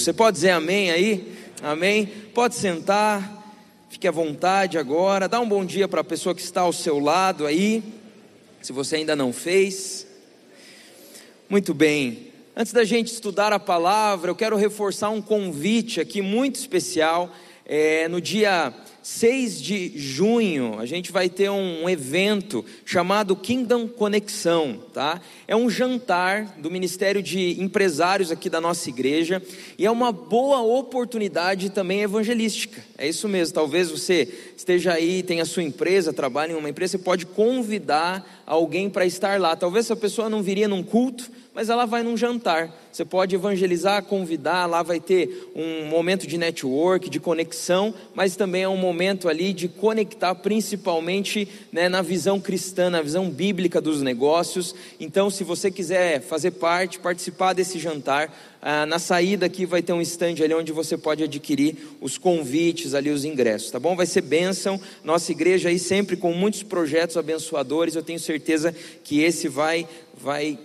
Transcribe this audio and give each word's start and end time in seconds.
Você 0.00 0.14
pode 0.14 0.36
dizer 0.36 0.52
amém 0.52 0.90
aí? 0.90 1.36
Amém? 1.62 2.06
Pode 2.06 2.54
sentar, 2.54 3.54
fique 3.90 4.08
à 4.08 4.10
vontade 4.10 4.78
agora. 4.78 5.28
Dá 5.28 5.38
um 5.38 5.46
bom 5.46 5.62
dia 5.62 5.86
para 5.86 6.00
a 6.00 6.04
pessoa 6.04 6.34
que 6.34 6.40
está 6.40 6.62
ao 6.62 6.72
seu 6.72 6.98
lado 6.98 7.46
aí, 7.46 7.82
se 8.62 8.72
você 8.72 8.96
ainda 8.96 9.14
não 9.14 9.30
fez. 9.30 10.06
Muito 11.50 11.74
bem. 11.74 12.28
Antes 12.56 12.72
da 12.72 12.82
gente 12.82 13.12
estudar 13.12 13.52
a 13.52 13.58
palavra, 13.58 14.30
eu 14.30 14.34
quero 14.34 14.56
reforçar 14.56 15.10
um 15.10 15.20
convite 15.20 16.00
aqui 16.00 16.22
muito 16.22 16.56
especial. 16.56 17.30
É, 17.66 18.08
no 18.08 18.22
dia 18.22 18.72
6 19.02 19.60
de 19.60 19.98
junho, 19.98 20.78
a 20.78 20.86
gente 20.86 21.10
vai 21.10 21.28
ter 21.28 21.50
um, 21.50 21.88
evento 21.88 22.64
chamado 22.84 23.34
Kingdom 23.34 23.88
Conexão, 23.88 24.78
tá? 24.92 25.20
É 25.48 25.56
um 25.56 25.70
jantar 25.70 26.56
do 26.58 26.70
Ministério 26.70 27.22
de 27.22 27.60
Empresários 27.60 28.30
aqui 28.30 28.50
da 28.50 28.60
nossa 28.60 28.88
igreja 28.88 29.42
e 29.78 29.86
é 29.86 29.90
uma 29.90 30.12
boa 30.12 30.60
oportunidade 30.60 31.70
também 31.70 32.02
evangelística. 32.02 32.82
É 32.98 33.08
isso 33.08 33.28
mesmo, 33.28 33.54
talvez 33.54 33.90
você 33.90 34.49
esteja 34.60 34.92
aí, 34.92 35.22
tenha 35.22 35.44
sua 35.46 35.62
empresa, 35.62 36.12
trabalhe 36.12 36.52
em 36.52 36.56
uma 36.56 36.68
empresa, 36.68 36.92
você 36.92 36.98
pode 36.98 37.24
convidar 37.24 38.42
alguém 38.46 38.90
para 38.90 39.06
estar 39.06 39.40
lá. 39.40 39.56
Talvez 39.56 39.86
essa 39.86 39.96
pessoa 39.96 40.28
não 40.28 40.42
viria 40.42 40.68
num 40.68 40.82
culto, 40.82 41.30
mas 41.54 41.70
ela 41.70 41.86
vai 41.86 42.02
num 42.02 42.16
jantar. 42.16 42.70
Você 42.92 43.04
pode 43.04 43.34
evangelizar, 43.34 44.04
convidar, 44.04 44.66
lá 44.66 44.82
vai 44.82 45.00
ter 45.00 45.50
um 45.54 45.86
momento 45.86 46.26
de 46.26 46.36
network, 46.36 47.08
de 47.08 47.18
conexão, 47.18 47.94
mas 48.14 48.36
também 48.36 48.64
é 48.64 48.68
um 48.68 48.76
momento 48.76 49.28
ali 49.28 49.54
de 49.54 49.66
conectar 49.66 50.34
principalmente 50.34 51.48
né, 51.72 51.88
na 51.88 52.02
visão 52.02 52.38
cristã, 52.38 52.90
na 52.90 53.00
visão 53.00 53.30
bíblica 53.30 53.80
dos 53.80 54.02
negócios. 54.02 54.74
Então, 54.98 55.30
se 55.30 55.42
você 55.42 55.70
quiser 55.70 56.20
fazer 56.20 56.50
parte, 56.52 56.98
participar 56.98 57.54
desse 57.54 57.78
jantar, 57.78 58.30
ah, 58.62 58.84
na 58.84 58.98
saída 58.98 59.46
aqui 59.46 59.64
vai 59.64 59.82
ter 59.82 59.92
um 59.92 60.02
stand 60.02 60.34
ali 60.42 60.52
onde 60.52 60.70
você 60.70 60.96
pode 60.96 61.22
adquirir 61.22 61.76
os 62.00 62.18
convites 62.18 62.92
ali, 62.94 63.10
os 63.10 63.24
ingressos, 63.24 63.70
tá 63.70 63.80
bom? 63.80 63.96
Vai 63.96 64.04
ser 64.06 64.20
bênção, 64.20 64.78
nossa 65.02 65.32
igreja 65.32 65.70
aí 65.70 65.78
sempre 65.78 66.16
com 66.16 66.32
muitos 66.34 66.62
projetos 66.62 67.16
abençoadores, 67.16 67.96
eu 67.96 68.02
tenho 68.02 68.18
certeza 68.20 68.74
que 69.02 69.22
esse 69.22 69.48
vai, 69.48 69.88
vai 70.14 70.58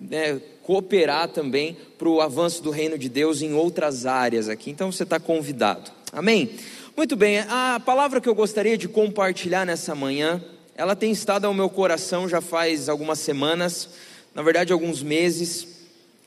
né, 0.00 0.40
cooperar 0.62 1.28
também 1.28 1.76
para 1.98 2.08
o 2.08 2.22
avanço 2.22 2.62
do 2.62 2.70
reino 2.70 2.96
de 2.96 3.10
Deus 3.10 3.42
em 3.42 3.52
outras 3.52 4.06
áreas 4.06 4.48
aqui. 4.48 4.70
Então 4.70 4.90
você 4.90 5.02
está 5.02 5.20
convidado. 5.20 5.90
Amém? 6.12 6.50
Muito 6.96 7.16
bem, 7.16 7.40
a 7.40 7.80
palavra 7.84 8.20
que 8.20 8.28
eu 8.28 8.34
gostaria 8.34 8.78
de 8.78 8.88
compartilhar 8.88 9.66
nessa 9.66 9.94
manhã, 9.94 10.42
ela 10.76 10.96
tem 10.96 11.10
estado 11.10 11.44
ao 11.44 11.52
meu 11.52 11.68
coração 11.68 12.28
já 12.28 12.40
faz 12.40 12.88
algumas 12.88 13.18
semanas, 13.18 13.90
na 14.34 14.42
verdade 14.42 14.72
alguns 14.72 15.02
meses. 15.02 15.73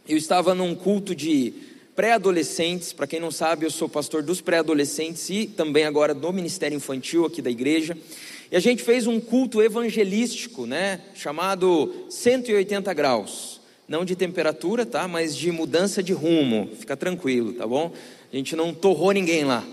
Eu 0.08 0.16
estava 0.18 0.56
num 0.56 0.74
culto 0.74 1.14
de 1.14 1.54
pré-adolescentes, 1.96 2.94
para 2.94 3.08
quem 3.08 3.20
não 3.20 3.32
sabe, 3.32 3.66
eu 3.66 3.72
sou 3.72 3.90
pastor 3.90 4.24
dos 4.24 4.40
pré-adolescentes 4.40 5.30
e 5.30 5.46
também 5.46 5.84
agora 5.84 6.14
do 6.14 6.32
Ministério 6.32 6.76
Infantil 6.76 7.26
aqui 7.26 7.42
da 7.42 7.50
igreja. 7.50 7.98
E 8.50 8.56
a 8.56 8.60
gente 8.60 8.84
fez 8.84 9.06
um 9.06 9.20
culto 9.20 9.62
evangelístico, 9.62 10.66
né, 10.66 11.02
chamado 11.14 12.06
180 12.10 12.94
graus 12.94 13.58
não 13.88 14.04
de 14.04 14.16
temperatura, 14.16 14.86
tá? 14.86 15.08
Mas 15.08 15.36
de 15.36 15.52
mudança 15.52 16.04
de 16.04 16.12
rumo. 16.12 16.70
Fica 16.78 16.98
tranquilo, 16.98 17.54
tá 17.54 17.66
bom? 17.66 17.94
A 18.32 18.36
gente 18.36 18.56
não 18.56 18.74
torrou 18.74 19.12
ninguém 19.12 19.46
lá. 19.46 19.64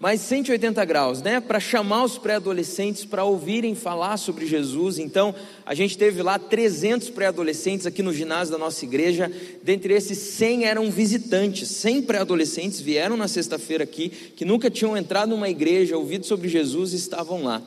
Mas 0.00 0.20
180 0.20 0.84
graus, 0.84 1.22
né? 1.22 1.40
Para 1.40 1.58
chamar 1.58 2.04
os 2.04 2.16
pré-adolescentes 2.16 3.04
para 3.04 3.24
ouvirem 3.24 3.74
falar 3.74 4.16
sobre 4.16 4.46
Jesus. 4.46 4.96
Então, 4.96 5.34
a 5.66 5.74
gente 5.74 5.98
teve 5.98 6.22
lá 6.22 6.38
300 6.38 7.10
pré-adolescentes 7.10 7.84
aqui 7.84 8.00
no 8.00 8.12
ginásio 8.12 8.52
da 8.52 8.58
nossa 8.58 8.84
igreja. 8.84 9.28
Dentre 9.60 9.92
esses, 9.92 10.16
100 10.16 10.66
eram 10.66 10.88
visitantes. 10.88 11.68
100 11.70 12.02
pré-adolescentes 12.02 12.80
vieram 12.80 13.16
na 13.16 13.26
sexta-feira 13.26 13.82
aqui, 13.82 14.08
que 14.08 14.44
nunca 14.44 14.70
tinham 14.70 14.96
entrado 14.96 15.30
numa 15.30 15.48
igreja, 15.48 15.96
ouvido 15.96 16.24
sobre 16.24 16.48
Jesus 16.48 16.92
e 16.92 16.96
estavam 16.96 17.42
lá. 17.42 17.60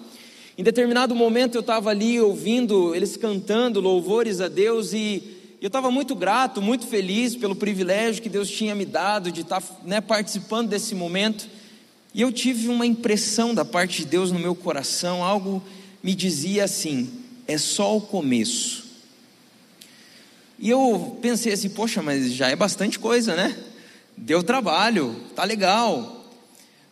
Em 0.57 0.63
determinado 0.63 1.13
momento, 1.13 1.55
eu 1.55 1.61
estava 1.61 1.89
ali 1.89 2.21
ouvindo 2.21 2.95
eles 2.95 3.17
cantando 3.17 3.81
louvores 3.81 4.39
a 4.39 4.47
Deus 4.47 4.93
e 4.93 5.21
eu 5.61 5.67
estava 5.67 5.91
muito 5.91 6.15
grato, 6.15 6.61
muito 6.61 6.87
feliz 6.87 7.35
pelo 7.35 7.57
privilégio 7.57 8.23
que 8.23 8.29
Deus 8.29 8.49
tinha 8.49 8.73
me 8.73 8.85
dado 8.85 9.33
de 9.33 9.41
estar 9.41 9.61
tá, 9.61 9.75
né, 9.83 9.99
participando 9.99 10.69
desse 10.69 10.95
momento. 10.95 11.59
E 12.13 12.21
eu 12.21 12.31
tive 12.31 12.67
uma 12.67 12.85
impressão 12.85 13.53
da 13.53 13.63
parte 13.63 13.99
de 13.99 14.05
Deus 14.05 14.31
no 14.31 14.39
meu 14.39 14.53
coração, 14.53 15.23
algo 15.23 15.63
me 16.03 16.13
dizia 16.13 16.65
assim: 16.65 17.09
é 17.47 17.57
só 17.57 17.95
o 17.95 18.01
começo. 18.01 18.81
E 20.59 20.69
eu 20.69 21.17
pensei 21.21 21.53
assim, 21.53 21.69
poxa, 21.69 22.01
mas 22.03 22.33
já 22.33 22.49
é 22.49 22.55
bastante 22.55 22.99
coisa, 22.99 23.35
né? 23.35 23.57
Deu 24.15 24.43
trabalho, 24.43 25.15
tá 25.35 25.43
legal. 25.43 26.29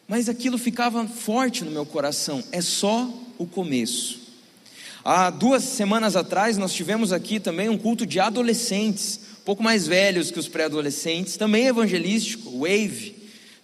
Mas 0.07 0.27
aquilo 0.27 0.57
ficava 0.57 1.05
forte 1.07 1.63
no 1.63 1.69
meu 1.69 1.85
coração, 1.85 2.43
é 2.51 2.61
só 2.61 3.07
o 3.37 3.45
começo. 3.45 4.19
Há 5.05 5.29
duas 5.29 5.63
semanas 5.63 6.15
atrás 6.15 6.57
nós 6.57 6.73
tivemos 6.73 7.13
aqui 7.13 7.39
também 7.39 7.69
um 7.69 7.77
culto 7.77 8.07
de 8.07 8.19
adolescentes, 8.19 9.19
um 9.41 9.45
pouco 9.45 9.61
mais 9.61 9.85
velhos 9.85 10.31
que 10.31 10.39
os 10.39 10.47
pré-adolescentes, 10.47 11.37
também 11.37 11.67
evangelístico, 11.67 12.59
Wave, 12.59 13.15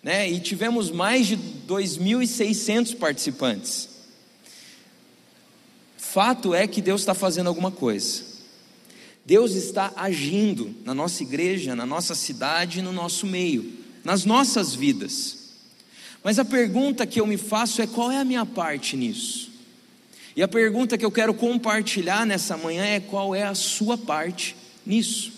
né? 0.06 0.30
E 0.30 0.40
tivemos 0.40 0.92
mais 0.92 1.26
de 1.26 1.36
2.600 1.36 2.96
participantes. 2.96 3.90
Fato 5.98 6.54
é 6.54 6.68
que 6.68 6.80
Deus 6.80 7.02
está 7.02 7.16
fazendo 7.16 7.48
alguma 7.48 7.72
coisa. 7.72 8.22
Deus 9.26 9.56
está 9.56 9.92
agindo 9.96 10.76
na 10.86 10.94
nossa 10.94 11.24
igreja, 11.24 11.76
na 11.76 11.88
nossa 11.88 12.14
cidade, 12.14 12.84
no 12.84 12.92
nosso 12.92 13.26
meio, 13.26 13.80
nas 14.04 14.26
nossas 14.26 14.76
vidas. 14.76 15.56
Mas 16.24 16.38
a 16.38 16.46
pergunta 16.46 17.08
que 17.08 17.20
eu 17.20 17.26
me 17.26 17.36
faço 17.36 17.82
é: 17.82 17.88
qual 17.88 18.12
é 18.12 18.20
a 18.20 18.26
minha 18.26 18.46
parte 18.46 18.96
nisso? 18.96 19.50
E 20.36 20.44
a 20.44 20.48
pergunta 20.48 21.00
que 21.00 21.06
eu 21.06 21.12
quero 21.12 21.34
compartilhar 21.34 22.28
nessa 22.28 22.56
manhã 22.56 22.86
é: 22.86 23.00
qual 23.00 23.34
é 23.34 23.42
a 23.42 23.56
sua 23.56 23.98
parte 23.98 24.56
nisso? 24.86 25.34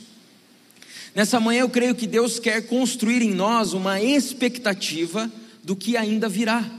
Nessa 1.15 1.39
manhã 1.39 1.61
eu 1.61 1.69
creio 1.69 1.95
que 1.95 2.05
Deus 2.05 2.39
quer 2.39 2.67
construir 2.67 3.21
em 3.21 3.33
nós 3.33 3.73
uma 3.73 4.01
expectativa 4.01 5.31
do 5.63 5.75
que 5.75 5.97
ainda 5.97 6.29
virá. 6.29 6.69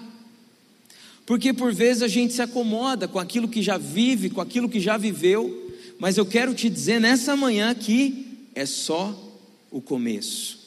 Porque 1.27 1.53
por 1.53 1.75
vezes 1.75 2.03
a 2.03 2.09
gente 2.09 2.33
se 2.33 2.41
acomoda 2.41 3.07
com 3.07 3.19
aquilo 3.19 3.49
que 3.49 3.61
já 3.61 3.77
vive, 3.77 4.31
com 4.31 4.41
aquilo 4.41 4.69
que 4.69 4.81
já 4.81 4.97
viveu, 4.97 5.71
mas 5.99 6.17
eu 6.17 6.25
quero 6.25 6.55
te 6.55 6.71
dizer 6.71 7.01
nessa 7.01 7.37
manhã 7.37 7.75
que 7.75 8.49
é 8.55 8.65
só 8.65 9.15
o 9.71 9.81
começo. 9.81 10.59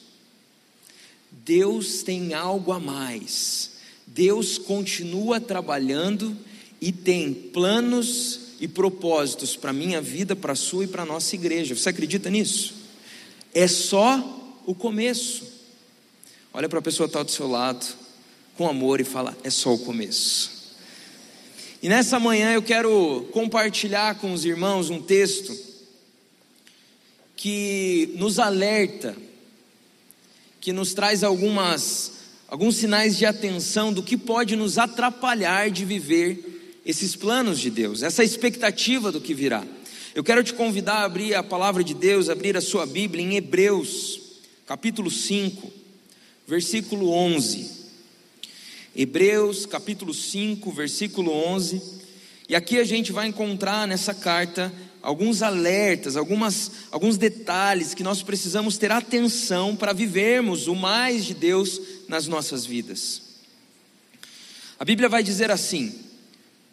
Deus 1.44 2.02
tem 2.02 2.34
algo 2.34 2.70
a 2.70 2.78
mais. 2.78 3.72
Deus 4.06 4.58
continua 4.58 5.40
trabalhando 5.40 6.36
e 6.80 6.92
tem 6.92 7.32
planos 7.32 8.40
e 8.60 8.68
propósitos 8.68 9.56
para 9.56 9.70
a 9.70 9.74
minha 9.74 10.00
vida, 10.00 10.36
para 10.36 10.52
a 10.52 10.56
sua 10.56 10.84
e 10.84 10.88
para 10.88 11.02
a 11.02 11.06
nossa 11.06 11.34
igreja. 11.34 11.74
Você 11.74 11.88
acredita 11.88 12.30
nisso? 12.30 12.81
É 13.54 13.66
só 13.66 14.60
o 14.66 14.74
começo. 14.74 15.46
Olha 16.52 16.68
para 16.68 16.78
a 16.78 16.82
pessoa 16.82 17.08
que 17.08 17.10
está 17.10 17.22
do 17.22 17.30
seu 17.30 17.48
lado, 17.48 17.86
com 18.56 18.68
amor, 18.68 19.00
e 19.00 19.04
fala: 19.04 19.36
é 19.44 19.50
só 19.50 19.74
o 19.74 19.78
começo. 19.78 20.62
E 21.82 21.88
nessa 21.88 22.20
manhã 22.20 22.52
eu 22.52 22.62
quero 22.62 23.28
compartilhar 23.32 24.14
com 24.16 24.32
os 24.32 24.44
irmãos 24.44 24.88
um 24.88 25.02
texto 25.02 25.52
que 27.36 28.14
nos 28.16 28.38
alerta, 28.38 29.16
que 30.60 30.72
nos 30.72 30.94
traz 30.94 31.24
algumas 31.24 32.12
alguns 32.46 32.76
sinais 32.76 33.16
de 33.16 33.24
atenção 33.24 33.92
do 33.92 34.02
que 34.02 34.16
pode 34.16 34.54
nos 34.56 34.76
atrapalhar 34.76 35.70
de 35.70 35.86
viver 35.86 36.80
esses 36.84 37.16
planos 37.16 37.58
de 37.58 37.70
Deus, 37.70 38.02
essa 38.02 38.22
expectativa 38.22 39.10
do 39.10 39.22
que 39.22 39.32
virá. 39.32 39.64
Eu 40.14 40.22
quero 40.22 40.44
te 40.44 40.52
convidar 40.52 40.96
a 40.96 41.04
abrir 41.04 41.34
a 41.34 41.42
palavra 41.42 41.82
de 41.82 41.94
Deus, 41.94 42.28
abrir 42.28 42.54
a 42.54 42.60
sua 42.60 42.84
Bíblia 42.84 43.24
em 43.24 43.34
Hebreus, 43.34 44.20
capítulo 44.66 45.10
5, 45.10 45.72
versículo 46.46 47.10
11. 47.10 47.70
Hebreus, 48.94 49.64
capítulo 49.64 50.12
5, 50.12 50.70
versículo 50.70 51.32
11. 51.32 51.80
E 52.46 52.54
aqui 52.54 52.78
a 52.78 52.84
gente 52.84 53.10
vai 53.10 53.26
encontrar 53.26 53.88
nessa 53.88 54.12
carta 54.12 54.70
alguns 55.00 55.40
alertas, 55.40 56.14
algumas, 56.14 56.70
alguns 56.90 57.16
detalhes 57.16 57.94
que 57.94 58.02
nós 58.02 58.22
precisamos 58.22 58.76
ter 58.76 58.92
atenção 58.92 59.74
para 59.74 59.94
vivermos 59.94 60.66
o 60.66 60.74
mais 60.74 61.24
de 61.24 61.32
Deus 61.32 61.80
nas 62.06 62.26
nossas 62.26 62.66
vidas. 62.66 63.22
A 64.78 64.84
Bíblia 64.84 65.08
vai 65.08 65.22
dizer 65.22 65.50
assim: 65.50 66.01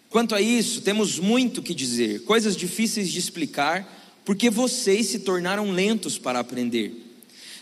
Quanto 0.09 0.33
a 0.33 0.41
isso, 0.41 0.81
temos 0.81 1.19
muito 1.19 1.61
que 1.61 1.75
dizer, 1.75 2.23
coisas 2.23 2.55
difíceis 2.55 3.09
de 3.09 3.19
explicar, 3.19 4.21
porque 4.25 4.49
vocês 4.49 5.07
se 5.07 5.19
tornaram 5.19 5.71
lentos 5.71 6.17
para 6.17 6.39
aprender. 6.39 6.91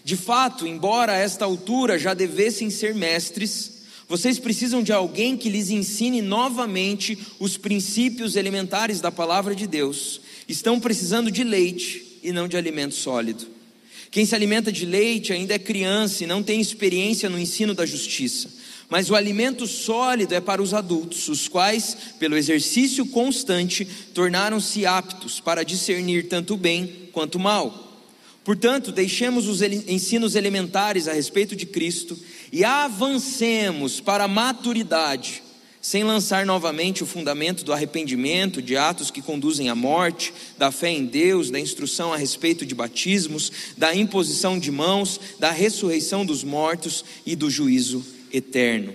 De 0.03 0.15
fato, 0.15 0.65
embora 0.65 1.11
a 1.11 1.17
esta 1.17 1.43
altura 1.43 1.99
já 1.99 2.13
devessem 2.13 2.69
ser 2.69 2.95
mestres, 2.95 3.77
vocês 4.07 4.39
precisam 4.39 4.81
de 4.81 4.93
alguém 4.93 5.35
que 5.35 5.49
lhes 5.49 5.69
ensine 5.69 6.21
novamente 6.21 7.17
os 7.39 7.57
princípios 7.57 8.37
elementares 8.37 9.01
da 9.01 9.11
palavra 9.11 9.53
de 9.53 9.67
Deus. 9.67 10.21
Estão 10.47 10.79
precisando 10.79 11.29
de 11.29 11.43
leite 11.43 12.19
e 12.23 12.31
não 12.31 12.47
de 12.47 12.55
alimento 12.55 12.95
sólido. 12.95 13.45
Quem 14.09 14.25
se 14.25 14.33
alimenta 14.33 14.71
de 14.71 14.85
leite 14.85 15.33
ainda 15.33 15.55
é 15.55 15.59
criança 15.59 16.23
e 16.23 16.27
não 16.27 16.41
tem 16.41 16.61
experiência 16.61 17.29
no 17.29 17.37
ensino 17.37 17.73
da 17.73 17.85
justiça. 17.85 18.49
Mas 18.89 19.09
o 19.09 19.15
alimento 19.15 19.67
sólido 19.67 20.33
é 20.33 20.39
para 20.39 20.61
os 20.61 20.73
adultos, 20.73 21.27
os 21.27 21.47
quais, 21.47 21.97
pelo 22.19 22.37
exercício 22.37 23.05
constante, 23.05 23.85
tornaram-se 24.13 24.85
aptos 24.85 25.41
para 25.41 25.63
discernir 25.63 26.27
tanto 26.29 26.55
bem 26.55 27.09
quanto 27.11 27.37
mal. 27.37 27.85
Portanto, 28.45 28.93
deixemos 28.93 29.45
os 29.45 29.61
ensinos 29.61 30.35
elementares 30.35 31.09
a 31.09 31.13
respeito 31.13 31.53
de 31.53 31.65
Cristo 31.65 32.17
e 32.49 32.63
avancemos 32.63 33.99
para 33.99 34.23
a 34.23 34.27
maturidade 34.27 35.43
sem 35.79 36.03
lançar 36.03 36.45
novamente 36.45 37.01
o 37.01 37.05
fundamento 37.05 37.63
do 37.63 37.71
arrependimento, 37.71 38.61
de 38.61 38.75
atos 38.75 39.09
que 39.09 39.21
conduzem 39.21 39.69
à 39.69 39.75
morte, 39.75 40.33
da 40.57 40.69
fé 40.69 40.89
em 40.89 41.05
Deus, 41.05 41.49
da 41.49 41.59
instrução 41.59 42.11
a 42.11 42.17
respeito 42.17 42.65
de 42.65 42.75
batismos, 42.75 43.51
da 43.77 43.95
imposição 43.95 44.59
de 44.59 44.69
mãos, 44.69 45.17
da 45.39 45.49
ressurreição 45.49 46.25
dos 46.25 46.43
mortos 46.43 47.05
e 47.25 47.37
do 47.37 47.49
juízo 47.49 48.16
eterno. 48.31 48.93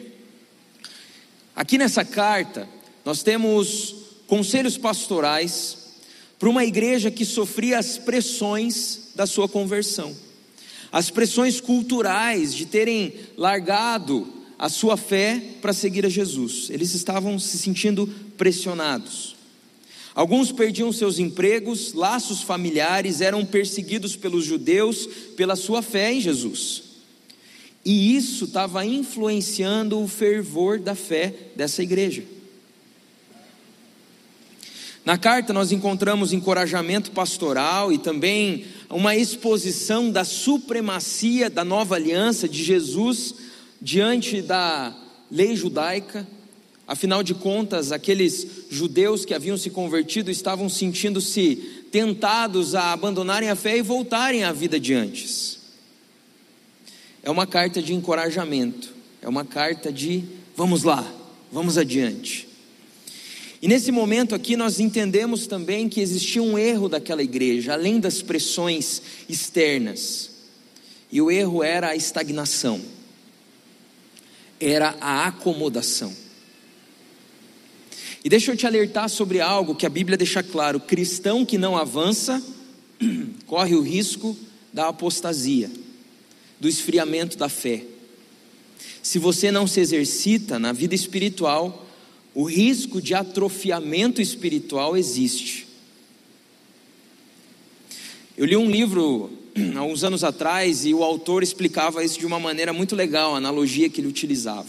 Aqui 1.54 1.76
nessa 1.76 2.04
carta, 2.04 2.68
nós 3.04 3.22
temos 3.22 3.94
conselhos 4.26 4.78
pastorais 4.78 5.78
para 6.38 6.48
uma 6.48 6.64
igreja 6.64 7.10
que 7.10 7.24
sofria 7.24 7.78
as 7.78 7.98
pressões 7.98 9.10
da 9.14 9.26
sua 9.26 9.48
conversão, 9.48 10.16
as 10.90 11.10
pressões 11.10 11.60
culturais 11.60 12.54
de 12.54 12.66
terem 12.66 13.14
largado 13.36 14.32
a 14.58 14.68
sua 14.68 14.96
fé 14.96 15.42
para 15.60 15.72
seguir 15.72 16.06
a 16.06 16.08
Jesus. 16.08 16.70
Eles 16.70 16.94
estavam 16.94 17.38
se 17.38 17.58
sentindo 17.58 18.06
pressionados. 18.36 19.36
Alguns 20.14 20.52
perdiam 20.52 20.92
seus 20.92 21.18
empregos, 21.18 21.94
laços 21.94 22.42
familiares, 22.42 23.20
eram 23.20 23.44
perseguidos 23.44 24.14
pelos 24.14 24.44
judeus 24.44 25.06
pela 25.36 25.56
sua 25.56 25.82
fé 25.82 26.12
em 26.12 26.20
Jesus. 26.20 26.91
E 27.84 28.16
isso 28.16 28.44
estava 28.44 28.84
influenciando 28.84 30.00
o 30.00 30.06
fervor 30.06 30.78
da 30.78 30.94
fé 30.94 31.34
dessa 31.56 31.82
igreja. 31.82 32.22
Na 35.04 35.18
carta 35.18 35.52
nós 35.52 35.72
encontramos 35.72 36.32
encorajamento 36.32 37.10
pastoral 37.10 37.92
e 37.92 37.98
também 37.98 38.66
uma 38.88 39.16
exposição 39.16 40.10
da 40.12 40.24
supremacia 40.24 41.50
da 41.50 41.64
nova 41.64 41.96
aliança 41.96 42.48
de 42.48 42.62
Jesus 42.62 43.34
diante 43.80 44.40
da 44.40 44.96
lei 45.28 45.56
judaica. 45.56 46.24
Afinal 46.86 47.24
de 47.24 47.34
contas, 47.34 47.90
aqueles 47.90 48.46
judeus 48.70 49.24
que 49.24 49.34
haviam 49.34 49.56
se 49.56 49.70
convertido 49.70 50.30
estavam 50.30 50.68
sentindo-se 50.68 51.56
tentados 51.90 52.76
a 52.76 52.92
abandonarem 52.92 53.50
a 53.50 53.56
fé 53.56 53.78
e 53.78 53.82
voltarem 53.82 54.44
à 54.44 54.52
vida 54.52 54.78
de 54.78 54.94
antes. 54.94 55.61
É 57.22 57.30
uma 57.30 57.46
carta 57.46 57.80
de 57.80 57.94
encorajamento, 57.94 58.92
é 59.20 59.28
uma 59.28 59.44
carta 59.44 59.92
de 59.92 60.24
vamos 60.56 60.82
lá, 60.82 61.10
vamos 61.50 61.78
adiante. 61.78 62.48
E 63.60 63.68
nesse 63.68 63.92
momento 63.92 64.34
aqui 64.34 64.56
nós 64.56 64.80
entendemos 64.80 65.46
também 65.46 65.88
que 65.88 66.00
existia 66.00 66.42
um 66.42 66.58
erro 66.58 66.88
daquela 66.88 67.22
igreja, 67.22 67.74
além 67.74 68.00
das 68.00 68.20
pressões 68.20 69.02
externas. 69.28 70.30
E 71.12 71.20
o 71.20 71.30
erro 71.30 71.62
era 71.62 71.90
a 71.90 71.96
estagnação 71.96 72.80
era 74.62 74.96
a 75.00 75.26
acomodação. 75.26 76.14
E 78.24 78.28
deixa 78.28 78.52
eu 78.52 78.56
te 78.56 78.66
alertar 78.66 79.08
sobre 79.08 79.40
algo 79.40 79.74
que 79.74 79.84
a 79.84 79.90
Bíblia 79.90 80.16
deixa 80.16 80.42
claro: 80.42 80.78
cristão 80.78 81.44
que 81.44 81.58
não 81.58 81.76
avança 81.76 82.40
corre 83.46 83.74
o 83.74 83.82
risco 83.82 84.36
da 84.72 84.88
apostasia, 84.88 85.70
do 86.62 86.68
esfriamento 86.68 87.36
da 87.36 87.48
fé. 87.48 87.82
Se 89.02 89.18
você 89.18 89.50
não 89.50 89.66
se 89.66 89.80
exercita 89.80 90.60
na 90.60 90.72
vida 90.72 90.94
espiritual, 90.94 91.84
o 92.32 92.44
risco 92.44 93.02
de 93.02 93.14
atrofiamento 93.14 94.22
espiritual 94.22 94.96
existe. 94.96 95.66
Eu 98.38 98.46
li 98.46 98.56
um 98.56 98.70
livro 98.70 99.32
há 99.74 99.82
uns 99.82 100.04
anos 100.04 100.22
atrás 100.22 100.86
e 100.86 100.94
o 100.94 101.02
autor 101.02 101.42
explicava 101.42 102.04
isso 102.04 102.20
de 102.20 102.26
uma 102.26 102.38
maneira 102.38 102.72
muito 102.72 102.94
legal, 102.94 103.34
a 103.34 103.38
analogia 103.38 103.88
que 103.88 104.00
ele 104.00 104.06
utilizava. 104.06 104.68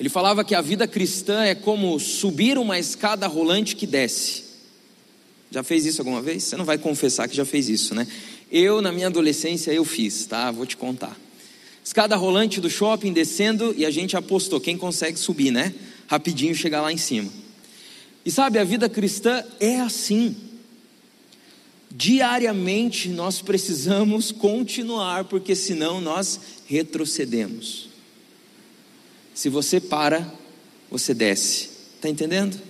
Ele 0.00 0.08
falava 0.08 0.42
que 0.42 0.56
a 0.56 0.60
vida 0.60 0.88
cristã 0.88 1.44
é 1.44 1.54
como 1.54 1.96
subir 2.00 2.58
uma 2.58 2.76
escada 2.76 3.28
rolante 3.28 3.76
que 3.76 3.86
desce. 3.86 4.50
Já 5.48 5.62
fez 5.62 5.86
isso 5.86 6.00
alguma 6.00 6.20
vez? 6.20 6.42
Você 6.42 6.56
não 6.56 6.64
vai 6.64 6.76
confessar 6.76 7.28
que 7.28 7.36
já 7.36 7.44
fez 7.44 7.68
isso, 7.68 7.94
né? 7.94 8.08
Eu, 8.50 8.82
na 8.82 8.90
minha 8.90 9.06
adolescência, 9.06 9.72
eu 9.72 9.84
fiz, 9.84 10.26
tá? 10.26 10.50
Vou 10.50 10.66
te 10.66 10.76
contar. 10.76 11.16
Escada 11.84 12.16
rolante 12.16 12.60
do 12.60 12.68
shopping 12.68 13.12
descendo 13.12 13.74
e 13.76 13.86
a 13.86 13.90
gente 13.90 14.16
apostou 14.16 14.60
quem 14.60 14.76
consegue 14.76 15.18
subir, 15.18 15.50
né? 15.50 15.74
Rapidinho 16.06 16.54
chegar 16.54 16.82
lá 16.82 16.92
em 16.92 16.96
cima. 16.96 17.30
E 18.24 18.30
sabe, 18.30 18.58
a 18.58 18.64
vida 18.64 18.88
cristã 18.88 19.44
é 19.58 19.80
assim. 19.80 20.36
Diariamente 21.90 23.08
nós 23.08 23.40
precisamos 23.40 24.30
continuar, 24.30 25.24
porque 25.24 25.54
senão 25.54 26.00
nós 26.00 26.40
retrocedemos. 26.66 27.88
Se 29.34 29.48
você 29.48 29.80
para, 29.80 30.32
você 30.90 31.14
desce. 31.14 31.70
Está 31.96 32.08
entendendo? 32.08 32.60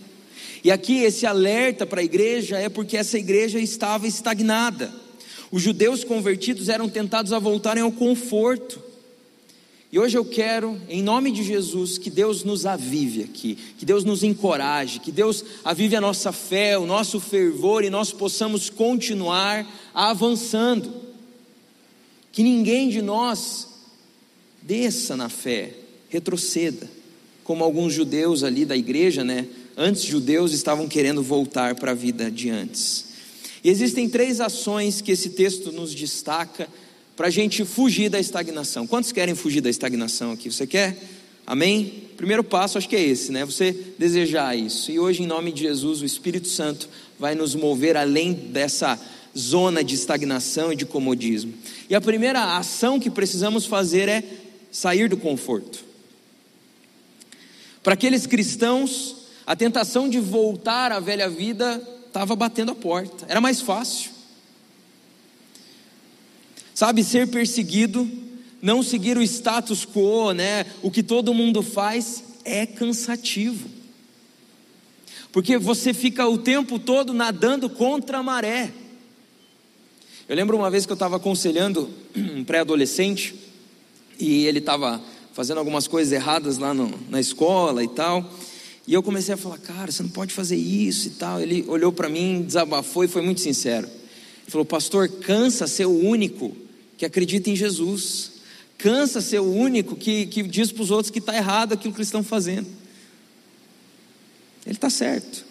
E 0.63 0.71
aqui 0.71 0.99
esse 0.99 1.27
alerta 1.27 1.87
para 1.87 2.01
a 2.01 2.05
igreja 2.05 2.59
é 2.59 2.69
porque 2.69 2.97
essa 2.97 3.19
igreja 3.19 3.59
estava 3.59 4.07
estagnada. 4.07 4.93
Os 5.51 5.63
judeus 5.63 6.05
convertidos 6.05 6.69
eram 6.69 6.89
tentados 6.89 7.33
a 7.33 7.39
voltarem 7.39 7.83
ao 7.83 7.91
conforto. 7.91 8.81
E 9.93 9.99
hoje 9.99 10.17
eu 10.17 10.25
quero, 10.25 10.81
em 10.89 11.03
nome 11.03 11.33
de 11.33 11.43
Jesus, 11.43 11.99
que 11.99 12.11
Deus 12.11 12.45
nos 12.45 12.65
avive 12.65 13.25
aqui, 13.25 13.59
que 13.77 13.85
Deus 13.85 14.05
nos 14.05 14.23
encoraje, 14.23 15.01
que 15.01 15.11
Deus 15.11 15.45
avive 15.65 15.97
a 15.97 16.01
nossa 16.01 16.31
fé, 16.31 16.79
o 16.79 16.87
nosso 16.87 17.19
fervor 17.19 17.83
e 17.83 17.91
nós 17.91 18.13
possamos 18.13 18.71
continuar 18.71 19.67
avançando. 19.93 20.93
Que 22.31 22.45
ninguém 22.45 22.89
de 22.89 23.03
nós 23.03 23.67
desça 24.63 25.17
na 25.17 25.29
fé, 25.29 25.75
retroceda, 26.09 26.89
como 27.43 27.65
alguns 27.65 27.93
judeus 27.93 28.45
ali 28.45 28.65
da 28.65 28.77
igreja, 28.77 29.25
né? 29.25 29.49
Antes 29.77 30.03
judeus 30.03 30.53
estavam 30.53 30.87
querendo 30.87 31.21
voltar 31.21 31.75
para 31.75 31.91
a 31.91 31.95
vida 31.95 32.31
de 32.31 32.49
antes. 32.49 33.10
E 33.63 33.71
existem 33.71 34.09
três 34.09 34.41
ações 34.41 35.01
que 35.01 35.13
esse 35.13 35.31
texto 35.31 35.71
nos 35.71 35.95
destaca 35.95 36.69
para 37.17 37.27
a 37.27 37.31
gente 37.31 37.65
fugir 37.65 38.09
da 38.09 38.19
estagnação. 38.19 38.87
Quantos 38.87 39.13
querem 39.13 39.35
fugir 39.35 39.61
da 39.61 39.69
estagnação 39.69 40.33
aqui? 40.33 40.51
Você 40.51 40.67
quer? 40.67 40.97
Amém? 41.47 42.05
Primeiro 42.17 42.43
passo, 42.43 42.79
acho 42.79 42.89
que 42.89 42.97
é 42.97 43.03
esse, 43.03 43.31
né? 43.33 43.45
Você 43.45 43.73
desejar 43.99 44.57
isso. 44.57 44.91
E 44.91 44.99
hoje, 44.99 45.23
em 45.23 45.27
nome 45.27 45.53
de 45.53 45.63
Jesus, 45.63 46.01
o 46.01 46.05
Espírito 46.05 46.49
Santo 46.49 46.89
vai 47.19 47.35
nos 47.35 47.55
mover 47.55 47.97
além 47.97 48.33
dessa 48.33 48.99
zona 49.37 49.85
de 49.85 49.95
estagnação 49.95 50.73
e 50.73 50.77
de 50.77 50.87
comodismo. 50.87 51.53
E 51.89 51.95
a 51.95 52.01
primeira 52.01 52.57
ação 52.57 52.99
que 52.99 53.11
precisamos 53.11 53.67
fazer 53.67 54.09
é 54.09 54.25
sair 54.71 55.09
do 55.09 55.17
conforto. 55.17 55.85
Para 57.83 57.95
aqueles 57.95 58.27
cristãos, 58.27 59.17
a 59.47 59.57
tentação 59.57 60.09
de 60.09 60.21
voltar 60.21 60.93
à 60.93 61.01
velha 61.01 61.29
vida 61.29 61.83
estava 62.11 62.35
batendo 62.35 62.73
a 62.73 62.75
porta, 62.75 63.25
era 63.29 63.41
mais 63.41 63.61
fácil. 63.61 64.11
Sabe, 66.75 67.05
ser 67.05 67.29
perseguido, 67.29 68.11
não 68.61 68.83
seguir 68.83 69.17
o 69.17 69.23
status 69.23 69.87
quo, 69.87 70.33
né? 70.33 70.67
O 70.83 70.91
que 70.91 71.03
todo 71.03 71.33
mundo 71.33 71.63
faz 71.63 72.25
é 72.45 72.67
cansativo. 72.67 73.69
Porque 75.33 75.57
você 75.57 75.95
fica 75.95 76.27
o 76.29 76.37
tempo 76.37 76.79
todo 76.79 77.15
nadando 77.15 77.71
contra 77.71 78.19
a 78.19 78.23
maré. 78.23 78.73
Eu 80.29 80.35
lembro 80.35 80.57
uma 80.57 80.71
vez 80.71 80.85
que 80.85 80.93
eu 80.93 80.95
estava 80.95 81.17
aconselhando 81.17 81.89
um 82.17 82.43
pré-adolescente 82.43 83.35
e 84.19 84.47
ele 84.47 84.59
estava 84.59 85.01
fazendo 85.33 85.59
algumas 85.59 85.87
coisas 85.87 86.13
erradas 86.13 86.59
lá 86.59 86.75
no, 86.75 86.93
na 87.09 87.21
escola 87.21 87.85
e 87.85 87.89
tal. 87.89 88.29
E 88.87 88.95
eu 88.95 89.03
comecei 89.03 89.35
a 89.35 89.37
falar, 89.37 89.59
cara, 89.59 89.93
você 89.93 90.03
não 90.03 90.11
pode 90.11 90.33
fazer 90.33 90.57
isso 90.57 91.09
e 91.09 91.11
tal. 91.11 91.41
Ele 91.41 91.65
olhou 91.69 91.93
para 91.93 92.09
mim, 92.09 92.43
desabafou 92.43 93.05
e 93.05 93.09
foi 93.09 93.23
muito 93.23 93.41
sincero. 93.41 93.87
Ele 93.87 94.51
falou, 94.51 94.65
pastor, 94.65 95.09
cansa 95.09 95.67
ser 95.67 95.87
o 95.87 95.99
único 95.99 96.57
que 96.97 97.05
acredita 97.05 97.51
em 97.51 97.57
Jesus. 97.57 98.33
Cansa 98.79 99.21
ser 99.21 99.41
o 99.41 99.53
único 99.53 99.95
que, 99.95 100.27
que 100.27 100.43
diz 100.43 100.73
para 100.73 100.83
os 100.83 100.91
outros 100.91 101.11
que 101.11 101.19
está 101.19 101.37
errado 101.37 101.73
aquilo 101.73 101.93
que 101.93 101.99
eles 101.99 102.09
estão 102.09 102.25
fazendo. 102.25 102.67
Ele 104.67 104.75
está 104.75 104.91
certo. 104.91 105.45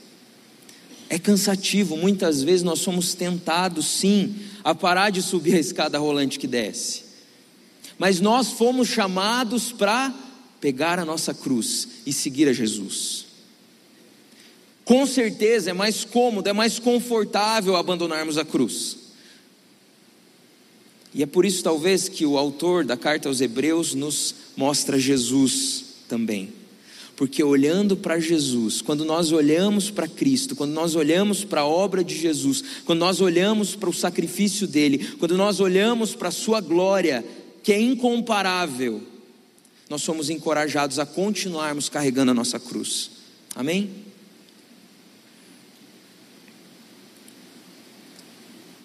É 1.10 1.18
cansativo, 1.18 1.98
muitas 1.98 2.44
vezes 2.44 2.62
nós 2.62 2.80
somos 2.80 3.16
tentados, 3.16 3.88
sim, 3.88 4.36
a 4.64 4.76
parar 4.76 5.10
de 5.10 5.22
subir 5.22 5.56
a 5.56 5.60
escada 5.60 5.98
rolante 5.98 6.38
que 6.38 6.46
desce. 6.46 7.04
Mas 7.98 8.20
nós 8.20 8.52
fomos 8.52 8.88
chamados 8.88 9.72
para 9.72 10.14
pegar 10.60 11.00
a 11.00 11.06
nossa 11.06 11.34
cruz 11.34 11.88
e 12.06 12.14
seguir 12.14 12.48
a 12.48 12.54
Jesus. 12.54 13.26
Com 14.84 15.06
certeza 15.06 15.70
é 15.70 15.74
mais 15.74 16.04
cômodo, 16.04 16.50
é 16.50 16.54
mais 16.54 16.80
confortável 16.80 17.76
abandonarmos 17.76 18.38
a 18.38 18.46
cruz. 18.46 18.98
E 21.14 21.24
é 21.24 21.26
por 21.26 21.46
isso, 21.46 21.64
talvez, 21.64 22.08
que 22.08 22.26
o 22.26 22.38
autor 22.38 22.86
da 22.86 22.96
carta 22.96 23.28
aos 23.28 23.42
Hebreus 23.42 23.94
nos 23.94 24.36
mostra 24.56 25.00
Jesus 25.00 25.86
também. 26.08 26.54
Porque 27.16 27.44
olhando 27.44 27.98
para 27.98 28.20
Jesus, 28.20 28.82
quando 28.82 29.04
nós 29.04 29.32
olhamos 29.32 29.92
para 29.92 30.08
Cristo, 30.08 30.56
quando 30.56 30.72
nós 30.72 30.96
olhamos 30.96 31.44
para 31.44 31.62
a 31.62 31.68
obra 31.68 32.04
de 32.04 32.18
Jesus, 32.18 32.64
quando 32.86 33.00
nós 33.00 33.20
olhamos 33.20 33.76
para 33.76 33.90
o 33.90 33.94
sacrifício 33.94 34.66
dele, 34.66 35.16
quando 35.20 35.36
nós 35.36 35.60
olhamos 35.60 36.16
para 36.16 36.30
a 36.30 36.32
sua 36.32 36.62
glória, 36.62 37.26
que 37.62 37.74
é 37.74 37.80
incomparável, 37.80 39.04
nós 39.90 40.04
somos 40.04 40.30
encorajados 40.30 41.00
a 41.00 41.06
continuarmos 41.06 41.90
carregando 41.90 42.32
a 42.32 42.34
nossa 42.34 42.60
cruz. 42.60 43.10
Amém? 43.56 43.90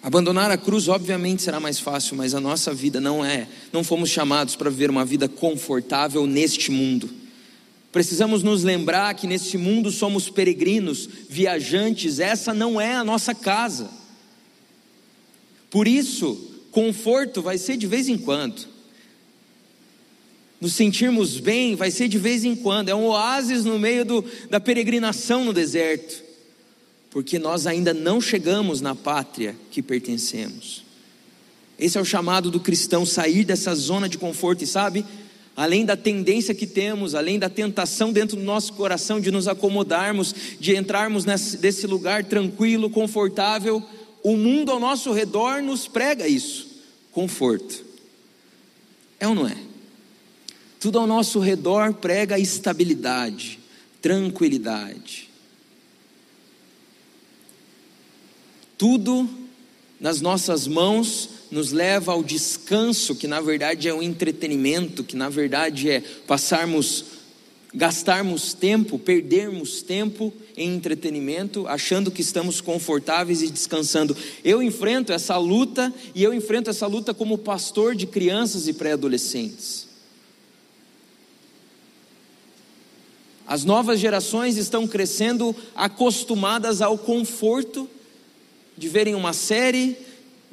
Abandonar 0.01 0.51
a 0.51 0.57
cruz, 0.57 0.87
obviamente, 0.87 1.41
será 1.41 1.59
mais 1.59 1.79
fácil, 1.79 2.15
mas 2.15 2.35
a 2.35 2.39
nossa 2.39 2.73
vida 2.73 3.01
não 3.01 3.25
é. 3.25 3.47
Não 3.73 3.83
fomos 3.83 4.09
chamados 4.09 4.55
para 4.55 4.69
viver 4.69 4.89
uma 4.89 5.03
vida 5.03 5.27
confortável 5.27 6.27
neste 6.27 6.69
mundo. 6.69 7.09
Precisamos 7.91 8.43
nos 8.43 8.63
lembrar 8.63 9.13
que 9.15 9.25
neste 9.25 9.57
mundo 9.57 9.89
somos 9.89 10.29
peregrinos, 10.29 11.09
viajantes, 11.29 12.19
essa 12.19 12.53
não 12.53 12.79
é 12.79 12.93
a 12.93 13.03
nossa 13.03 13.33
casa. 13.33 13.89
Por 15.69 15.87
isso, 15.87 16.51
conforto 16.71 17.41
vai 17.41 17.57
ser 17.57 17.77
de 17.77 17.87
vez 17.87 18.07
em 18.07 18.17
quando. 18.17 18.74
Nos 20.65 20.73
sentirmos 20.73 21.39
bem 21.39 21.75
vai 21.75 21.91
ser 21.91 22.07
de 22.07 22.17
vez 22.17 22.43
em 22.43 22.55
quando, 22.55 22.89
é 22.89 22.95
um 22.95 23.05
oásis 23.05 23.63
no 23.63 23.77
meio 23.77 24.03
do, 24.03 24.25
da 24.49 24.59
peregrinação 24.59 25.45
no 25.45 25.53
deserto 25.53 26.23
porque 27.11 27.37
nós 27.37 27.67
ainda 27.67 27.93
não 27.93 28.19
chegamos 28.19 28.81
na 28.81 28.95
pátria 28.95 29.55
que 29.69 29.83
pertencemos. 29.83 30.83
Esse 31.77 31.99
é 31.99 32.01
o 32.01 32.05
chamado 32.05 32.49
do 32.49 32.59
cristão 32.59 33.05
sair 33.05 33.45
dessa 33.45 33.75
zona 33.75 34.09
de 34.09 34.17
conforto 34.17 34.63
e 34.63 34.67
sabe, 34.67 35.05
além 35.55 35.85
da 35.85 35.95
tendência 35.95 36.55
que 36.55 36.65
temos, 36.65 37.13
além 37.13 37.37
da 37.37 37.47
tentação 37.47 38.11
dentro 38.11 38.35
do 38.35 38.41
nosso 38.41 38.73
coração 38.73 39.21
de 39.21 39.29
nos 39.29 39.47
acomodarmos, 39.47 40.33
de 40.59 40.75
entrarmos 40.75 41.25
nesse 41.25 41.57
desse 41.57 41.85
lugar 41.85 42.23
tranquilo, 42.23 42.89
confortável, 42.89 43.83
o 44.23 44.35
mundo 44.35 44.71
ao 44.71 44.79
nosso 44.79 45.13
redor 45.13 45.61
nos 45.61 45.87
prega 45.87 46.27
isso, 46.27 46.67
conforto. 47.11 47.85
É 49.19 49.27
ou 49.27 49.35
não 49.35 49.47
é? 49.47 49.64
Tudo 50.85 50.99
ao 50.99 51.07
nosso 51.07 51.39
redor 51.39 51.95
prega 51.95 52.37
estabilidade, 52.37 53.57
tranquilidade. 53.99 55.31
Tudo 58.77 59.27
nas 59.99 60.21
nossas 60.21 60.67
mãos 60.67 61.27
nos 61.49 61.71
leva 61.71 62.11
ao 62.11 62.23
descanso, 62.23 63.15
que 63.15 63.25
na 63.25 63.41
verdade 63.41 63.87
é 63.87 63.93
um 63.95 64.03
entretenimento, 64.03 65.03
que 65.03 65.15
na 65.15 65.27
verdade 65.27 65.89
é 65.89 66.01
passarmos, 66.27 67.05
gastarmos 67.73 68.53
tempo, 68.53 68.99
perdermos 68.99 69.81
tempo 69.81 70.31
em 70.55 70.75
entretenimento, 70.75 71.67
achando 71.67 72.11
que 72.11 72.21
estamos 72.21 72.61
confortáveis 72.61 73.41
e 73.41 73.49
descansando. 73.49 74.15
Eu 74.43 74.61
enfrento 74.61 75.11
essa 75.11 75.35
luta 75.35 75.91
e 76.13 76.21
eu 76.21 76.31
enfrento 76.31 76.69
essa 76.69 76.85
luta 76.85 77.11
como 77.11 77.39
pastor 77.39 77.95
de 77.95 78.05
crianças 78.05 78.67
e 78.67 78.73
pré-adolescentes. 78.73 79.84
As 83.47 83.63
novas 83.63 83.99
gerações 83.99 84.57
estão 84.57 84.87
crescendo 84.87 85.55
acostumadas 85.75 86.81
ao 86.81 86.97
conforto 86.97 87.89
de 88.77 88.89
verem 88.89 89.15
uma 89.15 89.33
série 89.33 89.97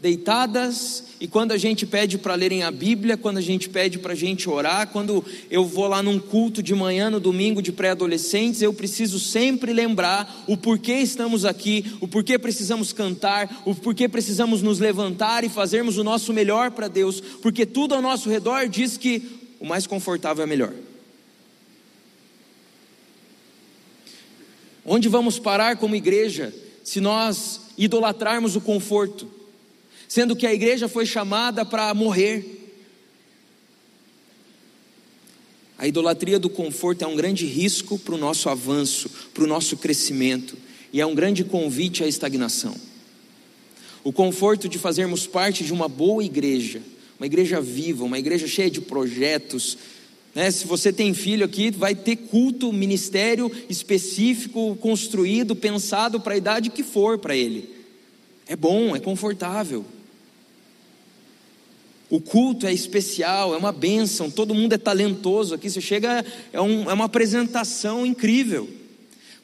deitadas, 0.03 1.05
e 1.21 1.29
quando 1.29 1.53
a 1.53 1.57
gente 1.57 1.87
pede 1.87 2.19
para 2.19 2.35
lerem 2.35 2.65
a 2.65 2.73
Bíblia, 2.73 3.17
quando 3.17 3.39
a 3.39 3.41
gente 3.41 3.69
pede 3.69 4.01
para 4.01 4.15
a 4.15 4.17
gente 4.17 4.51
orar, 4.51 4.89
quando 4.89 5.25
eu 5.49 5.65
vou 5.65 5.87
lá 5.87 6.03
num 6.03 6.19
culto 6.19 6.61
de 6.61 6.75
manhã, 6.75 7.09
no 7.09 7.21
domingo 7.21 7.63
de 7.63 7.71
pré-adolescentes, 7.71 8.61
eu 8.61 8.75
preciso 8.75 9.21
sempre 9.21 9.73
lembrar 9.73 10.43
o 10.49 10.57
porquê 10.57 10.95
estamos 10.95 11.45
aqui, 11.45 11.85
o 12.01 12.09
porquê 12.09 12.37
precisamos 12.37 12.93
cantar, 12.93 13.63
o 13.65 13.77
porquê 13.77 14.09
precisamos 14.09 14.61
nos 14.61 14.81
levantar 14.81 15.45
e 15.45 15.49
fazermos 15.49 15.97
o 15.97 16.03
nosso 16.03 16.33
melhor 16.33 16.73
para 16.73 16.89
Deus, 16.89 17.21
porque 17.41 17.65
tudo 17.65 17.95
ao 17.95 18.03
nosso 18.03 18.29
redor 18.29 18.69
diz 18.69 18.97
que 18.97 19.23
o 19.61 19.65
mais 19.65 19.87
confortável 19.87 20.43
é 20.43 20.47
melhor. 20.49 20.73
Onde 24.85 25.09
vamos 25.09 25.39
parar 25.39 25.77
como 25.77 25.95
igreja 25.95 26.53
se 26.83 27.01
nós 27.01 27.61
idolatrarmos 27.79 28.57
o 28.57 28.61
conforto, 28.61 29.31
sendo 30.09 30.37
que 30.37 30.47
a 30.47 30.53
igreja 30.53 30.89
foi 30.89 31.07
chamada 31.07 31.65
para 31.65 31.93
morrer. 31.95 32.61
A 35.79 35.87
idolatria 35.87 36.39
do 36.39 36.51
conforto 36.51 37.03
é 37.03 37.07
um 37.07 37.17
grande 37.17 37.47
risco 37.47 37.99
para 37.99 38.15
o 38.15 38.19
nosso 38.19 38.49
avanço, 38.49 39.11
para 39.33 39.45
o 39.45 39.47
nosso 39.47 39.77
crescimento, 39.77 40.57
e 40.93 41.01
é 41.01 41.07
um 41.07 41.15
grande 41.15 41.45
convite 41.45 42.05
à 42.05 42.07
estagnação. 42.07 42.75
O 44.05 44.13
conforto 44.13 44.69
de 44.69 44.79
fazermos 44.79 45.27
parte 45.27 45.65
de 45.65 45.73
uma 45.73 45.89
boa 45.89 46.25
igreja, 46.25 46.83
uma 47.19 47.27
igreja 47.27 47.61
viva, 47.61 48.05
uma 48.05 48.19
igreja 48.19 48.47
cheia 48.47 48.71
de 48.71 48.81
projetos, 48.81 49.79
né? 50.35 50.51
Se 50.51 50.67
você 50.67 50.93
tem 50.93 51.13
filho 51.13 51.45
aqui, 51.45 51.71
vai 51.71 51.95
ter 51.95 52.17
culto, 52.17 52.73
ministério 52.73 53.51
específico, 53.69 54.77
construído, 54.77 55.55
pensado 55.55 56.21
para 56.21 56.35
a 56.35 56.37
idade 56.37 56.71
que 56.71 56.83
for 56.83 57.19
para 57.19 57.37
ele. 57.37 57.69
É 58.47 58.57
bom, 58.57 58.97
é 58.97 59.01
confortável. 59.01 59.85
O 62.09 62.21
culto 62.21 62.67
é 62.67 62.73
especial, 62.73 63.55
é 63.55 63.57
uma 63.57 63.73
bênção, 63.73 64.31
todo 64.31 64.55
mundo 64.55 64.75
é 64.75 64.79
talentoso 64.79 65.55
aqui. 65.55 65.71
Você 65.71 65.81
chega, 65.81 66.25
é, 66.53 66.61
um, 66.61 66.91
é 66.91 66.93
uma 66.93 67.07
apresentação 67.07 68.05
incrível, 68.05 68.69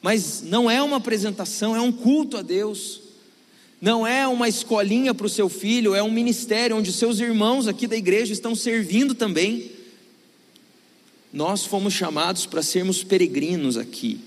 mas 0.01 0.43
não 0.43 0.69
é 0.69 0.81
uma 0.81 0.97
apresentação, 0.97 1.75
é 1.75 1.81
um 1.81 1.91
culto 1.91 2.37
a 2.37 2.41
Deus. 2.41 3.01
Não 3.81 4.05
é 4.05 4.27
uma 4.27 4.49
escolinha 4.49 5.13
para 5.13 5.25
o 5.25 5.29
seu 5.29 5.47
filho, 5.47 5.95
é 5.95 6.03
um 6.03 6.11
ministério 6.11 6.75
onde 6.75 6.91
seus 6.91 7.19
irmãos 7.19 7.67
aqui 7.67 7.87
da 7.87 7.95
igreja 7.95 8.33
estão 8.33 8.53
servindo 8.53 9.15
também. 9.15 9.78
Nós 11.31 11.63
fomos 11.63 11.93
chamados 11.93 12.45
para 12.45 12.63
sermos 12.63 13.03
peregrinos 13.03 13.77
aqui, 13.77 14.19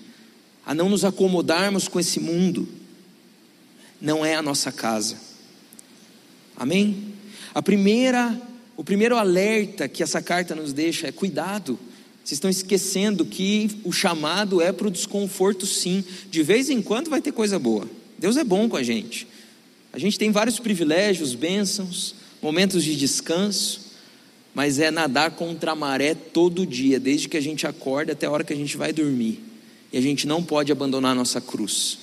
a 0.65 0.75
não 0.75 0.89
nos 0.89 1.05
acomodarmos 1.05 1.89
com 1.89 1.99
esse 1.99 2.21
mundo. 2.21 2.69
Não 4.01 4.25
é 4.25 4.37
a 4.37 4.43
nossa 4.43 4.71
casa. 4.71 5.17
Amém? 6.57 7.13
A 7.53 7.61
primeira, 7.61 8.41
o 8.77 8.85
primeiro 8.85 9.17
alerta 9.17 9.89
que 9.89 10.03
essa 10.03 10.23
carta 10.23 10.55
nos 10.55 10.73
deixa 10.73 11.09
é 11.09 11.13
cuidado. 11.13 11.79
Vocês 12.25 12.37
estão 12.37 12.51
esquecendo 12.51 13.27
que 13.27 13.81
o 13.83 13.93
chamado 13.93 14.61
é 14.61 14.71
para 14.71 14.87
o 14.87 14.91
desconforto, 14.91 15.67
sim. 15.67 16.05
De 16.31 16.43
vez 16.43 16.71
em 16.71 16.81
quando 16.81 17.11
vai 17.11 17.21
ter 17.21 17.33
coisa 17.33 17.59
boa. 17.59 17.89
Deus 18.17 18.37
é 18.37 18.45
bom 18.45 18.69
com 18.69 18.77
a 18.77 18.83
gente. 18.83 19.27
A 19.93 19.99
gente 19.99 20.17
tem 20.17 20.31
vários 20.31 20.61
privilégios, 20.61 21.35
bênçãos, 21.35 22.15
momentos 22.41 22.85
de 22.85 22.97
descanso 22.97 23.92
mas 24.55 24.79
é 24.79 24.91
nadar 24.91 25.33
contra 25.33 25.73
a 25.73 25.77
maré 25.77 26.15
todo 26.15 26.67
dia, 26.67 27.01
desde 27.01 27.29
que 27.29 27.37
a 27.37 27.41
gente 27.41 27.67
acorda 27.67 28.13
até 28.13 28.27
a 28.27 28.31
hora 28.31 28.45
que 28.45 28.53
a 28.53 28.57
gente 28.57 28.77
vai 28.77 28.93
dormir. 28.93 29.41
E 29.93 29.99
a 29.99 30.01
gente 30.01 30.27
não 30.27 30.43
pode 30.43 30.71
abandonar 30.71 31.13
a 31.13 31.15
nossa 31.15 31.41
cruz. 31.41 31.99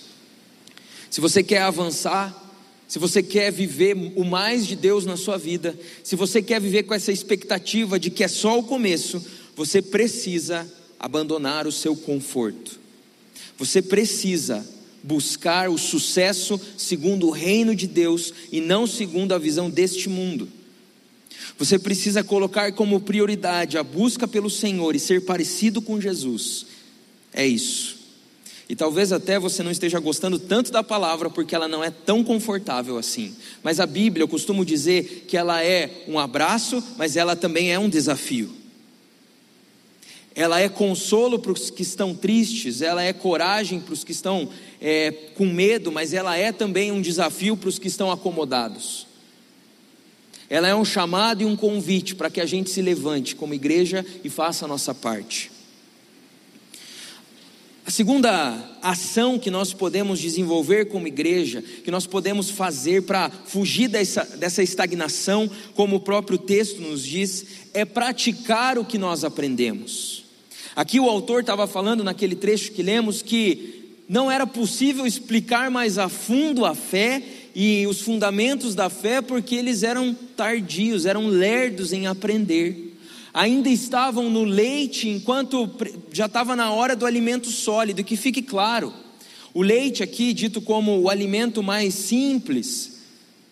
Se 1.10 1.22
você 1.22 1.44
quer 1.44 1.62
avançar, 1.62 2.36
se 2.88 2.98
você 2.98 3.22
quer 3.22 3.52
viver 3.52 3.96
o 4.16 4.24
mais 4.24 4.66
de 4.66 4.76
Deus 4.76 5.06
na 5.06 5.16
sua 5.16 5.38
vida, 5.38 5.78
se 6.04 6.16
você 6.16 6.42
quer 6.42 6.60
viver 6.60 6.84
com 6.84 6.94
essa 6.94 7.12
expectativa 7.12 8.00
de 8.00 8.10
que 8.10 8.24
é 8.24 8.28
só 8.28 8.58
o 8.58 8.64
começo, 8.64 9.24
você 9.56 9.82
precisa 9.82 10.68
abandonar 11.00 11.68
o 11.68 11.72
seu 11.72 11.96
conforto. 11.96 12.80
Você 13.58 13.82
precisa 13.82 14.68
buscar 15.04 15.70
o 15.70 15.78
sucesso 15.78 16.60
segundo 16.78 17.28
o 17.28 17.32
reino 17.32 17.76
de 17.76 17.88
Deus 17.88 18.34
e 18.52 18.60
não 18.60 18.88
segundo 18.88 19.34
a 19.34 19.38
visão 19.38 19.70
deste 19.70 20.10
mundo. 20.10 20.48
Você 21.58 21.78
precisa 21.78 22.24
colocar 22.24 22.72
como 22.74 23.00
prioridade 23.00 23.78
a 23.78 23.84
busca 23.84 24.28
pelo 24.28 24.50
Senhor 24.50 24.96
e 24.96 25.00
ser 25.00 25.26
parecido 25.26 25.82
com 25.82 26.00
Jesus. 26.00 26.66
É 27.34 27.46
isso. 27.46 28.00
E 28.70 28.76
talvez 28.76 29.12
até 29.12 29.40
você 29.40 29.64
não 29.64 29.72
esteja 29.72 30.00
gostando 30.00 30.38
tanto 30.38 30.72
da 30.72 30.84
palavra 30.84 31.28
porque 31.28 31.56
ela 31.56 31.68
não 31.68 31.84
é 31.84 31.90
tão 31.90 32.24
confortável 32.24 33.00
assim. 33.00 33.36
Mas 33.64 33.80
a 33.80 33.88
Bíblia, 33.88 34.24
eu 34.24 34.28
costumo 34.28 34.64
dizer 34.64 35.26
que 35.28 35.36
ela 35.36 35.64
é 35.64 36.04
um 36.08 36.20
abraço, 36.20 36.84
mas 36.96 37.18
ela 37.18 37.36
também 37.36 37.74
é 37.74 37.80
um 37.80 37.90
desafio. 37.90 38.52
Ela 40.36 40.62
é 40.62 40.70
consolo 40.70 41.40
para 41.40 41.52
os 41.52 41.72
que 41.72 41.82
estão 41.82 42.14
tristes, 42.14 42.84
ela 42.84 43.04
é 43.04 43.12
coragem 43.12 43.80
para 43.80 43.94
os 43.94 44.04
que 44.04 44.12
estão 44.12 44.48
é, 44.80 45.12
com 45.36 45.48
medo, 45.48 45.92
mas 45.92 46.14
ela 46.14 46.38
é 46.38 46.52
também 46.52 46.92
um 46.92 47.02
desafio 47.02 47.58
para 47.58 47.70
os 47.70 47.80
que 47.80 47.88
estão 47.88 48.12
acomodados. 48.12 49.09
Ela 50.50 50.68
é 50.68 50.76
um 50.76 50.84
chamado 50.84 51.44
e 51.44 51.46
um 51.46 51.56
convite 51.56 52.16
para 52.16 52.30
que 52.30 52.42
a 52.42 52.46
gente 52.46 52.70
se 52.70 52.82
levante 52.82 53.36
como 53.36 53.54
igreja 53.54 54.06
e 54.24 54.30
faça 54.30 54.66
a 54.66 54.68
nossa 54.68 54.96
parte. 54.96 55.52
A 57.90 57.92
segunda 57.92 58.78
ação 58.84 59.40
que 59.40 59.50
nós 59.50 59.74
podemos 59.74 60.20
desenvolver 60.20 60.86
como 60.86 61.08
igreja, 61.08 61.62
que 61.62 61.90
nós 61.90 62.06
podemos 62.06 62.50
fazer 62.52 63.02
para 63.02 63.32
fugir 63.32 63.88
dessa, 63.88 64.24
dessa 64.38 64.62
estagnação, 64.62 65.50
como 65.74 65.96
o 65.96 66.00
próprio 66.00 66.38
texto 66.38 66.80
nos 66.82 67.04
diz, 67.04 67.46
é 67.74 67.86
praticar 67.86 68.78
o 68.78 68.86
que 68.86 69.00
nós 69.00 69.24
aprendemos. 69.24 70.24
Aqui 70.76 71.00
o 71.00 71.10
autor 71.10 71.42
estava 71.42 71.66
falando 71.66 72.04
naquele 72.04 72.36
trecho 72.36 72.72
que 72.74 72.84
lemos 72.84 73.24
que 73.24 73.96
não 74.08 74.30
era 74.30 74.46
possível 74.46 75.08
explicar 75.08 75.72
mais 75.72 75.98
a 75.98 76.10
fundo 76.10 76.66
a 76.66 76.76
fé 76.76 77.24
e 77.62 77.86
os 77.88 78.00
fundamentos 78.00 78.74
da 78.74 78.90
fé 78.90 79.22
porque 79.22 79.56
eles 79.56 79.84
eram 79.84 80.14
tardios, 80.14 81.06
eram 81.06 81.28
lerdos 81.28 81.92
em 81.92 82.08
aprender 82.08 82.90
ainda 83.34 83.70
estavam 83.70 84.30
no 84.30 84.44
leite 84.44 85.08
enquanto 85.08 85.70
já 86.12 86.26
estava 86.26 86.56
na 86.56 86.72
hora 86.72 86.96
do 86.96 87.06
alimento 87.06 87.50
sólido. 87.50 88.04
Que 88.04 88.18
fique 88.18 88.42
claro, 88.42 88.94
o 89.54 89.62
leite 89.62 90.04
aqui, 90.04 90.34
dito 90.34 90.62
como 90.62 91.00
o 91.00 91.10
alimento 91.10 91.62
mais 91.62 91.94
simples, 91.94 93.00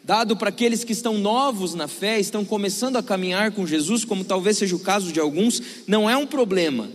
dado 0.04 0.36
para 0.36 0.50
aqueles 0.50 0.84
que 0.84 0.94
estão 0.94 1.18
novos 1.18 1.74
na 1.74 1.88
fé, 1.88 2.20
estão 2.20 2.44
começando 2.46 2.98
a 2.98 3.04
caminhar 3.04 3.52
com 3.52 3.68
Jesus, 3.68 4.04
como 4.04 4.24
talvez 4.24 4.58
seja 4.58 4.76
o 4.76 4.80
caso 4.80 5.12
de 5.12 5.20
alguns, 5.20 5.62
não 5.86 6.10
é 6.10 6.18
um 6.18 6.26
problema. 6.26 6.90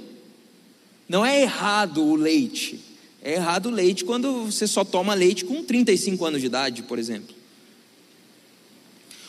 Não 1.09 1.25
é 1.25 1.43
errado 1.43 2.03
o 2.03 2.15
leite. 2.15 2.92
É 3.25 3.35
errado 3.35 3.67
o 3.67 3.71
leite 3.71 4.05
quando 4.05 4.47
você 4.47 4.67
só 4.67 4.85
toma 4.85 5.15
leite 5.15 5.45
com 5.45 5.63
35 5.63 6.25
anos 6.25 6.41
de 6.41 6.47
idade, 6.47 6.83
por 6.83 6.99
exemplo. 6.99 7.35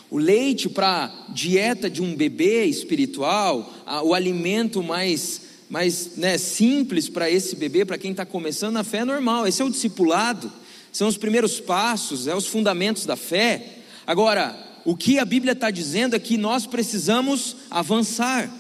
O 0.09 0.17
leite 0.17 0.67
para 0.67 1.11
dieta 1.29 1.89
de 1.89 2.01
um 2.01 2.15
bebê 2.15 2.65
espiritual, 2.65 3.71
o 4.03 4.13
alimento 4.13 4.81
mais, 4.81 5.41
mais 5.69 6.17
né, 6.17 6.37
simples 6.37 7.07
para 7.07 7.29
esse 7.29 7.55
bebê, 7.55 7.85
para 7.85 7.97
quem 7.97 8.11
está 8.11 8.25
começando 8.25 8.77
a 8.77 8.83
fé 8.83 8.99
é 8.99 9.05
normal. 9.05 9.47
Esse 9.47 9.61
é 9.61 9.65
o 9.65 9.69
discipulado, 9.69 10.51
são 10.91 11.07
os 11.07 11.17
primeiros 11.17 11.59
passos, 11.59 12.27
é 12.27 12.35
os 12.35 12.47
fundamentos 12.47 13.05
da 13.05 13.15
fé. 13.15 13.79
Agora, 14.07 14.55
o 14.85 14.95
que 14.95 15.19
a 15.19 15.25
Bíblia 15.25 15.53
está 15.53 15.69
dizendo 15.69 16.15
é 16.15 16.19
que 16.19 16.37
nós 16.37 16.65
precisamos 16.65 17.57
avançar. 17.69 18.51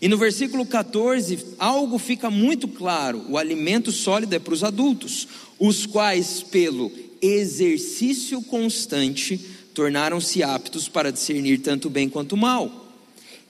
E 0.00 0.08
no 0.08 0.16
versículo 0.16 0.64
14, 0.64 1.38
algo 1.58 1.98
fica 1.98 2.30
muito 2.30 2.66
claro: 2.66 3.24
o 3.28 3.36
alimento 3.36 3.92
sólido 3.92 4.34
é 4.34 4.38
para 4.38 4.54
os 4.54 4.64
adultos, 4.64 5.28
os 5.58 5.84
quais, 5.84 6.42
pelo 6.42 6.90
exercício 7.20 8.40
constante, 8.42 9.38
tornaram-se 9.74 10.42
aptos 10.42 10.88
para 10.88 11.12
discernir 11.12 11.58
tanto 11.58 11.90
bem 11.90 12.08
quanto 12.08 12.36
mal. 12.36 12.88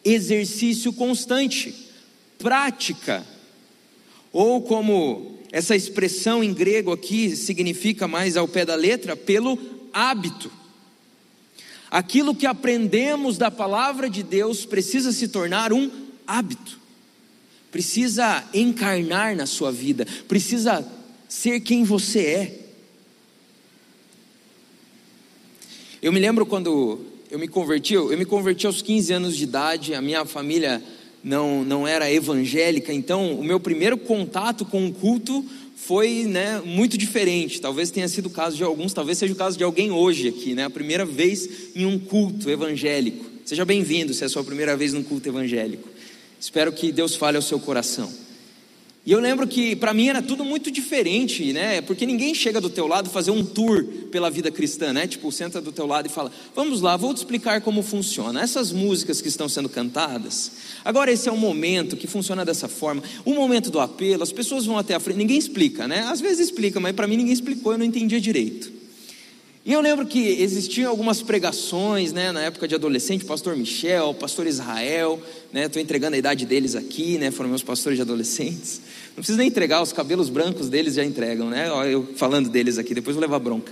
Exercício 0.04 0.92
constante, 0.92 1.72
prática, 2.38 3.24
ou 4.32 4.62
como 4.62 5.38
essa 5.52 5.76
expressão 5.76 6.42
em 6.42 6.52
grego 6.52 6.92
aqui 6.92 7.36
significa 7.36 8.08
mais 8.08 8.36
ao 8.36 8.48
pé 8.48 8.64
da 8.64 8.74
letra, 8.74 9.16
pelo 9.16 9.58
hábito. 9.92 10.50
Aquilo 11.90 12.34
que 12.34 12.46
aprendemos 12.46 13.36
da 13.36 13.50
palavra 13.50 14.08
de 14.08 14.22
Deus 14.22 14.64
precisa 14.64 15.12
se 15.12 15.28
tornar 15.28 15.72
um 15.72 16.09
hábito, 16.38 16.78
precisa 17.70 18.44
encarnar 18.54 19.34
na 19.34 19.46
sua 19.46 19.72
vida, 19.72 20.06
precisa 20.28 20.86
ser 21.28 21.60
quem 21.60 21.82
você 21.82 22.20
é. 22.20 22.60
Eu 26.00 26.12
me 26.12 26.20
lembro 26.20 26.46
quando 26.46 27.00
eu 27.30 27.38
me 27.38 27.48
converti, 27.48 27.94
eu 27.94 28.16
me 28.16 28.24
converti 28.24 28.66
aos 28.66 28.80
15 28.80 29.12
anos 29.12 29.36
de 29.36 29.44
idade, 29.44 29.94
a 29.94 30.00
minha 30.00 30.24
família 30.24 30.82
não, 31.22 31.64
não 31.64 31.86
era 31.86 32.10
evangélica, 32.10 32.92
então 32.92 33.34
o 33.34 33.44
meu 33.44 33.60
primeiro 33.60 33.98
contato 33.98 34.64
com 34.64 34.86
o 34.86 34.92
culto 34.92 35.44
foi 35.76 36.24
né, 36.24 36.62
muito 36.64 36.96
diferente. 36.96 37.60
Talvez 37.60 37.90
tenha 37.90 38.08
sido 38.08 38.26
o 38.26 38.30
caso 38.30 38.56
de 38.56 38.62
alguns, 38.62 38.92
talvez 38.92 39.18
seja 39.18 39.32
o 39.32 39.36
caso 39.36 39.58
de 39.58 39.64
alguém 39.64 39.90
hoje 39.90 40.28
aqui, 40.28 40.54
né? 40.54 40.64
A 40.64 40.70
primeira 40.70 41.04
vez 41.04 41.74
em 41.74 41.84
um 41.84 41.98
culto 41.98 42.48
evangélico. 42.48 43.24
Seja 43.44 43.64
bem-vindo 43.64 44.14
se 44.14 44.22
é 44.22 44.26
a 44.26 44.28
sua 44.28 44.44
primeira 44.44 44.76
vez 44.76 44.92
num 44.92 45.02
culto 45.02 45.28
evangélico. 45.28 45.89
Espero 46.40 46.72
que 46.72 46.90
Deus 46.90 47.14
fale 47.14 47.36
ao 47.36 47.42
seu 47.42 47.60
coração. 47.60 48.10
E 49.04 49.12
eu 49.12 49.20
lembro 49.20 49.46
que 49.46 49.74
para 49.76 49.94
mim 49.94 50.08
era 50.08 50.20
tudo 50.20 50.44
muito 50.44 50.70
diferente, 50.70 51.52
né? 51.52 51.80
Porque 51.80 52.04
ninguém 52.04 52.34
chega 52.34 52.60
do 52.60 52.68
teu 52.68 52.86
lado 52.86 53.08
fazer 53.08 53.30
um 53.30 53.44
tour 53.44 53.82
pela 54.10 54.30
vida 54.30 54.50
cristã, 54.50 54.92
né? 54.92 55.06
Tipo, 55.06 55.32
senta 55.32 55.60
do 55.60 55.72
teu 55.72 55.86
lado 55.86 56.06
e 56.06 56.10
fala: 56.10 56.30
"Vamos 56.54 56.80
lá, 56.82 56.96
vou 56.96 57.14
te 57.14 57.18
explicar 57.18 57.60
como 57.62 57.82
funciona. 57.82 58.42
Essas 58.42 58.72
músicas 58.72 59.20
que 59.20 59.28
estão 59.28 59.48
sendo 59.48 59.68
cantadas, 59.68 60.52
agora 60.84 61.10
esse 61.10 61.28
é 61.28 61.32
o 61.32 61.36
momento 61.36 61.96
que 61.96 62.06
funciona 62.06 62.44
dessa 62.44 62.68
forma. 62.68 63.02
O 63.24 63.34
momento 63.34 63.70
do 63.70 63.80
apelo, 63.80 64.22
as 64.22 64.32
pessoas 64.32 64.66
vão 64.66 64.76
até 64.76 64.94
a 64.94 65.00
frente, 65.00 65.16
ninguém 65.16 65.38
explica, 65.38 65.88
né? 65.88 66.00
Às 66.00 66.20
vezes 66.20 66.48
explica, 66.48 66.78
mas 66.78 66.94
para 66.94 67.06
mim 67.06 67.16
ninguém 67.16 67.32
explicou, 67.32 67.72
eu 67.72 67.78
não 67.78 67.86
entendia 67.86 68.20
direito. 68.20 68.79
E 69.62 69.74
eu 69.74 69.80
lembro 69.82 70.06
que 70.06 70.18
existiam 70.40 70.90
algumas 70.90 71.20
pregações, 71.20 72.14
né, 72.14 72.32
na 72.32 72.40
época 72.40 72.66
de 72.66 72.74
adolescente, 72.74 73.26
pastor 73.26 73.54
Michel, 73.54 74.14
pastor 74.14 74.46
Israel, 74.46 75.22
né, 75.52 75.66
estou 75.66 75.82
entregando 75.82 76.16
a 76.16 76.18
idade 76.18 76.46
deles 76.46 76.74
aqui, 76.74 77.18
né, 77.18 77.30
foram 77.30 77.50
meus 77.50 77.62
pastores 77.62 77.98
de 77.98 78.02
adolescentes. 78.02 78.80
Não 79.08 79.16
precisa 79.16 79.36
nem 79.36 79.48
entregar, 79.48 79.82
os 79.82 79.92
cabelos 79.92 80.30
brancos 80.30 80.70
deles 80.70 80.94
já 80.94 81.04
entregam, 81.04 81.50
né, 81.50 81.68
eu 81.92 82.08
falando 82.16 82.48
deles 82.48 82.78
aqui, 82.78 82.94
depois 82.94 83.14
vou 83.14 83.20
levar 83.20 83.38
bronca. 83.38 83.70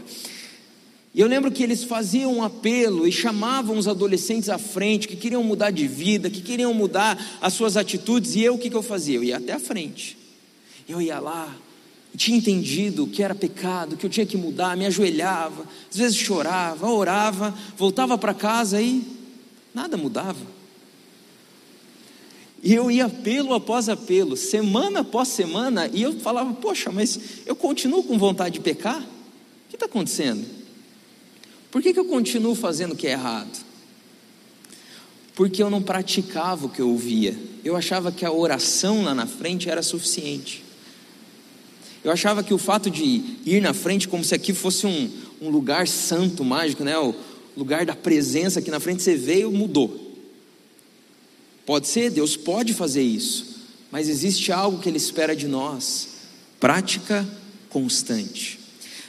E 1.15 1.23
eu 1.23 1.27
lembro 1.27 1.51
que 1.51 1.63
eles 1.63 1.83
faziam 1.85 2.35
um 2.35 2.43
apelo 2.43 3.09
e 3.09 3.11
chamavam 3.11 3.79
os 3.79 3.89
adolescentes 3.89 4.51
à 4.51 4.59
frente, 4.59 5.09
que 5.09 5.17
queriam 5.17 5.43
mudar 5.43 5.71
de 5.71 5.89
vida, 5.89 6.29
que 6.29 6.43
queriam 6.43 6.75
mudar 6.75 7.39
as 7.41 7.55
suas 7.55 7.79
atitudes, 7.79 8.35
e 8.37 8.43
eu 8.43 8.57
o 8.57 8.59
que, 8.59 8.69
que 8.69 8.77
eu 8.77 8.83
fazia? 8.83 9.17
Eu 9.17 9.25
ia 9.25 9.39
até 9.39 9.55
a 9.55 9.59
frente, 9.59 10.19
eu 10.87 11.01
ia 11.01 11.19
lá, 11.19 11.57
tinha 12.19 12.37
entendido 12.37 13.07
que 13.07 13.23
era 13.23 13.35
pecado, 13.35 13.97
que 13.97 14.05
eu 14.05 14.11
tinha 14.11 14.27
que 14.27 14.37
mudar, 14.37 14.77
me 14.77 14.85
ajoelhava, 14.85 15.65
às 15.89 15.97
vezes 15.97 16.17
chorava, 16.17 16.91
orava, 16.91 17.55
voltava 17.77 18.19
para 18.19 18.35
casa 18.35 18.83
e 18.83 19.03
nada 19.73 19.97
mudava. 19.97 20.59
E 22.61 22.75
eu 22.75 22.91
ia 22.91 23.07
apelo 23.07 23.55
após 23.55 23.89
apelo, 23.89 24.37
semana 24.37 25.01
após 25.01 25.29
semana, 25.29 25.89
e 25.93 26.03
eu 26.03 26.19
falava: 26.19 26.53
Poxa, 26.55 26.91
mas 26.91 27.21
eu 27.47 27.55
continuo 27.55 28.03
com 28.03 28.19
vontade 28.19 28.55
de 28.55 28.61
pecar? 28.61 29.01
O 29.01 29.69
que 29.69 29.77
está 29.77 29.87
acontecendo? 29.87 30.45
Por 31.71 31.81
que, 31.81 31.93
que 31.93 32.01
eu 32.01 32.07
continuo 32.07 32.57
fazendo 32.57 32.93
o 32.93 32.97
que 32.97 33.07
é 33.07 33.13
errado? 33.13 33.65
Porque 35.37 35.63
eu 35.63 35.71
não 35.71 35.81
praticava 35.81 36.67
o 36.67 36.69
que 36.69 36.81
eu 36.81 36.91
ouvia, 36.91 37.39
eu 37.65 37.77
achava 37.77 38.11
que 38.11 38.25
a 38.25 38.33
oração 38.33 39.05
lá 39.05 39.15
na 39.15 39.27
frente 39.27 39.71
era 39.71 39.83
suficiente. 39.83 40.68
Eu 42.05 42.13
achava 42.13 42.43
que 42.43 42.55
o 42.55 42.59
fato 42.59 42.91
de 42.91 43.23
ir 43.45 43.61
na 43.61 43.75
frente, 43.75 44.09
como 44.09 44.23
se 44.23 44.35
aqui 44.35 44.53
fosse 44.53 44.87
um, 44.87 45.11
um 45.41 45.51
lugar 45.51 45.89
santo, 45.89 46.45
mágico, 46.45 46.85
né? 46.85 46.97
o 46.99 47.15
lugar 47.57 47.85
da 47.85 47.95
presença, 47.95 48.61
aqui 48.61 48.71
na 48.71 48.81
frente 48.81 49.03
você 49.03 49.17
veio, 49.17 49.51
mudou. 49.51 50.09
Pode 51.67 51.89
ser, 51.89 52.11
Deus 52.11 52.37
pode 52.37 52.73
fazer 52.73 53.03
isso, 53.03 53.59
mas 53.91 54.09
existe 54.09 54.51
algo 54.51 54.79
que 54.79 54.89
Ele 54.89 54.97
espera 54.97 55.37
de 55.37 55.47
nós: 55.47 56.09
prática 56.59 57.29
constante. 57.69 58.59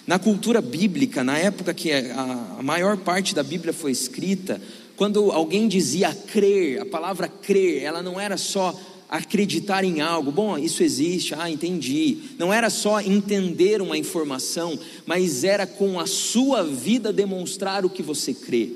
Na 0.05 0.17
cultura 0.17 0.59
bíblica, 0.59 1.23
na 1.23 1.37
época 1.37 1.73
que 1.73 1.91
a 1.91 2.59
maior 2.63 2.97
parte 2.97 3.35
da 3.35 3.43
Bíblia 3.43 3.71
foi 3.71 3.91
escrita, 3.91 4.59
quando 4.97 5.31
alguém 5.31 5.67
dizia 5.67 6.13
crer, 6.13 6.81
a 6.81 6.85
palavra 6.85 7.27
crer, 7.27 7.83
ela 7.83 8.01
não 8.01 8.19
era 8.19 8.35
só 8.35 8.77
acreditar 9.09 9.83
em 9.83 10.01
algo, 10.01 10.31
bom, 10.31 10.55
isso 10.57 10.83
existe, 10.83 11.33
ah, 11.33 11.49
entendi. 11.49 12.17
Não 12.37 12.53
era 12.53 12.69
só 12.69 13.01
entender 13.01 13.81
uma 13.81 13.97
informação, 13.97 14.77
mas 15.05 15.43
era 15.43 15.65
com 15.65 15.99
a 15.99 16.05
sua 16.05 16.63
vida 16.63 17.11
demonstrar 17.11 17.83
o 17.83 17.89
que 17.89 18.03
você 18.03 18.33
crê. 18.35 18.69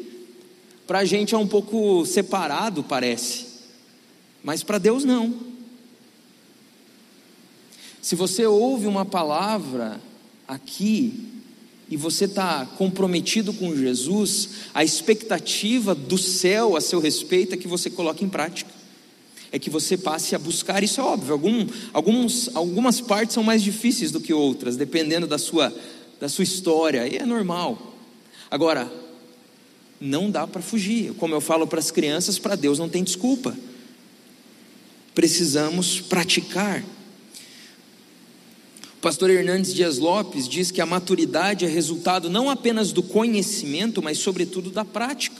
Para 0.88 1.00
a 1.00 1.06
gente 1.06 1.36
é 1.36 1.38
um 1.38 1.48
pouco 1.48 2.04
separado, 2.06 2.84
parece, 2.84 3.46
mas 4.43 4.63
para 4.63 4.80
Deus 4.80 5.06
não. 5.06 5.54
Se 8.02 8.15
você 8.15 8.46
ouve 8.46 8.88
uma 8.88 9.06
palavra 9.06 10.02
aqui, 10.48 11.30
e 11.89 11.98
você 11.98 12.26
está 12.26 12.65
comprometido 12.65 13.54
com 13.54 13.76
Jesus, 13.76 14.50
a 14.74 14.84
expectativa 14.84 15.93
do 15.93 16.17
céu 16.17 16.76
a 16.76 16.82
seu 16.82 17.00
respeito 17.00 17.54
é 17.54 17.58
que 17.58 17.67
você 17.67 17.88
coloque 17.88 18.26
em 18.26 18.30
prática 18.30 18.72
é 19.54 19.60
que 19.60 19.70
você 19.70 19.96
passe 19.96 20.34
a 20.34 20.39
buscar, 20.39 20.84
isso 20.84 21.00
é 21.00 21.04
óbvio, 21.04 21.32
algum, 21.32 21.68
alguns, 21.94 22.50
algumas 22.56 23.00
partes 23.00 23.36
são 23.36 23.44
mais 23.44 23.62
difíceis 23.62 24.10
do 24.10 24.20
que 24.20 24.34
outras, 24.34 24.76
dependendo 24.76 25.28
da 25.28 25.38
sua, 25.38 25.72
da 26.20 26.28
sua 26.28 26.44
história, 26.44 27.08
e 27.08 27.18
é 27.18 27.26
normal. 27.26 27.96
Agora, 28.50 28.92
não 30.02 30.32
dá 30.32 30.48
para 30.48 30.60
fugir, 30.60 31.13
como 31.13 31.36
eu 31.36 31.39
falo 31.39 31.68
para 31.68 31.78
as 31.78 31.92
crianças, 31.92 32.39
para 32.39 32.56
Deus 32.56 32.80
não 32.80 32.89
tem 32.89 33.04
desculpa, 33.04 33.56
precisamos 35.13 36.02
praticar. 36.02 36.84
O 38.98 39.02
pastor 39.04 39.30
Hernandes 39.30 39.72
Dias 39.72 40.00
Lopes 40.00 40.50
diz 40.50 40.72
que 40.72 40.82
a 40.82 40.86
maturidade 40.88 41.63
é 41.63 41.68
resultado 41.68 42.28
não 42.28 42.50
apenas 42.50 42.92
do 42.92 43.04
conhecimento, 43.04 44.02
mas, 44.02 44.18
sobretudo, 44.18 44.72
da 44.72 44.84
prática. 44.84 45.39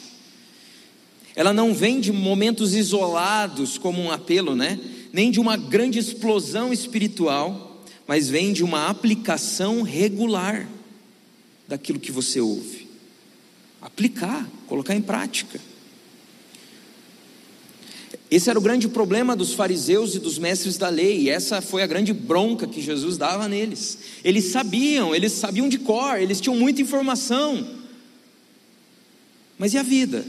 Ela 1.36 1.52
não 1.52 1.74
vem 1.74 2.00
de 2.00 2.12
momentos 2.12 2.74
isolados 2.76 3.78
como 3.78 4.02
um 4.02 4.12
apelo, 4.12 4.56
né? 4.56 4.80
Nem 5.12 5.32
de 5.32 5.40
uma 5.40 5.58
grande 5.58 5.98
explosão 5.98 6.72
espiritual, 6.72 7.84
mas 8.08 8.30
vem 8.30 8.54
de 8.54 8.64
uma 8.64 8.88
aplicação 8.88 9.82
regular 9.82 10.68
daquilo 11.68 12.00
que 12.00 12.12
você 12.12 12.40
ouve. 12.40 12.88
Aplicar, 13.82 14.48
colocar 14.68 14.96
em 14.96 15.02
prática. 15.02 15.60
Esse 18.30 18.50
era 18.50 18.58
o 18.58 18.62
grande 18.62 18.88
problema 18.88 19.36
dos 19.36 19.54
fariseus 19.54 20.16
e 20.16 20.20
dos 20.20 20.40
mestres 20.40 20.78
da 20.78 20.90
lei, 20.90 21.22
e 21.22 21.30
essa 21.30 21.62
foi 21.62 21.84
a 21.84 21.88
grande 21.88 22.14
bronca 22.14 22.66
que 22.66 22.82
Jesus 22.82 23.16
dava 23.16 23.48
neles. 23.48 23.98
Eles 24.24 24.46
sabiam, 24.46 25.14
eles 25.14 25.34
sabiam 25.34 25.70
de 25.70 25.78
cor, 25.78 26.20
eles 26.20 26.42
tinham 26.42 26.56
muita 26.56 26.82
informação. 26.82 27.68
Mas 29.58 29.74
e 29.74 29.78
a 29.78 29.84
vida? 29.84 30.26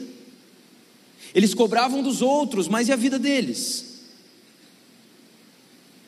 Eles 1.34 1.52
cobravam 1.52 2.02
dos 2.02 2.22
outros, 2.22 2.68
mas 2.68 2.88
e 2.88 2.92
a 2.92 2.96
vida 2.96 3.18
deles? 3.18 3.94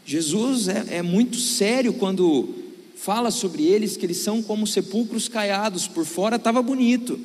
Jesus 0.05 0.69
é, 0.69 0.87
é 0.91 1.03
muito 1.03 1.37
sério 1.37 1.93
quando 1.95 2.55
fala 2.95 3.31
sobre 3.31 3.65
eles 3.65 3.97
que 3.97 4.07
eles 4.07 4.19
são 4.19 4.41
como 4.41 4.67
sepulcros 4.67 5.29
caiados, 5.29 5.89
por 5.89 6.05
fora 6.05 6.37
estava 6.37 6.63
bonito, 6.63 7.19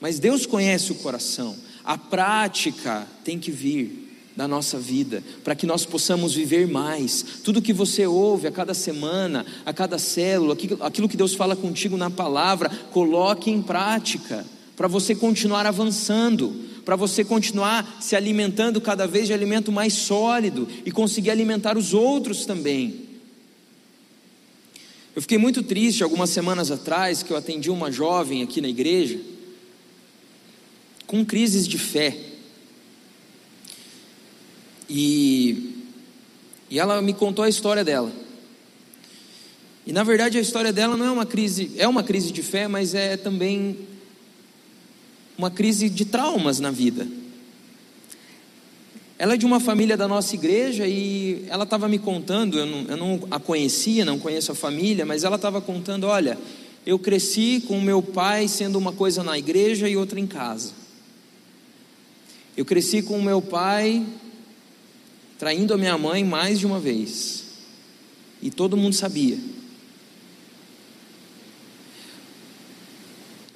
mas 0.00 0.18
Deus 0.18 0.44
conhece 0.44 0.92
o 0.92 0.96
coração, 0.96 1.56
a 1.82 1.96
prática 1.96 3.06
tem 3.24 3.38
que 3.38 3.50
vir 3.50 4.06
da 4.36 4.46
nossa 4.46 4.78
vida, 4.78 5.24
para 5.42 5.54
que 5.54 5.64
nós 5.64 5.86
possamos 5.86 6.34
viver 6.34 6.68
mais. 6.68 7.24
Tudo 7.42 7.62
que 7.62 7.72
você 7.72 8.06
ouve 8.06 8.46
a 8.46 8.52
cada 8.52 8.74
semana, 8.74 9.46
a 9.64 9.72
cada 9.72 9.98
célula, 9.98 10.54
aquilo 10.82 11.08
que 11.08 11.16
Deus 11.16 11.34
fala 11.34 11.56
contigo 11.56 11.96
na 11.96 12.10
palavra, 12.10 12.68
coloque 12.92 13.50
em 13.50 13.62
prática, 13.62 14.44
para 14.76 14.86
você 14.86 15.14
continuar 15.14 15.64
avançando, 15.64 16.54
para 16.86 16.94
você 16.94 17.24
continuar 17.24 17.98
se 18.00 18.14
alimentando 18.14 18.80
cada 18.80 19.08
vez 19.08 19.26
de 19.26 19.32
alimento 19.32 19.72
mais 19.72 19.92
sólido 19.92 20.68
e 20.84 20.92
conseguir 20.92 21.32
alimentar 21.32 21.76
os 21.76 21.92
outros 21.92 22.46
também. 22.46 23.06
Eu 25.14 25.20
fiquei 25.20 25.36
muito 25.36 25.64
triste 25.64 26.04
algumas 26.04 26.30
semanas 26.30 26.70
atrás 26.70 27.24
que 27.24 27.32
eu 27.32 27.36
atendi 27.36 27.70
uma 27.70 27.90
jovem 27.90 28.40
aqui 28.40 28.60
na 28.60 28.68
igreja 28.68 29.18
com 31.08 31.26
crises 31.26 31.66
de 31.66 31.76
fé. 31.76 32.16
E, 34.88 35.82
e 36.70 36.78
ela 36.78 37.02
me 37.02 37.12
contou 37.12 37.44
a 37.44 37.48
história 37.48 37.82
dela. 37.82 38.12
E 39.84 39.92
na 39.92 40.04
verdade 40.04 40.38
a 40.38 40.40
história 40.40 40.72
dela 40.72 40.96
não 40.96 41.06
é 41.06 41.10
uma 41.10 41.26
crise, 41.26 41.72
é 41.78 41.88
uma 41.88 42.04
crise 42.04 42.30
de 42.30 42.44
fé, 42.44 42.68
mas 42.68 42.94
é 42.94 43.16
também 43.16 43.76
uma 45.36 45.50
crise 45.50 45.88
de 45.88 46.04
traumas 46.04 46.60
na 46.60 46.70
vida. 46.70 47.06
Ela 49.18 49.34
é 49.34 49.36
de 49.36 49.46
uma 49.46 49.58
família 49.58 49.96
da 49.96 50.06
nossa 50.06 50.34
igreja 50.34 50.86
e 50.86 51.44
ela 51.48 51.64
estava 51.64 51.88
me 51.88 51.98
contando, 51.98 52.58
eu 52.58 52.66
não, 52.66 52.82
eu 52.82 52.96
não, 52.96 53.28
a 53.30 53.38
conhecia, 53.38 54.04
não 54.04 54.18
conheço 54.18 54.52
a 54.52 54.54
família, 54.54 55.06
mas 55.06 55.24
ela 55.24 55.36
estava 55.36 55.60
contando: 55.60 56.04
olha, 56.06 56.38
eu 56.84 56.98
cresci 56.98 57.62
com 57.66 57.80
meu 57.80 58.02
pai 58.02 58.46
sendo 58.46 58.78
uma 58.78 58.92
coisa 58.92 59.22
na 59.22 59.38
igreja 59.38 59.88
e 59.88 59.96
outra 59.96 60.20
em 60.20 60.26
casa. 60.26 60.72
Eu 62.56 62.64
cresci 62.64 63.02
com 63.02 63.20
meu 63.20 63.40
pai 63.40 64.04
traindo 65.38 65.74
a 65.74 65.78
minha 65.78 65.96
mãe 65.96 66.24
mais 66.24 66.58
de 66.58 66.66
uma 66.66 66.78
vez, 66.78 67.44
e 68.42 68.50
todo 68.50 68.76
mundo 68.76 68.94
sabia. 68.94 69.38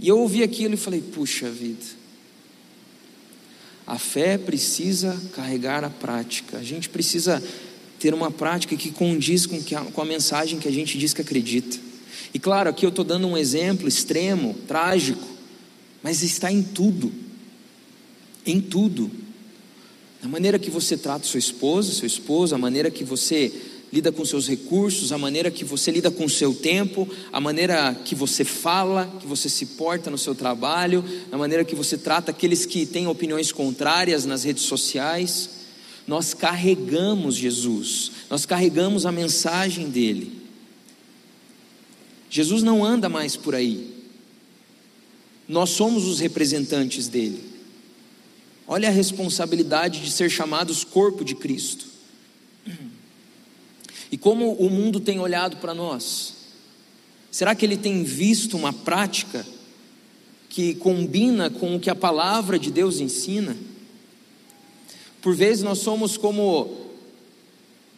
E 0.01 0.09
eu 0.09 0.19
ouvi 0.19 0.43
aquilo 0.43 0.75
e 0.75 0.79
falei: 0.79 1.03
puxa 1.03 1.51
vida, 1.51 1.85
a 3.87 3.99
fé 3.99 4.39
precisa 4.39 5.21
carregar 5.35 5.85
a 5.85 5.91
prática, 5.91 6.57
a 6.57 6.63
gente 6.63 6.89
precisa 6.89 7.43
ter 7.99 8.15
uma 8.15 8.31
prática 8.31 8.75
que 8.77 8.91
condiz 8.91 9.45
com, 9.45 9.63
que 9.63 9.75
a, 9.75 9.83
com 9.83 10.01
a 10.01 10.05
mensagem 10.07 10.59
que 10.59 10.67
a 10.67 10.73
gente 10.73 10.97
diz 10.97 11.13
que 11.13 11.21
acredita. 11.21 11.77
E 12.33 12.39
claro, 12.39 12.71
aqui 12.71 12.87
eu 12.87 12.89
estou 12.89 13.05
dando 13.05 13.27
um 13.27 13.37
exemplo 13.37 13.87
extremo, 13.87 14.55
trágico, 14.67 15.29
mas 16.03 16.23
está 16.23 16.51
em 16.51 16.63
tudo, 16.63 17.13
em 18.47 18.59
tudo. 18.59 19.11
Na 20.23 20.29
maneira 20.29 20.59
que 20.59 20.71
você 20.71 20.97
trata 20.97 21.27
sua 21.27 21.39
esposa, 21.39 21.93
seu 21.93 22.07
esposo, 22.07 22.55
a 22.55 22.59
maneira 22.59 22.91
que 22.91 23.05
você 23.05 23.53
lida 23.93 24.13
com 24.13 24.25
seus 24.25 24.47
recursos, 24.47 25.13
a 25.13 25.19
maneira 25.19 25.51
que 25.51 25.65
você 25.65 25.91
lida 25.91 26.11
com 26.11 26.25
o 26.25 26.31
seu 26.31 26.55
tempo, 26.55 27.09
a 27.33 27.41
maneira 27.41 27.95
que 28.05 28.15
você 28.15 28.45
fala, 28.45 29.13
que 29.21 29.27
você 29.27 29.49
se 29.49 29.67
porta 29.67 30.11
no 30.11 30.19
seu 30.19 30.35
trabalho, 30.35 31.05
a 31.33 31.37
maneira 31.37 31.65
que 31.65 31.75
você 31.75 31.99
trata 31.99 32.31
aqueles 32.31 32.65
que 32.65 32.87
têm 32.87 33.09
opiniões 33.09 33.51
contrárias 33.51 34.25
nas 34.25 34.45
redes 34.45 34.63
sociais. 34.63 35.51
Nós 36.07 36.33
carregamos 36.35 37.35
Jesus, 37.35 38.13
nós 38.29 38.47
carregamos 38.47 39.07
a 39.07 39.13
mensagem 39.13 39.89
dele. 39.89 40.41
Jesus 42.29 42.63
não 42.63 42.85
anda 42.85 43.09
mais 43.09 43.37
por 43.37 43.57
aí, 43.57 43.93
nós 45.49 45.71
somos 45.71 46.05
os 46.05 46.21
representantes 46.21 47.09
dele. 47.09 47.51
Olha 48.69 48.89
a 48.89 48.93
responsabilidade 48.93 50.01
de 50.01 50.13
ser 50.13 50.31
chamados 50.31 50.85
corpo 50.85 51.25
de 51.25 51.35
Cristo. 51.35 51.87
E 54.11 54.19
como 54.19 54.53
o 54.53 54.69
mundo 54.69 54.99
tem 54.99 55.21
olhado 55.21 55.59
para 55.59 55.75
nós? 55.75 56.35
Será 57.31 57.55
que 57.55 57.65
ele 57.65 57.77
tem 57.77 58.03
visto 58.03 58.57
uma 58.57 58.73
prática 58.73 59.47
que 60.49 60.75
combina 60.75 61.49
com 61.49 61.77
o 61.77 61.81
que 61.81 61.89
a 61.89 61.95
palavra 61.95 62.59
de 62.59 62.71
Deus 62.71 62.99
ensina? 62.99 63.57
Por 65.23 65.35
vezes 65.35 65.63
nós 65.63 65.79
somos 65.79 66.17
como 66.17 66.89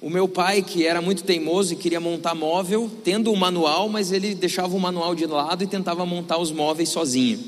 o 0.03 0.11
meu 0.11 0.27
pai, 0.27 0.62
que 0.62 0.85
era 0.85 1.01
muito 1.01 1.22
teimoso 1.22 1.72
e 1.72 1.77
queria 1.77 2.01
montar 2.01 2.35
móvel, 2.35 2.90
tendo 3.05 3.31
o 3.31 3.35
um 3.35 3.37
manual, 3.37 3.88
mas 3.88 4.11
ele 4.11 4.35
deixava 4.35 4.77
o 4.77 4.81
manual 4.81 5.14
de 5.14 5.25
lado 5.27 5.62
e 5.62 5.66
tentava 5.66 6.05
montar 6.05 6.38
os 6.38 6.51
móveis 6.51 6.88
sozinho. 6.88 7.38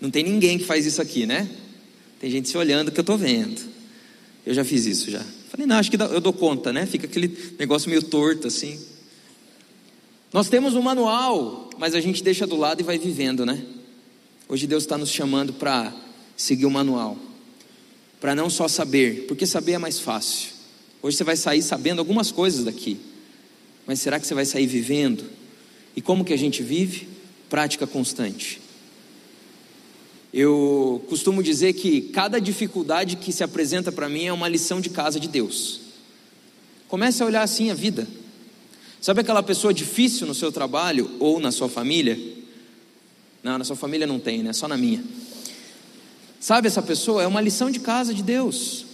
Não 0.00 0.10
tem 0.10 0.22
ninguém 0.22 0.56
que 0.56 0.64
faz 0.64 0.86
isso 0.86 1.02
aqui, 1.02 1.26
né? 1.26 1.50
Tem 2.20 2.30
gente 2.30 2.48
se 2.48 2.56
olhando 2.56 2.92
que 2.92 3.00
eu 3.00 3.02
estou 3.02 3.18
vendo. 3.18 3.60
Eu 4.44 4.54
já 4.54 4.64
fiz 4.64 4.86
isso 4.86 5.10
já. 5.10 5.24
Falei, 5.50 5.66
não, 5.66 5.76
acho 5.76 5.90
que 5.90 5.96
eu 6.00 6.20
dou 6.20 6.32
conta, 6.32 6.72
né? 6.72 6.86
Fica 6.86 7.06
aquele 7.06 7.54
negócio 7.58 7.90
meio 7.90 8.02
torto 8.02 8.46
assim. 8.46 8.78
Nós 10.32 10.48
temos 10.48 10.74
um 10.74 10.82
manual, 10.82 11.70
mas 11.76 11.94
a 11.94 12.00
gente 12.00 12.22
deixa 12.22 12.46
do 12.46 12.56
lado 12.56 12.80
e 12.80 12.84
vai 12.84 12.98
vivendo, 12.98 13.44
né? 13.44 13.64
Hoje 14.48 14.66
Deus 14.66 14.84
está 14.84 14.96
nos 14.96 15.10
chamando 15.10 15.52
para 15.52 15.92
seguir 16.36 16.66
o 16.66 16.70
manual, 16.70 17.16
para 18.20 18.34
não 18.34 18.48
só 18.48 18.66
saber, 18.66 19.26
porque 19.26 19.46
saber 19.46 19.72
é 19.72 19.78
mais 19.78 19.98
fácil. 19.98 20.50
Hoje 21.02 21.16
você 21.16 21.24
vai 21.24 21.36
sair 21.36 21.62
sabendo 21.62 21.98
algumas 21.98 22.30
coisas 22.30 22.64
daqui, 22.64 22.98
mas 23.86 24.00
será 24.00 24.20
que 24.20 24.26
você 24.26 24.34
vai 24.34 24.44
sair 24.44 24.66
vivendo? 24.66 25.24
E 25.96 26.00
como 26.00 26.24
que 26.24 26.32
a 26.32 26.38
gente 26.38 26.62
vive? 26.62 27.08
Prática 27.48 27.86
constante. 27.86 28.60
Eu 30.32 31.04
costumo 31.08 31.42
dizer 31.42 31.72
que 31.72 32.02
cada 32.02 32.40
dificuldade 32.40 33.16
que 33.16 33.32
se 33.32 33.42
apresenta 33.42 33.90
para 33.90 34.08
mim 34.08 34.26
é 34.26 34.32
uma 34.32 34.48
lição 34.48 34.80
de 34.80 34.88
casa 34.88 35.18
de 35.18 35.28
Deus. 35.28 35.80
Comece 36.86 37.22
a 37.22 37.26
olhar 37.26 37.42
assim 37.42 37.70
a 37.70 37.74
vida. 37.74 38.06
Sabe 39.00 39.20
aquela 39.20 39.42
pessoa 39.42 39.72
difícil 39.74 40.26
no 40.26 40.34
seu 40.34 40.52
trabalho 40.52 41.10
ou 41.18 41.40
na 41.40 41.50
sua 41.50 41.68
família? 41.68 42.18
Não, 43.42 43.58
na 43.58 43.64
sua 43.64 43.76
família 43.76 44.06
não 44.06 44.20
tem, 44.20 44.42
né? 44.42 44.52
Só 44.52 44.68
na 44.68 44.76
minha. 44.76 45.02
Sabe 46.38 46.68
essa 46.68 46.82
pessoa? 46.82 47.22
É 47.22 47.26
uma 47.26 47.40
lição 47.40 47.70
de 47.70 47.80
casa 47.80 48.14
de 48.14 48.22
Deus. 48.22 48.86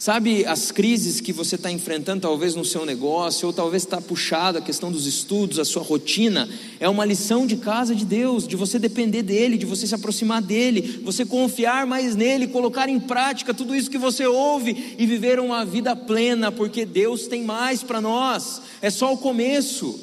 Sabe 0.00 0.46
as 0.46 0.70
crises 0.70 1.20
que 1.20 1.30
você 1.30 1.56
está 1.56 1.70
enfrentando, 1.70 2.22
talvez 2.22 2.54
no 2.54 2.64
seu 2.64 2.86
negócio, 2.86 3.46
ou 3.46 3.52
talvez 3.52 3.82
está 3.82 4.00
puxado 4.00 4.56
a 4.56 4.62
questão 4.62 4.90
dos 4.90 5.06
estudos, 5.06 5.58
a 5.58 5.64
sua 5.66 5.82
rotina, 5.82 6.48
é 6.80 6.88
uma 6.88 7.04
lição 7.04 7.46
de 7.46 7.58
casa 7.58 7.94
de 7.94 8.06
Deus, 8.06 8.48
de 8.48 8.56
você 8.56 8.78
depender 8.78 9.22
dEle, 9.22 9.58
de 9.58 9.66
você 9.66 9.86
se 9.86 9.94
aproximar 9.94 10.40
dEle, 10.40 11.02
você 11.04 11.26
confiar 11.26 11.86
mais 11.86 12.16
nele, 12.16 12.46
colocar 12.46 12.88
em 12.88 12.98
prática 12.98 13.52
tudo 13.52 13.76
isso 13.76 13.90
que 13.90 13.98
você 13.98 14.26
ouve 14.26 14.96
e 14.98 15.04
viver 15.04 15.38
uma 15.38 15.66
vida 15.66 15.94
plena, 15.94 16.50
porque 16.50 16.86
Deus 16.86 17.26
tem 17.26 17.44
mais 17.44 17.82
para 17.82 18.00
nós, 18.00 18.62
é 18.80 18.88
só 18.88 19.12
o 19.12 19.18
começo. 19.18 20.00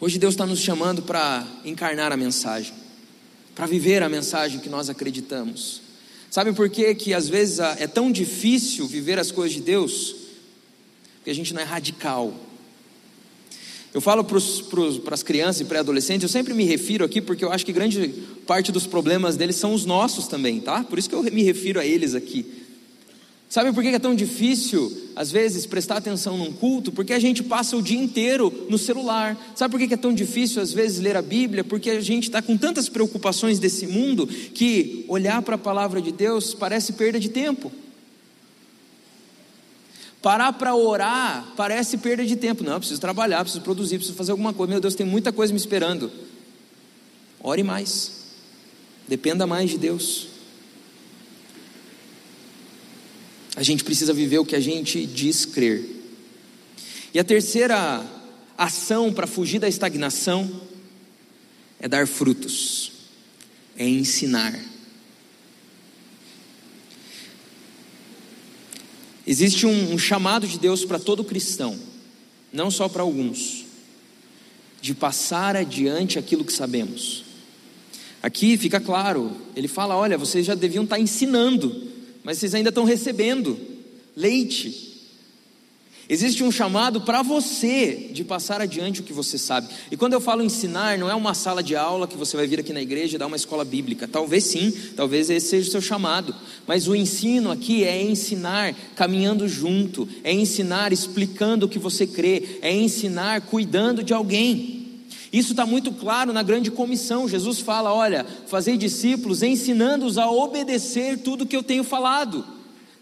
Hoje 0.00 0.18
Deus 0.18 0.32
está 0.32 0.46
nos 0.46 0.60
chamando 0.60 1.02
para 1.02 1.46
encarnar 1.62 2.10
a 2.10 2.16
mensagem, 2.16 2.72
para 3.54 3.66
viver 3.66 4.02
a 4.02 4.08
mensagem 4.08 4.60
que 4.60 4.70
nós 4.70 4.88
acreditamos. 4.88 5.87
Sabe 6.30 6.52
por 6.52 6.68
que, 6.68 6.94
que 6.94 7.14
às 7.14 7.28
vezes 7.28 7.58
é 7.58 7.86
tão 7.86 8.12
difícil 8.12 8.86
viver 8.86 9.18
as 9.18 9.30
coisas 9.30 9.54
de 9.54 9.62
Deus? 9.62 10.14
Porque 11.16 11.30
a 11.30 11.34
gente 11.34 11.54
não 11.54 11.60
é 11.60 11.64
radical. 11.64 12.34
Eu 13.92 14.00
falo 14.00 14.22
para 14.22 15.14
as 15.14 15.22
crianças 15.22 15.62
e 15.62 15.64
pré-adolescentes, 15.64 16.22
eu 16.22 16.28
sempre 16.28 16.52
me 16.52 16.64
refiro 16.64 17.04
aqui 17.04 17.22
porque 17.22 17.44
eu 17.44 17.50
acho 17.50 17.64
que 17.64 17.72
grande 17.72 18.08
parte 18.46 18.70
dos 18.70 18.86
problemas 18.86 19.36
deles 19.36 19.56
são 19.56 19.72
os 19.72 19.86
nossos 19.86 20.28
também, 20.28 20.60
tá? 20.60 20.84
Por 20.84 20.98
isso 20.98 21.08
que 21.08 21.14
eu 21.14 21.22
me 21.22 21.42
refiro 21.42 21.80
a 21.80 21.86
eles 21.86 22.14
aqui. 22.14 22.67
Sabe 23.48 23.72
por 23.72 23.82
que 23.82 23.88
é 23.88 23.98
tão 23.98 24.14
difícil, 24.14 25.10
às 25.16 25.30
vezes, 25.30 25.64
prestar 25.64 25.96
atenção 25.96 26.36
num 26.36 26.52
culto? 26.52 26.92
Porque 26.92 27.14
a 27.14 27.18
gente 27.18 27.42
passa 27.42 27.78
o 27.78 27.82
dia 27.82 27.98
inteiro 27.98 28.66
no 28.68 28.76
celular. 28.76 29.38
Sabe 29.54 29.72
por 29.72 29.88
que 29.88 29.94
é 29.94 29.96
tão 29.96 30.12
difícil, 30.12 30.60
às 30.60 30.70
vezes, 30.70 31.00
ler 31.00 31.16
a 31.16 31.22
Bíblia? 31.22 31.64
Porque 31.64 31.88
a 31.88 32.00
gente 32.00 32.24
está 32.24 32.42
com 32.42 32.58
tantas 32.58 32.90
preocupações 32.90 33.58
desse 33.58 33.86
mundo 33.86 34.26
que 34.26 35.06
olhar 35.08 35.40
para 35.40 35.54
a 35.54 35.58
palavra 35.58 36.02
de 36.02 36.12
Deus 36.12 36.52
parece 36.52 36.92
perda 36.92 37.18
de 37.18 37.30
tempo. 37.30 37.72
Parar 40.20 40.52
para 40.52 40.74
orar 40.74 41.54
parece 41.56 41.96
perda 41.96 42.26
de 42.26 42.36
tempo. 42.36 42.62
Não, 42.62 42.78
preciso 42.78 43.00
trabalhar, 43.00 43.40
preciso 43.40 43.62
produzir, 43.62 43.96
preciso 43.96 44.16
fazer 44.16 44.32
alguma 44.32 44.52
coisa. 44.52 44.70
Meu 44.72 44.80
Deus, 44.80 44.94
tem 44.94 45.06
muita 45.06 45.32
coisa 45.32 45.54
me 45.54 45.58
esperando. 45.58 46.10
Ore 47.40 47.62
mais. 47.62 48.12
Dependa 49.08 49.46
mais 49.46 49.70
de 49.70 49.78
Deus. 49.78 50.37
A 53.58 53.62
gente 53.64 53.82
precisa 53.82 54.12
viver 54.12 54.38
o 54.38 54.44
que 54.44 54.54
a 54.54 54.60
gente 54.60 55.04
diz 55.04 55.44
crer. 55.44 55.84
E 57.12 57.18
a 57.18 57.24
terceira 57.24 58.06
ação 58.56 59.12
para 59.12 59.26
fugir 59.26 59.58
da 59.58 59.68
estagnação 59.68 60.48
é 61.80 61.88
dar 61.88 62.06
frutos, 62.06 62.92
é 63.76 63.84
ensinar. 63.84 64.56
Existe 69.26 69.66
um, 69.66 69.92
um 69.92 69.98
chamado 69.98 70.46
de 70.46 70.56
Deus 70.56 70.84
para 70.84 71.00
todo 71.00 71.24
cristão, 71.24 71.76
não 72.52 72.70
só 72.70 72.88
para 72.88 73.02
alguns, 73.02 73.64
de 74.80 74.94
passar 74.94 75.56
adiante 75.56 76.16
aquilo 76.16 76.44
que 76.44 76.52
sabemos. 76.52 77.24
Aqui 78.22 78.56
fica 78.56 78.78
claro, 78.78 79.36
ele 79.56 79.66
fala: 79.66 79.96
olha, 79.96 80.16
vocês 80.16 80.46
já 80.46 80.54
deviam 80.54 80.84
estar 80.84 81.00
ensinando, 81.00 81.97
mas 82.24 82.38
vocês 82.38 82.54
ainda 82.54 82.68
estão 82.68 82.84
recebendo 82.84 83.58
leite. 84.16 84.88
Existe 86.10 86.42
um 86.42 86.50
chamado 86.50 87.02
para 87.02 87.20
você 87.20 88.08
de 88.12 88.24
passar 88.24 88.62
adiante 88.62 89.00
o 89.00 89.04
que 89.04 89.12
você 89.12 89.36
sabe. 89.36 89.68
E 89.90 89.96
quando 89.96 90.14
eu 90.14 90.20
falo 90.22 90.42
ensinar, 90.42 90.96
não 90.96 91.10
é 91.10 91.14
uma 91.14 91.34
sala 91.34 91.62
de 91.62 91.76
aula 91.76 92.08
que 92.08 92.16
você 92.16 92.34
vai 92.34 92.46
vir 92.46 92.60
aqui 92.60 92.72
na 92.72 92.80
igreja 92.80 93.16
e 93.16 93.18
dar 93.18 93.26
uma 93.26 93.36
escola 93.36 93.62
bíblica. 93.62 94.08
Talvez 94.08 94.44
sim, 94.44 94.72
talvez 94.96 95.28
esse 95.28 95.48
seja 95.48 95.68
o 95.68 95.70
seu 95.70 95.82
chamado. 95.82 96.34
Mas 96.66 96.88
o 96.88 96.96
ensino 96.96 97.50
aqui 97.50 97.84
é 97.84 98.02
ensinar 98.02 98.74
caminhando 98.96 99.46
junto, 99.46 100.08
é 100.24 100.32
ensinar 100.32 100.94
explicando 100.94 101.66
o 101.66 101.68
que 101.68 101.78
você 101.78 102.06
crê, 102.06 102.58
é 102.62 102.74
ensinar 102.74 103.42
cuidando 103.42 104.02
de 104.02 104.14
alguém. 104.14 104.77
Isso 105.32 105.52
está 105.52 105.66
muito 105.66 105.92
claro 105.92 106.32
na 106.32 106.42
grande 106.42 106.70
comissão. 106.70 107.28
Jesus 107.28 107.60
fala: 107.60 107.92
olha, 107.92 108.24
fazei 108.46 108.76
discípulos, 108.76 109.42
ensinando-os 109.42 110.18
a 110.18 110.30
obedecer 110.30 111.18
tudo 111.18 111.46
que 111.46 111.56
eu 111.56 111.62
tenho 111.62 111.84
falado. 111.84 112.44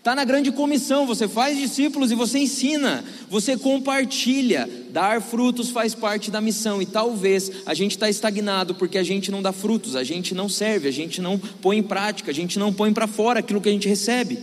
Está 0.06 0.14
na 0.14 0.24
grande 0.24 0.52
comissão, 0.52 1.04
você 1.04 1.26
faz 1.26 1.58
discípulos 1.58 2.12
e 2.12 2.14
você 2.14 2.38
ensina, 2.38 3.04
você 3.28 3.56
compartilha. 3.56 4.70
Dar 4.90 5.20
frutos 5.20 5.70
faz 5.70 5.96
parte 5.96 6.30
da 6.30 6.40
missão, 6.40 6.80
e 6.80 6.86
talvez 6.86 7.50
a 7.66 7.74
gente 7.74 7.90
está 7.90 8.08
estagnado 8.08 8.76
porque 8.76 8.98
a 8.98 9.02
gente 9.02 9.32
não 9.32 9.42
dá 9.42 9.50
frutos, 9.50 9.96
a 9.96 10.04
gente 10.04 10.32
não 10.32 10.48
serve, 10.48 10.86
a 10.86 10.92
gente 10.92 11.20
não 11.20 11.36
põe 11.36 11.78
em 11.78 11.82
prática, 11.82 12.30
a 12.30 12.34
gente 12.34 12.56
não 12.56 12.72
põe 12.72 12.92
para 12.92 13.08
fora 13.08 13.40
aquilo 13.40 13.60
que 13.60 13.68
a 13.68 13.72
gente 13.72 13.88
recebe. 13.88 14.38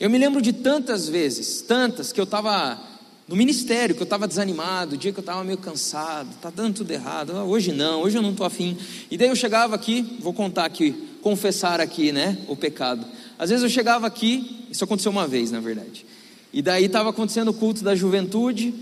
Eu 0.00 0.08
me 0.08 0.16
lembro 0.16 0.40
de 0.40 0.54
tantas 0.54 1.06
vezes, 1.06 1.60
tantas, 1.60 2.10
que 2.10 2.18
eu 2.18 2.24
estava 2.24 2.80
no 3.28 3.36
ministério, 3.36 3.94
que 3.94 4.02
eu 4.02 4.04
estava 4.04 4.26
desanimado, 4.26 4.94
o 4.94 4.98
dia 4.98 5.12
que 5.12 5.18
eu 5.18 5.22
estava 5.22 5.42
meio 5.44 5.58
cansado, 5.58 6.30
está 6.30 6.50
dando 6.50 6.76
tudo 6.76 6.90
errado, 6.90 7.32
ah, 7.36 7.44
hoje 7.44 7.72
não, 7.72 8.02
hoje 8.02 8.18
eu 8.18 8.22
não 8.22 8.30
estou 8.30 8.44
afim. 8.44 8.76
E 9.10 9.16
daí 9.16 9.28
eu 9.28 9.36
chegava 9.36 9.74
aqui, 9.74 10.18
vou 10.20 10.32
contar 10.32 10.64
aqui 10.64 11.10
confessar 11.22 11.80
aqui, 11.80 12.12
né, 12.12 12.36
o 12.48 12.56
pecado. 12.56 13.06
Às 13.38 13.48
vezes 13.48 13.62
eu 13.62 13.70
chegava 13.70 14.06
aqui, 14.06 14.66
isso 14.70 14.84
aconteceu 14.84 15.10
uma 15.10 15.26
vez, 15.26 15.50
na 15.50 15.60
verdade. 15.60 16.04
E 16.52 16.60
daí 16.60 16.84
estava 16.84 17.08
acontecendo 17.10 17.48
o 17.48 17.54
culto 17.54 17.82
da 17.82 17.94
juventude, 17.94 18.74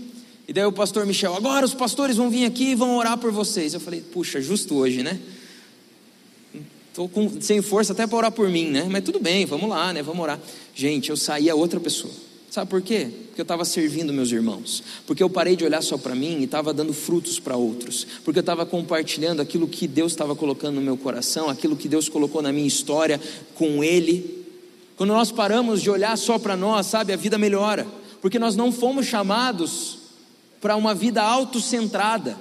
e 0.47 0.51
daí 0.51 0.65
o 0.65 0.71
pastor 0.71 1.05
Michel, 1.05 1.35
agora 1.35 1.65
os 1.65 1.73
pastores 1.73 2.17
vão 2.17 2.29
vir 2.29 2.45
aqui 2.45 2.71
e 2.71 2.75
vão 2.75 2.97
orar 2.97 3.17
por 3.17 3.31
vocês. 3.31 3.73
Eu 3.73 3.79
falei, 3.79 4.01
puxa, 4.01 4.41
justo 4.41 4.75
hoje, 4.75 5.03
né? 5.03 5.19
Estou 6.89 7.09
sem 7.39 7.61
força 7.61 7.93
até 7.93 8.05
para 8.05 8.17
orar 8.17 8.31
por 8.31 8.49
mim, 8.49 8.67
né? 8.67 8.85
Mas 8.89 9.03
tudo 9.03 9.19
bem, 9.19 9.45
vamos 9.45 9.69
lá, 9.69 9.93
né? 9.93 10.03
Vamos 10.03 10.21
orar. 10.21 10.39
Gente, 10.75 11.09
eu 11.09 11.15
saía 11.15 11.55
outra 11.55 11.79
pessoa. 11.79 12.13
Sabe 12.51 12.69
por 12.69 12.81
quê? 12.81 13.07
Porque 13.27 13.39
eu 13.39 13.43
estava 13.43 13.63
servindo 13.63 14.11
meus 14.11 14.29
irmãos. 14.29 14.83
Porque 15.07 15.23
eu 15.23 15.29
parei 15.29 15.55
de 15.55 15.63
olhar 15.63 15.81
só 15.81 15.97
para 15.97 16.13
mim 16.13 16.39
e 16.41 16.43
estava 16.43 16.73
dando 16.73 16.91
frutos 16.93 17.39
para 17.39 17.55
outros. 17.55 18.05
Porque 18.25 18.39
eu 18.39 18.41
estava 18.41 18.65
compartilhando 18.65 19.41
aquilo 19.41 19.69
que 19.69 19.87
Deus 19.87 20.11
estava 20.11 20.35
colocando 20.35 20.75
no 20.75 20.81
meu 20.81 20.97
coração, 20.97 21.49
aquilo 21.49 21.77
que 21.77 21.87
Deus 21.87 22.09
colocou 22.09 22.41
na 22.41 22.51
minha 22.51 22.67
história 22.67 23.21
com 23.55 23.81
Ele. 23.81 24.45
Quando 24.97 25.11
nós 25.11 25.31
paramos 25.31 25.81
de 25.81 25.89
olhar 25.89 26.17
só 26.17 26.37
para 26.37 26.57
nós, 26.57 26.87
sabe, 26.87 27.13
a 27.13 27.15
vida 27.15 27.37
melhora. 27.37 27.87
Porque 28.21 28.37
nós 28.37 28.53
não 28.53 28.69
fomos 28.69 29.05
chamados 29.05 29.99
para 30.59 30.75
uma 30.75 30.93
vida 30.93 31.23
autocentrada. 31.23 32.37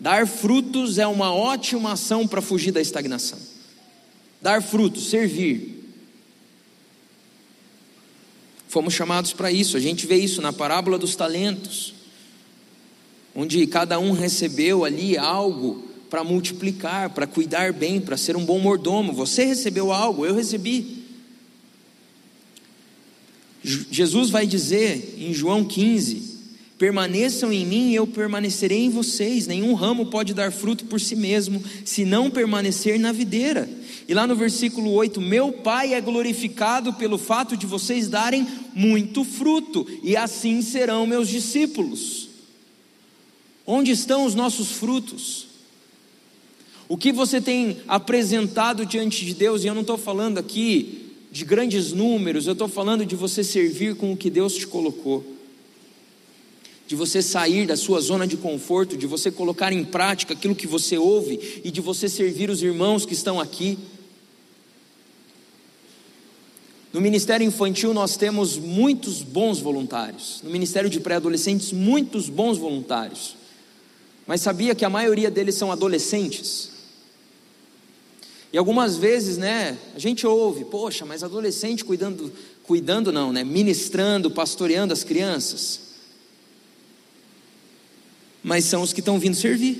Dar 0.00 0.26
frutos 0.26 0.98
é 0.98 1.06
uma 1.06 1.32
ótima 1.32 1.92
ação 1.92 2.26
para 2.26 2.42
fugir 2.42 2.72
da 2.72 2.80
estagnação. 2.80 3.38
Dar 4.42 4.60
frutos, 4.60 5.10
servir, 5.10 5.77
Fomos 8.68 8.92
chamados 8.92 9.32
para 9.32 9.50
isso. 9.50 9.76
A 9.76 9.80
gente 9.80 10.06
vê 10.06 10.16
isso 10.16 10.42
na 10.42 10.52
parábola 10.52 10.98
dos 10.98 11.16
talentos, 11.16 11.94
onde 13.34 13.66
cada 13.66 13.98
um 13.98 14.12
recebeu 14.12 14.84
ali 14.84 15.16
algo 15.16 15.88
para 16.10 16.22
multiplicar, 16.22 17.10
para 17.10 17.26
cuidar 17.26 17.72
bem, 17.72 18.00
para 18.00 18.16
ser 18.16 18.36
um 18.36 18.44
bom 18.44 18.58
mordomo. 18.58 19.12
Você 19.14 19.44
recebeu 19.44 19.90
algo, 19.90 20.26
eu 20.26 20.34
recebi. 20.34 21.04
Jesus 23.64 24.30
vai 24.30 24.46
dizer 24.46 25.16
em 25.18 25.32
João 25.32 25.64
15: 25.64 26.37
Permaneçam 26.78 27.52
em 27.52 27.66
mim 27.66 27.90
e 27.90 27.96
eu 27.96 28.06
permanecerei 28.06 28.84
em 28.84 28.88
vocês. 28.88 29.48
Nenhum 29.48 29.74
ramo 29.74 30.06
pode 30.06 30.32
dar 30.32 30.52
fruto 30.52 30.84
por 30.84 31.00
si 31.00 31.16
mesmo, 31.16 31.60
se 31.84 32.04
não 32.04 32.30
permanecer 32.30 33.00
na 33.00 33.10
videira. 33.10 33.68
E 34.06 34.14
lá 34.14 34.28
no 34.28 34.36
versículo 34.36 34.92
8: 34.92 35.20
Meu 35.20 35.50
Pai 35.50 35.92
é 35.92 36.00
glorificado 36.00 36.92
pelo 36.92 37.18
fato 37.18 37.56
de 37.56 37.66
vocês 37.66 38.08
darem 38.08 38.46
muito 38.72 39.24
fruto, 39.24 39.84
e 40.04 40.16
assim 40.16 40.62
serão 40.62 41.04
meus 41.04 41.28
discípulos. 41.28 42.28
Onde 43.66 43.90
estão 43.90 44.24
os 44.24 44.36
nossos 44.36 44.70
frutos? 44.70 45.48
O 46.88 46.96
que 46.96 47.10
você 47.10 47.40
tem 47.40 47.78
apresentado 47.88 48.86
diante 48.86 49.26
de 49.26 49.34
Deus, 49.34 49.64
e 49.64 49.66
eu 49.66 49.74
não 49.74 49.82
estou 49.82 49.98
falando 49.98 50.38
aqui 50.38 51.12
de 51.30 51.44
grandes 51.44 51.92
números, 51.92 52.46
eu 52.46 52.52
estou 52.52 52.68
falando 52.68 53.04
de 53.04 53.16
você 53.16 53.42
servir 53.42 53.96
com 53.96 54.12
o 54.12 54.16
que 54.16 54.30
Deus 54.30 54.54
te 54.54 54.66
colocou 54.66 55.37
de 56.88 56.96
você 56.96 57.20
sair 57.20 57.66
da 57.66 57.76
sua 57.76 58.00
zona 58.00 58.26
de 58.26 58.38
conforto, 58.38 58.96
de 58.96 59.06
você 59.06 59.30
colocar 59.30 59.74
em 59.74 59.84
prática 59.84 60.32
aquilo 60.32 60.54
que 60.54 60.66
você 60.66 60.96
ouve 60.96 61.60
e 61.62 61.70
de 61.70 61.82
você 61.82 62.08
servir 62.08 62.48
os 62.48 62.62
irmãos 62.62 63.04
que 63.04 63.12
estão 63.12 63.38
aqui. 63.38 63.78
No 66.90 66.98
Ministério 66.98 67.46
Infantil 67.46 67.92
nós 67.92 68.16
temos 68.16 68.56
muitos 68.56 69.20
bons 69.20 69.58
voluntários. 69.60 70.40
No 70.42 70.48
Ministério 70.48 70.88
de 70.88 70.98
Pré-Adolescentes, 70.98 71.72
muitos 71.72 72.30
bons 72.30 72.56
voluntários. 72.56 73.36
Mas 74.26 74.40
sabia 74.40 74.74
que 74.74 74.84
a 74.84 74.88
maioria 74.88 75.30
deles 75.30 75.56
são 75.56 75.70
adolescentes? 75.70 76.70
E 78.50 78.56
algumas 78.56 78.96
vezes, 78.96 79.36
né, 79.36 79.76
a 79.94 79.98
gente 79.98 80.26
ouve, 80.26 80.64
poxa, 80.64 81.04
mas 81.04 81.22
adolescente 81.22 81.84
cuidando, 81.84 82.32
cuidando 82.62 83.12
não, 83.12 83.30
né, 83.30 83.44
ministrando, 83.44 84.30
pastoreando 84.30 84.94
as 84.94 85.04
crianças. 85.04 85.87
Mas 88.48 88.64
são 88.64 88.80
os 88.80 88.94
que 88.94 89.00
estão 89.00 89.18
vindo 89.18 89.36
servir. 89.36 89.78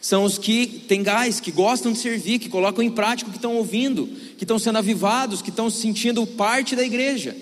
São 0.00 0.24
os 0.24 0.38
que 0.38 0.66
têm 0.88 1.04
gás, 1.04 1.38
que 1.38 1.52
gostam 1.52 1.92
de 1.92 1.98
servir, 2.00 2.40
que 2.40 2.48
colocam 2.48 2.82
em 2.82 2.90
prática 2.90 3.28
o 3.28 3.32
que 3.32 3.38
estão 3.38 3.54
ouvindo, 3.54 4.08
que 4.36 4.42
estão 4.42 4.58
sendo 4.58 4.78
avivados, 4.78 5.40
que 5.40 5.50
estão 5.50 5.70
se 5.70 5.80
sentindo 5.80 6.26
parte 6.26 6.74
da 6.74 6.82
igreja. 6.82 7.36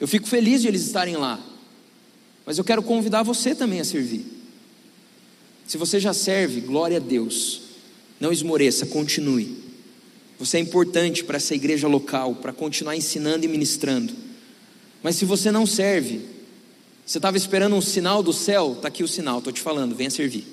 Eu 0.00 0.08
fico 0.08 0.26
feliz 0.26 0.62
de 0.62 0.68
eles 0.68 0.86
estarem 0.86 1.16
lá, 1.18 1.38
mas 2.46 2.56
eu 2.56 2.64
quero 2.64 2.82
convidar 2.82 3.22
você 3.22 3.54
também 3.54 3.80
a 3.80 3.84
servir. 3.84 4.24
Se 5.66 5.76
você 5.76 6.00
já 6.00 6.14
serve, 6.14 6.62
glória 6.62 6.96
a 6.96 7.00
Deus, 7.00 7.60
não 8.18 8.32
esmoreça, 8.32 8.86
continue. 8.86 9.58
Você 10.38 10.56
é 10.56 10.60
importante 10.60 11.22
para 11.22 11.36
essa 11.36 11.54
igreja 11.54 11.86
local, 11.86 12.36
para 12.36 12.50
continuar 12.50 12.96
ensinando 12.96 13.44
e 13.44 13.48
ministrando. 13.48 14.29
Mas 15.02 15.16
se 15.16 15.24
você 15.24 15.50
não 15.50 15.66
serve, 15.66 16.20
você 17.04 17.18
estava 17.18 17.36
esperando 17.36 17.74
um 17.74 17.80
sinal 17.80 18.22
do 18.22 18.32
céu? 18.32 18.74
Está 18.76 18.88
aqui 18.88 19.02
o 19.02 19.08
sinal, 19.08 19.38
estou 19.38 19.52
te 19.52 19.60
falando, 19.60 19.94
venha 19.94 20.10
servir. 20.10 20.46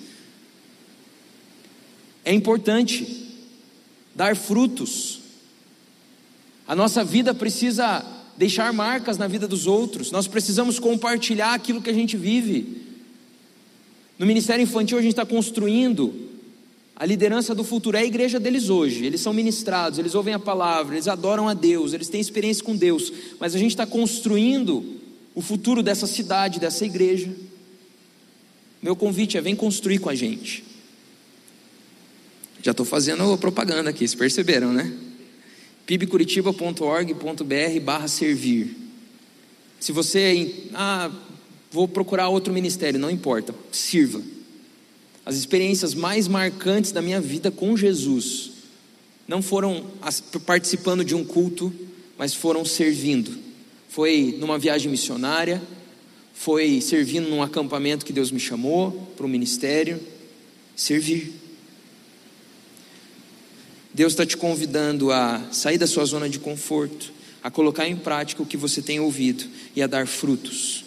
É 2.24 2.34
importante 2.34 3.28
dar 4.16 4.36
frutos. 4.36 5.20
A 6.68 6.76
nossa 6.76 7.04
vida 7.04 7.34
precisa 7.34 8.06
deixar 8.38 8.72
marcas 8.74 9.18
na 9.18 9.28
vida 9.28 9.48
dos 9.48 9.66
outros. 9.68 10.12
Nós 10.12 10.28
precisamos 10.28 10.80
compartilhar 10.80 11.54
aquilo 11.54 11.82
que 11.82 11.90
a 11.90 11.94
gente 11.94 12.18
vive. 12.18 12.86
No 14.18 14.26
Ministério 14.26 14.64
Infantil, 14.64 14.98
a 14.98 15.02
gente 15.02 15.12
está 15.12 15.26
construindo 15.26 16.27
a 17.00 17.06
liderança 17.06 17.54
do 17.54 17.64
futuro. 17.64 17.96
É 17.96 18.02
a 18.02 18.06
igreja 18.06 18.40
deles 18.40 18.70
hoje. 18.70 19.06
Eles 19.06 19.22
são 19.22 19.32
ministrados, 19.32 20.00
eles 20.00 20.16
ouvem 20.16 20.34
a 20.34 20.40
palavra, 20.40 20.96
eles 20.96 21.08
adoram 21.08 21.48
a 21.48 21.54
Deus, 21.54 21.94
eles 21.94 22.10
têm 22.10 22.20
experiência 22.20 22.64
com 22.64 22.76
Deus. 22.76 23.14
Mas 23.40 23.54
a 23.54 23.60
gente 23.60 23.72
está 23.72 23.86
construindo 23.86 24.98
o 25.36 25.42
futuro 25.42 25.84
dessa 25.84 26.08
cidade, 26.08 26.60
dessa 26.60 26.84
igreja. 26.86 27.30
Meu 28.82 28.96
convite 28.96 29.38
é: 29.38 29.42
vem 29.42 29.56
construir 29.56 30.00
com 30.00 30.10
a 30.10 30.16
gente. 30.16 30.64
Já 32.64 32.72
estou 32.72 32.86
fazendo 32.86 33.38
propaganda 33.38 33.92
aqui, 33.92 34.00
vocês 34.00 34.16
perceberam, 34.16 34.74
né? 34.74 34.92
pibcuritiba.org.br 35.86 37.80
barra 37.82 38.08
servir. 38.08 38.76
Se 39.80 39.92
você, 39.92 40.66
ah, 40.74 41.12
vou 41.72 41.88
procurar 41.88 42.28
outro 42.28 42.52
ministério, 42.52 43.00
não 43.00 43.12
importa, 43.12 43.54
sirva. 43.72 44.22
As 45.28 45.36
experiências 45.36 45.94
mais 45.94 46.26
marcantes 46.26 46.94
da 46.94 47.02
minha 47.02 47.20
vida 47.20 47.52
com 47.52 47.76
Jesus 47.76 48.52
não 49.28 49.42
foram 49.42 49.86
participando 50.46 51.04
de 51.04 51.14
um 51.14 51.26
culto, 51.26 51.70
mas 52.18 52.34
foram 52.34 52.64
servindo. 52.64 53.38
Foi 53.90 54.38
numa 54.40 54.58
viagem 54.58 54.90
missionária, 54.90 55.62
foi 56.34 56.80
servindo 56.80 57.30
num 57.30 57.44
acampamento 57.44 58.06
que 58.06 58.14
Deus 58.14 58.32
me 58.32 58.40
chamou 58.40 58.94
para 59.18 59.26
o 59.26 59.30
ministério, 59.30 60.00
servir. 60.78 61.34
Deus 63.94 64.14
está 64.14 64.26
te 64.26 64.38
convidando 64.38 65.12
a 65.12 65.46
sair 65.52 65.78
da 65.78 65.88
sua 65.88 66.06
zona 66.06 66.30
de 66.30 66.40
conforto, 66.40 67.12
a 67.44 67.52
colocar 67.52 67.86
em 67.86 67.98
prática 67.98 68.42
o 68.42 68.46
que 68.46 68.56
você 68.56 68.82
tem 68.82 69.02
ouvido 69.02 69.44
e 69.76 69.84
a 69.84 69.88
dar 69.88 70.08
frutos. 70.08 70.87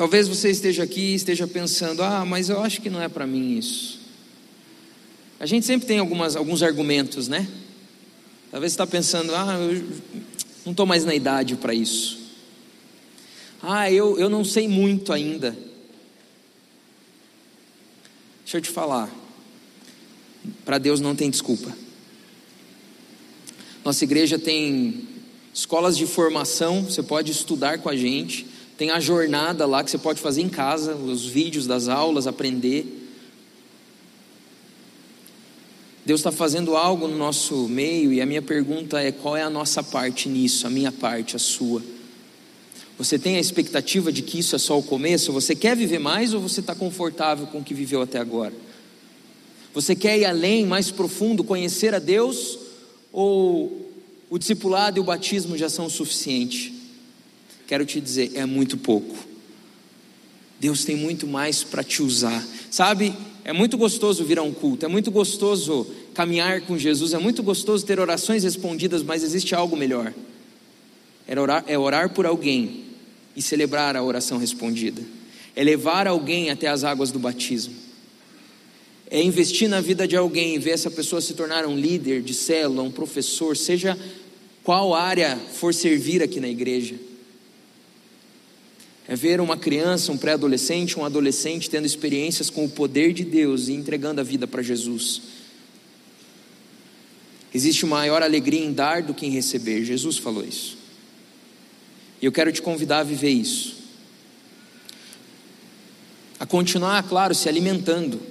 Talvez 0.00 0.26
você 0.26 0.48
esteja 0.48 0.82
aqui 0.82 1.12
e 1.12 1.14
esteja 1.14 1.46
pensando: 1.46 2.02
ah, 2.02 2.24
mas 2.24 2.48
eu 2.48 2.62
acho 2.62 2.80
que 2.80 2.88
não 2.88 3.02
é 3.02 3.06
para 3.06 3.26
mim 3.26 3.58
isso. 3.58 4.00
A 5.38 5.44
gente 5.44 5.66
sempre 5.66 5.86
tem 5.86 5.98
algumas, 5.98 6.36
alguns 6.36 6.62
argumentos, 6.62 7.28
né? 7.28 7.46
Talvez 8.50 8.72
você 8.72 8.76
está 8.76 8.86
pensando: 8.86 9.36
ah, 9.36 9.58
eu 9.60 9.84
não 10.64 10.70
estou 10.70 10.86
mais 10.86 11.04
na 11.04 11.14
idade 11.14 11.54
para 11.54 11.74
isso. 11.74 12.18
Ah, 13.62 13.92
eu, 13.92 14.18
eu 14.18 14.30
não 14.30 14.42
sei 14.42 14.66
muito 14.66 15.12
ainda. 15.12 15.54
Deixa 18.42 18.56
eu 18.56 18.62
te 18.62 18.70
falar. 18.70 19.14
Para 20.64 20.78
Deus 20.78 20.98
não 20.98 21.14
tem 21.14 21.28
desculpa. 21.28 21.76
Nossa 23.84 24.02
igreja 24.02 24.38
tem 24.38 25.06
escolas 25.52 25.94
de 25.94 26.06
formação, 26.06 26.84
você 26.84 27.02
pode 27.02 27.30
estudar 27.30 27.80
com 27.80 27.90
a 27.90 27.94
gente. 27.94 28.49
Tem 28.80 28.90
a 28.90 28.98
jornada 28.98 29.66
lá 29.66 29.84
que 29.84 29.90
você 29.90 29.98
pode 29.98 30.22
fazer 30.22 30.40
em 30.40 30.48
casa, 30.48 30.94
os 30.94 31.26
vídeos 31.26 31.66
das 31.66 31.86
aulas, 31.86 32.26
aprender. 32.26 32.86
Deus 36.02 36.20
está 36.20 36.32
fazendo 36.32 36.74
algo 36.74 37.06
no 37.06 37.14
nosso 37.14 37.68
meio 37.68 38.10
e 38.10 38.22
a 38.22 38.24
minha 38.24 38.40
pergunta 38.40 38.98
é: 38.98 39.12
qual 39.12 39.36
é 39.36 39.42
a 39.42 39.50
nossa 39.50 39.82
parte 39.82 40.30
nisso, 40.30 40.66
a 40.66 40.70
minha 40.70 40.90
parte, 40.90 41.36
a 41.36 41.38
sua? 41.38 41.82
Você 42.96 43.18
tem 43.18 43.36
a 43.36 43.38
expectativa 43.38 44.10
de 44.10 44.22
que 44.22 44.38
isso 44.38 44.56
é 44.56 44.58
só 44.58 44.78
o 44.78 44.82
começo? 44.82 45.30
Você 45.30 45.54
quer 45.54 45.76
viver 45.76 45.98
mais 45.98 46.32
ou 46.32 46.40
você 46.40 46.60
está 46.60 46.74
confortável 46.74 47.48
com 47.48 47.58
o 47.58 47.62
que 47.62 47.74
viveu 47.74 48.00
até 48.00 48.18
agora? 48.18 48.54
Você 49.74 49.94
quer 49.94 50.18
ir 50.18 50.24
além, 50.24 50.64
mais 50.64 50.90
profundo, 50.90 51.44
conhecer 51.44 51.94
a 51.94 51.98
Deus? 51.98 52.58
Ou 53.12 53.90
o 54.30 54.38
discipulado 54.38 54.96
e 54.96 55.00
o 55.02 55.04
batismo 55.04 55.54
já 55.54 55.68
são 55.68 55.84
o 55.84 55.90
suficiente? 55.90 56.79
Quero 57.70 57.86
te 57.86 58.00
dizer, 58.00 58.32
é 58.34 58.44
muito 58.44 58.76
pouco. 58.76 59.14
Deus 60.58 60.84
tem 60.84 60.96
muito 60.96 61.24
mais 61.24 61.62
para 61.62 61.84
te 61.84 62.02
usar. 62.02 62.44
Sabe, 62.68 63.14
é 63.44 63.52
muito 63.52 63.78
gostoso 63.78 64.24
vir 64.24 64.40
a 64.40 64.42
um 64.42 64.52
culto, 64.52 64.84
é 64.84 64.88
muito 64.88 65.08
gostoso 65.08 65.86
caminhar 66.12 66.62
com 66.62 66.76
Jesus, 66.76 67.12
é 67.12 67.18
muito 67.18 67.44
gostoso 67.44 67.86
ter 67.86 68.00
orações 68.00 68.42
respondidas, 68.42 69.04
mas 69.04 69.22
existe 69.22 69.54
algo 69.54 69.76
melhor. 69.76 70.12
É 71.28 71.38
orar, 71.38 71.62
é 71.68 71.78
orar 71.78 72.12
por 72.12 72.26
alguém 72.26 72.86
e 73.36 73.40
celebrar 73.40 73.96
a 73.96 74.02
oração 74.02 74.36
respondida. 74.36 75.00
É 75.54 75.62
levar 75.62 76.08
alguém 76.08 76.50
até 76.50 76.66
as 76.66 76.82
águas 76.82 77.12
do 77.12 77.20
batismo 77.20 77.72
é 79.12 79.22
investir 79.22 79.68
na 79.68 79.80
vida 79.80 80.06
de 80.06 80.16
alguém, 80.16 80.58
ver 80.58 80.70
essa 80.70 80.90
pessoa 80.90 81.20
se 81.20 81.34
tornar 81.34 81.66
um 81.66 81.76
líder 81.76 82.22
de 82.22 82.32
célula, 82.32 82.82
um 82.84 82.92
professor, 82.92 83.56
seja 83.56 83.98
qual 84.62 84.94
área 84.94 85.36
for 85.54 85.74
servir 85.74 86.20
aqui 86.20 86.38
na 86.38 86.48
igreja. 86.48 87.09
É 89.10 89.16
ver 89.16 89.40
uma 89.40 89.56
criança, 89.56 90.12
um 90.12 90.16
pré-adolescente, 90.16 90.96
um 90.96 91.04
adolescente 91.04 91.68
tendo 91.68 91.84
experiências 91.84 92.48
com 92.48 92.64
o 92.64 92.70
poder 92.70 93.12
de 93.12 93.24
Deus 93.24 93.66
e 93.66 93.72
entregando 93.72 94.20
a 94.20 94.24
vida 94.24 94.46
para 94.46 94.62
Jesus. 94.62 95.20
Existe 97.52 97.84
maior 97.84 98.22
alegria 98.22 98.64
em 98.64 98.72
dar 98.72 99.02
do 99.02 99.12
que 99.12 99.26
em 99.26 99.30
receber. 99.30 99.84
Jesus 99.84 100.16
falou 100.16 100.44
isso. 100.44 100.78
E 102.22 102.26
eu 102.26 102.30
quero 102.30 102.52
te 102.52 102.62
convidar 102.62 103.00
a 103.00 103.02
viver 103.02 103.30
isso. 103.30 103.74
A 106.38 106.46
continuar, 106.46 107.02
claro, 107.02 107.34
se 107.34 107.48
alimentando 107.48 108.30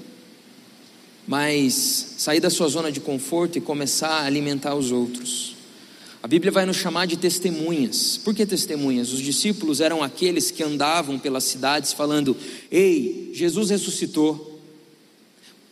mas 1.29 2.15
sair 2.17 2.39
da 2.39 2.49
sua 2.49 2.67
zona 2.67 2.91
de 2.91 2.99
conforto 2.99 3.55
e 3.55 3.61
começar 3.61 4.09
a 4.09 4.25
alimentar 4.25 4.73
os 4.73 4.91
outros. 4.91 5.55
A 6.21 6.27
Bíblia 6.27 6.51
vai 6.51 6.65
nos 6.65 6.75
chamar 6.75 7.07
de 7.07 7.17
testemunhas. 7.17 8.17
Por 8.17 8.35
que 8.35 8.45
testemunhas? 8.45 9.13
Os 9.13 9.21
discípulos 9.21 9.79
eram 9.79 10.03
aqueles 10.03 10.51
que 10.51 10.61
andavam 10.61 11.17
pelas 11.17 11.45
cidades 11.45 11.93
falando: 11.93 12.35
Ei, 12.69 13.31
Jesus 13.33 13.69
ressuscitou. 13.69 14.59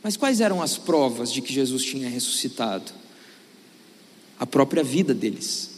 Mas 0.01 0.15
quais 0.15 0.39
eram 0.39 0.61
as 0.61 0.77
provas 0.77 1.33
de 1.33 1.41
que 1.41 1.51
Jesus 1.51 1.83
tinha 1.83 2.09
ressuscitado? 2.09 2.93
A 4.39 4.45
própria 4.45 4.83
vida 4.83 5.13
deles. 5.13 5.71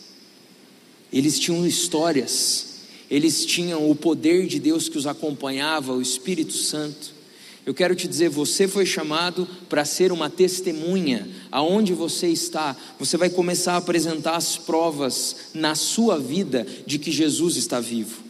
Eles 1.11 1.39
tinham 1.39 1.65
histórias, 1.65 2.81
eles 3.09 3.43
tinham 3.45 3.89
o 3.89 3.95
poder 3.95 4.45
de 4.45 4.59
Deus 4.59 4.87
que 4.87 4.99
os 4.99 5.07
acompanhava, 5.07 5.93
o 5.93 6.01
Espírito 6.01 6.53
Santo. 6.53 7.18
Eu 7.65 7.73
quero 7.73 7.95
te 7.95 8.07
dizer, 8.07 8.29
você 8.29 8.67
foi 8.67 8.85
chamado 8.85 9.47
para 9.67 9.85
ser 9.85 10.11
uma 10.11 10.29
testemunha. 10.29 11.27
Aonde 11.51 11.93
você 11.93 12.27
está, 12.27 12.75
você 12.97 13.17
vai 13.17 13.29
começar 13.29 13.73
a 13.73 13.77
apresentar 13.77 14.35
as 14.35 14.57
provas 14.57 15.35
na 15.53 15.75
sua 15.75 16.17
vida 16.17 16.65
de 16.85 16.97
que 16.97 17.11
Jesus 17.11 17.57
está 17.57 17.79
vivo. 17.79 18.29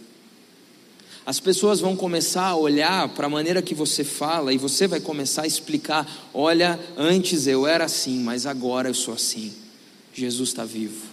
As 1.25 1.39
pessoas 1.39 1.79
vão 1.79 1.95
começar 1.95 2.47
a 2.47 2.55
olhar 2.55 3.07
para 3.09 3.27
a 3.27 3.29
maneira 3.29 3.61
que 3.61 3.75
você 3.75 4.03
fala 4.03 4.51
e 4.51 4.57
você 4.57 4.87
vai 4.87 4.99
começar 4.99 5.43
a 5.43 5.47
explicar: 5.47 6.29
olha, 6.33 6.79
antes 6.97 7.45
eu 7.45 7.67
era 7.67 7.85
assim, 7.85 8.19
mas 8.19 8.47
agora 8.47 8.89
eu 8.89 8.95
sou 8.95 9.13
assim. 9.13 9.53
Jesus 10.11 10.49
está 10.49 10.65
vivo. 10.65 11.05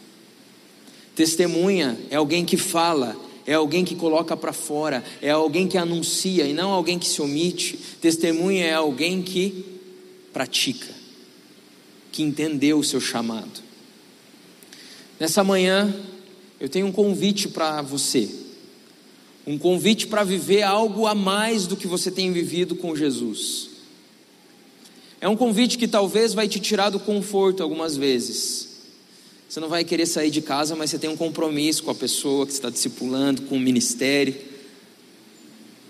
Testemunha 1.15 1.99
é 2.11 2.17
alguém 2.17 2.45
que 2.45 2.57
fala, 2.57 3.17
é 3.47 3.55
alguém 3.55 3.85
que 3.85 3.95
coloca 3.95 4.37
para 4.37 4.53
fora, 4.53 5.05
é 5.23 5.31
alguém 5.31 5.69
que 5.69 5.79
anuncia 5.79 6.45
e 6.45 6.53
não 6.53 6.71
alguém 6.71 6.99
que 6.99 7.07
se 7.07 7.23
omite. 7.23 7.79
Testemunha 8.01 8.65
é 8.65 8.75
alguém 8.75 9.23
que 9.23 9.65
pratica, 10.33 10.93
que 12.11 12.23
entendeu 12.23 12.79
o 12.79 12.85
seu 12.85 13.01
chamado. 13.01 13.63
Nessa 15.21 15.45
manhã, 15.45 15.95
eu 16.59 16.69
tenho 16.69 16.87
um 16.87 16.93
convite 16.93 17.49
para 17.49 17.81
você, 17.83 18.29
um 19.47 19.57
convite 19.57 20.09
para 20.09 20.25
viver 20.25 20.63
algo 20.63 21.07
a 21.07 21.15
mais 21.15 21.69
do 21.69 21.77
que 21.77 21.87
você 21.87 22.11
tem 22.11 22.33
vivido 22.33 22.75
com 22.75 22.97
Jesus. 22.97 23.71
É 25.21 25.29
um 25.29 25.37
convite 25.37 25.79
que 25.79 25.87
talvez 25.87 26.35
vai 26.35 26.49
te 26.49 26.59
tirar 26.59 26.91
do 26.91 26.99
conforto 26.99 27.63
algumas 27.63 27.97
vezes 27.97 28.76
você 29.49 29.61
não 29.61 29.69
vai 29.69 29.85
querer 29.85 30.07
sair 30.07 30.31
de 30.31 30.41
casa, 30.41 30.75
mas 30.75 30.91
você 30.91 30.99
tem 30.99 31.09
um 31.09 31.17
compromisso 31.17 31.85
com 31.85 31.91
a 31.91 31.95
pessoa 31.95 32.47
que 32.47 32.53
está 32.53 32.69
discipulando, 32.69 33.43
com 33.43 33.57
o 33.57 33.61
ministério. 33.61 34.35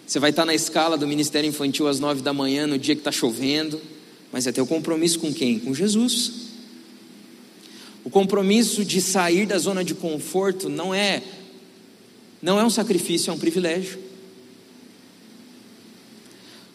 Você 0.07 0.19
vai 0.21 0.31
estar 0.31 0.45
na 0.45 0.55
escala 0.55 0.99
do 0.99 1.07
ministério 1.07 1.49
infantil 1.49 1.88
às 1.88 1.99
nove 1.99 2.21
da 2.21 2.33
manhã, 2.33 2.66
no 2.66 2.79
dia 2.79 2.95
que 2.95 3.01
está 3.01 3.11
chovendo, 3.11 3.81
mas 4.31 4.45
tem 4.45 4.62
o 4.62 4.66
compromisso 4.66 5.19
com 5.19 5.33
quem? 5.33 5.59
Com 5.59 5.75
Jesus. 5.75 6.33
O 8.05 8.11
compromisso 8.11 8.85
de 8.85 9.01
sair 9.01 9.47
da 9.47 9.59
zona 9.59 9.83
de 9.83 9.95
conforto 9.95 10.69
não 10.69 10.95
é 10.95 11.23
não 12.40 12.61
é 12.61 12.64
um 12.64 12.71
sacrifício, 12.71 13.31
é 13.31 13.33
um 13.33 13.38
privilégio. 13.38 13.99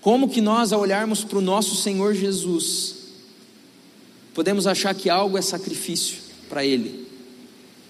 Como 0.02 0.28
que 0.28 0.42
nós, 0.42 0.74
ao 0.74 0.82
olharmos 0.82 1.24
para 1.24 1.38
o 1.38 1.42
nosso 1.42 1.76
Senhor 1.76 2.16
Jesus, 2.16 2.96
podemos 4.34 4.66
achar 4.66 4.96
que 4.96 5.10
algo 5.10 5.38
é 5.38 5.42
sacrifício? 5.42 6.21
Para 6.52 6.66
Ele, 6.66 7.08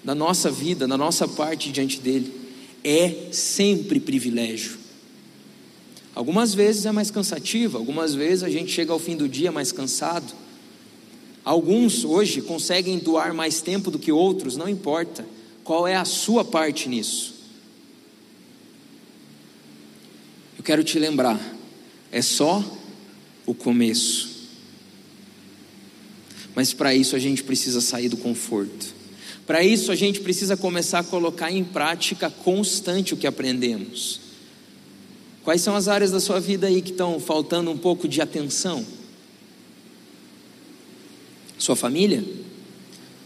na 0.03 0.13
nossa 0.13 0.51
vida, 0.51 0.87
na 0.87 0.95
nossa 0.95 1.27
parte 1.27 1.71
diante 1.71 1.99
dEle, 1.99 2.31
é 2.83 3.31
sempre 3.31 3.99
privilégio. 3.99 4.77
Algumas 6.13 6.53
vezes 6.53 6.85
é 6.85 6.91
mais 6.91 7.09
cansativo, 7.09 7.79
algumas 7.79 8.13
vezes 8.13 8.43
a 8.43 8.49
gente 8.49 8.71
chega 8.71 8.93
ao 8.93 8.99
fim 8.99 9.15
do 9.17 9.27
dia 9.27 9.51
mais 9.51 9.71
cansado. 9.71 10.31
Alguns 11.43 12.05
hoje 12.05 12.39
conseguem 12.39 12.99
doar 12.99 13.33
mais 13.33 13.61
tempo 13.61 13.89
do 13.89 13.97
que 13.97 14.11
outros, 14.11 14.55
não 14.55 14.69
importa. 14.69 15.25
Qual 15.63 15.87
é 15.87 15.95
a 15.95 16.05
sua 16.05 16.45
parte 16.45 16.87
nisso? 16.87 17.33
Eu 20.55 20.63
quero 20.63 20.83
te 20.83 20.99
lembrar, 20.99 21.39
é 22.11 22.21
só 22.21 22.63
o 23.43 23.55
começo. 23.55 24.30
Mas 26.55 26.73
para 26.73 26.93
isso 26.93 27.15
a 27.15 27.19
gente 27.19 27.43
precisa 27.43 27.81
sair 27.81 28.09
do 28.09 28.17
conforto. 28.17 29.01
Para 29.45 29.63
isso 29.63 29.91
a 29.91 29.95
gente 29.95 30.19
precisa 30.19 30.55
começar 30.55 30.99
a 30.99 31.03
colocar 31.03 31.51
em 31.51 31.63
prática 31.63 32.29
constante 32.29 33.13
o 33.13 33.17
que 33.17 33.27
aprendemos. 33.27 34.19
Quais 35.43 35.61
são 35.61 35.75
as 35.75 35.87
áreas 35.87 36.11
da 36.11 36.19
sua 36.19 36.39
vida 36.39 36.67
aí 36.67 36.81
que 36.81 36.91
estão 36.91 37.19
faltando 37.19 37.71
um 37.71 37.77
pouco 37.77 38.07
de 38.07 38.21
atenção? 38.21 38.85
Sua 41.57 41.75
família? 41.75 42.23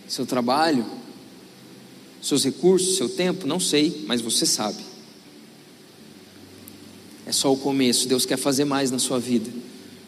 Seu 0.07 0.25
trabalho? 0.25 0.85
Seus 2.21 2.43
recursos? 2.43 2.95
Seu 2.95 3.09
tempo? 3.09 3.45
Não 3.45 3.59
sei, 3.59 4.05
mas 4.07 4.21
você 4.21 4.45
sabe. 4.45 4.83
É 7.25 7.31
só 7.31 7.51
o 7.51 7.57
começo. 7.57 8.07
Deus 8.07 8.25
quer 8.25 8.37
fazer 8.37 8.65
mais 8.65 8.91
na 8.91 8.99
sua 8.99 9.19
vida 9.19 9.49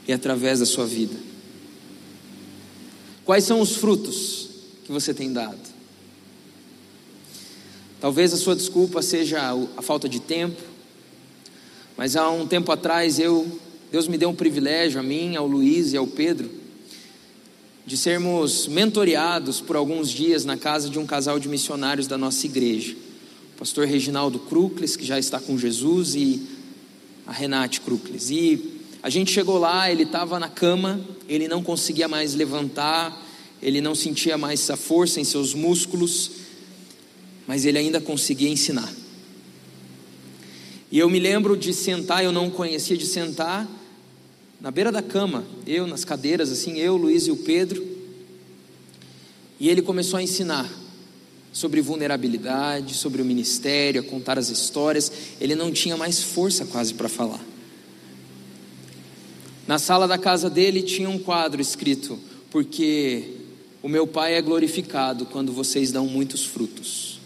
e 0.08 0.14
através 0.14 0.60
da 0.60 0.66
sua 0.66 0.86
vida. 0.86 1.27
Quais 3.28 3.44
são 3.44 3.60
os 3.60 3.76
frutos 3.76 4.48
que 4.86 4.92
você 4.94 5.14
tem 5.14 5.34
dado? 5.34 5.60
Talvez 8.00 8.32
a 8.32 8.38
sua 8.38 8.56
desculpa 8.56 9.02
seja 9.02 9.54
a 9.76 9.82
falta 9.82 10.08
de 10.08 10.22
tempo, 10.22 10.62
mas 11.98 12.16
há 12.16 12.30
um 12.30 12.48
tempo 12.48 12.72
atrás 12.72 13.20
eu, 13.20 13.46
Deus 13.92 14.08
me 14.08 14.18
deu 14.18 14.30
um 14.30 14.34
privilégio 14.34 14.98
a 14.98 15.04
mim, 15.04 15.36
ao 15.36 15.46
Luiz 15.46 15.92
e 15.92 15.98
ao 15.98 16.08
Pedro, 16.08 16.50
de 17.86 17.98
sermos 17.98 18.66
mentoreados 18.66 19.60
por 19.60 19.76
alguns 19.76 20.10
dias 20.10 20.46
na 20.46 20.56
casa 20.56 20.90
de 20.90 20.98
um 20.98 21.06
casal 21.06 21.38
de 21.38 21.50
missionários 21.50 22.08
da 22.08 22.18
nossa 22.18 22.46
igreja. 22.46 22.96
O 23.56 23.60
pastor 23.60 23.88
Reginaldo 23.88 24.40
Krukles, 24.40 24.96
que 24.96 25.04
já 25.04 25.20
está 25.20 25.38
com 25.38 25.58
Jesus, 25.58 26.16
e 26.16 26.48
a 27.26 27.34
Renate 27.34 27.82
Krukles. 27.82 28.30
E 28.30 28.77
a 29.02 29.10
gente 29.10 29.32
chegou 29.32 29.58
lá, 29.58 29.92
ele 29.92 30.04
estava 30.04 30.40
na 30.40 30.50
cama, 30.50 31.00
ele 31.28 31.48
não 31.48 31.64
conseguia 31.64 32.08
mais 32.08 32.34
levantar, 32.34 33.26
ele 33.62 33.82
não 33.82 33.96
sentia 33.96 34.38
mais 34.38 34.70
a 34.70 34.78
força 34.78 35.20
em 35.20 35.24
seus 35.24 35.54
músculos, 35.54 36.32
mas 37.46 37.66
ele 37.66 37.78
ainda 37.78 38.02
conseguia 38.02 38.50
ensinar. 38.50 38.92
E 40.92 41.00
eu 41.00 41.10
me 41.10 41.20
lembro 41.20 41.56
de 41.58 41.74
sentar, 41.74 42.24
eu 42.24 42.32
não 42.32 42.50
conhecia 42.50 42.98
de 42.98 43.06
sentar 43.06 43.68
na 44.60 44.72
beira 44.72 44.92
da 44.92 45.02
cama, 45.02 45.46
eu 45.66 45.86
nas 45.86 46.04
cadeiras, 46.04 46.52
assim, 46.52 46.78
eu, 46.78 46.98
Luiz 46.98 47.28
e 47.28 47.32
o 47.32 47.38
Pedro. 47.38 47.86
E 49.60 49.70
ele 49.70 49.82
começou 49.82 50.18
a 50.18 50.24
ensinar 50.24 50.70
sobre 51.52 51.82
vulnerabilidade, 51.82 52.94
sobre 52.94 53.22
o 53.22 53.26
ministério, 53.26 54.02
a 54.02 54.04
contar 54.04 54.38
as 54.38 54.50
histórias. 54.50 55.12
Ele 55.40 55.56
não 55.56 55.72
tinha 55.72 55.98
mais 55.98 56.22
força 56.22 56.66
quase 56.66 56.94
para 56.94 57.10
falar. 57.10 57.44
Na 59.68 59.78
sala 59.78 60.08
da 60.08 60.18
casa 60.18 60.50
dele 60.50 60.82
tinha 60.82 61.10
um 61.10 61.20
quadro 61.20 61.62
escrito: 61.62 62.18
Porque 62.50 63.36
o 63.84 63.90
meu 63.90 64.08
Pai 64.08 64.36
é 64.36 64.42
glorificado 64.42 65.26
quando 65.26 65.52
vocês 65.52 65.92
dão 65.92 66.08
muitos 66.08 66.46
frutos. 66.46 67.20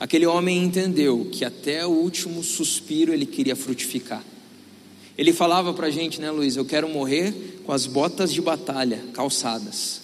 Aquele 0.00 0.26
homem 0.26 0.62
entendeu 0.64 1.28
que 1.30 1.44
até 1.44 1.86
o 1.86 1.90
último 1.90 2.42
suspiro 2.42 3.12
ele 3.12 3.24
queria 3.24 3.54
frutificar. 3.54 4.22
Ele 5.16 5.32
falava 5.32 5.72
para 5.72 5.86
a 5.86 5.90
gente, 5.90 6.20
né, 6.20 6.30
Luiz? 6.32 6.56
Eu 6.56 6.64
quero 6.64 6.88
morrer 6.88 7.60
com 7.64 7.70
as 7.70 7.86
botas 7.86 8.32
de 8.32 8.42
batalha 8.42 9.04
calçadas. 9.12 10.00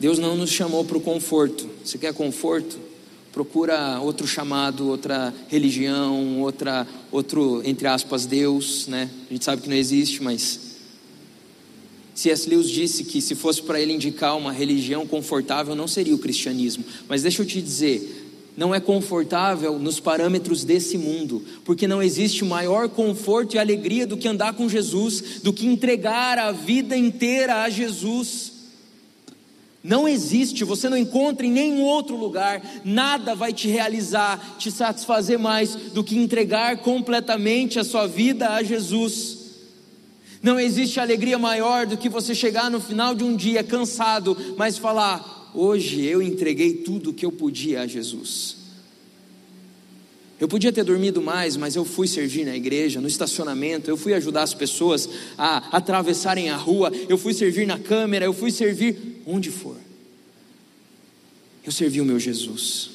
Deus 0.00 0.18
não 0.18 0.36
nos 0.36 0.50
chamou 0.50 0.84
para 0.84 0.98
o 0.98 1.00
conforto. 1.00 1.70
Você 1.84 1.96
quer 1.96 2.12
conforto? 2.12 2.89
Procura 3.32 4.00
outro 4.00 4.26
chamado, 4.26 4.88
outra 4.88 5.32
religião, 5.48 6.40
outra, 6.40 6.86
outro 7.12 7.62
entre 7.64 7.86
aspas 7.86 8.26
Deus, 8.26 8.86
né? 8.88 9.08
A 9.28 9.32
gente 9.32 9.44
sabe 9.44 9.62
que 9.62 9.68
não 9.68 9.76
existe, 9.76 10.22
mas 10.22 10.70
C.S. 12.14 12.48
Lewis 12.50 12.68
disse 12.68 13.04
que 13.04 13.20
se 13.20 13.34
fosse 13.34 13.62
para 13.62 13.80
ele 13.80 13.92
indicar 13.92 14.36
uma 14.36 14.52
religião 14.52 15.06
confortável, 15.06 15.74
não 15.74 15.88
seria 15.88 16.14
o 16.14 16.18
cristianismo. 16.18 16.84
Mas 17.08 17.22
deixa 17.22 17.40
eu 17.40 17.46
te 17.46 17.62
dizer, 17.62 18.30
não 18.56 18.74
é 18.74 18.80
confortável 18.80 19.78
nos 19.78 20.00
parâmetros 20.00 20.62
desse 20.64 20.98
mundo, 20.98 21.42
porque 21.64 21.86
não 21.86 22.02
existe 22.02 22.44
maior 22.44 22.90
conforto 22.90 23.54
e 23.54 23.58
alegria 23.58 24.06
do 24.06 24.16
que 24.18 24.28
andar 24.28 24.52
com 24.52 24.68
Jesus, 24.68 25.40
do 25.42 25.52
que 25.52 25.66
entregar 25.66 26.38
a 26.38 26.52
vida 26.52 26.96
inteira 26.96 27.62
a 27.62 27.70
Jesus. 27.70 28.59
Não 29.82 30.06
existe, 30.06 30.62
você 30.62 30.90
não 30.90 30.96
encontra 30.96 31.46
em 31.46 31.50
nenhum 31.50 31.82
outro 31.82 32.14
lugar, 32.14 32.62
nada 32.84 33.34
vai 33.34 33.52
te 33.52 33.66
realizar, 33.66 34.56
te 34.58 34.70
satisfazer 34.70 35.38
mais 35.38 35.74
do 35.74 36.04
que 36.04 36.18
entregar 36.18 36.78
completamente 36.78 37.78
a 37.78 37.84
sua 37.84 38.06
vida 38.06 38.50
a 38.50 38.62
Jesus. 38.62 39.38
Não 40.42 40.60
existe 40.60 41.00
alegria 41.00 41.38
maior 41.38 41.86
do 41.86 41.96
que 41.96 42.10
você 42.10 42.34
chegar 42.34 42.70
no 42.70 42.80
final 42.80 43.14
de 43.14 43.24
um 43.24 43.34
dia 43.34 43.62
cansado, 43.62 44.36
mas 44.56 44.76
falar: 44.76 45.50
hoje 45.54 46.04
eu 46.04 46.20
entreguei 46.20 46.74
tudo 46.74 47.10
o 47.10 47.14
que 47.14 47.24
eu 47.24 47.32
podia 47.32 47.82
a 47.82 47.86
Jesus. 47.86 48.59
Eu 50.40 50.48
podia 50.48 50.72
ter 50.72 50.82
dormido 50.82 51.20
mais, 51.20 51.56
mas 51.56 51.76
eu 51.76 51.84
fui 51.84 52.08
servir 52.08 52.46
na 52.46 52.56
igreja, 52.56 53.00
no 53.00 53.06
estacionamento, 53.06 53.90
eu 53.90 53.96
fui 53.96 54.14
ajudar 54.14 54.42
as 54.42 54.54
pessoas 54.54 55.08
a 55.36 55.76
atravessarem 55.76 56.48
a 56.48 56.56
rua, 56.56 56.90
eu 57.08 57.18
fui 57.18 57.34
servir 57.34 57.66
na 57.66 57.78
câmera, 57.78 58.24
eu 58.24 58.32
fui 58.32 58.50
servir 58.50 59.22
onde 59.26 59.50
for. 59.50 59.76
Eu 61.64 61.70
servi 61.70 62.00
o 62.00 62.04
meu 62.04 62.18
Jesus. 62.18 62.90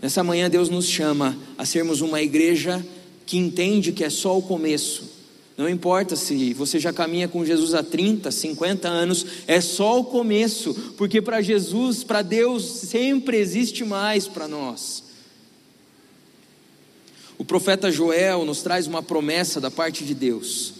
Nessa 0.00 0.24
manhã 0.24 0.48
Deus 0.48 0.70
nos 0.70 0.88
chama 0.88 1.36
a 1.58 1.66
sermos 1.66 2.00
uma 2.00 2.22
igreja 2.22 2.84
que 3.26 3.36
entende 3.36 3.92
que 3.92 4.02
é 4.02 4.08
só 4.10 4.36
o 4.36 4.42
começo 4.42 5.20
não 5.60 5.68
importa 5.68 6.16
se 6.16 6.54
você 6.54 6.80
já 6.80 6.90
caminha 6.90 7.28
com 7.28 7.44
Jesus 7.44 7.74
há 7.74 7.82
30, 7.82 8.30
50 8.30 8.88
anos, 8.88 9.26
é 9.46 9.60
só 9.60 10.00
o 10.00 10.04
começo, 10.04 10.72
porque 10.96 11.20
para 11.20 11.42
Jesus, 11.42 12.02
para 12.02 12.22
Deus, 12.22 12.64
sempre 12.64 13.36
existe 13.36 13.84
mais 13.84 14.26
para 14.26 14.48
nós. 14.48 15.09
O 17.40 17.44
profeta 17.44 17.90
Joel 17.90 18.44
nos 18.44 18.60
traz 18.60 18.86
uma 18.86 19.02
promessa 19.02 19.62
da 19.62 19.70
parte 19.70 20.04
de 20.04 20.12
Deus. 20.12 20.74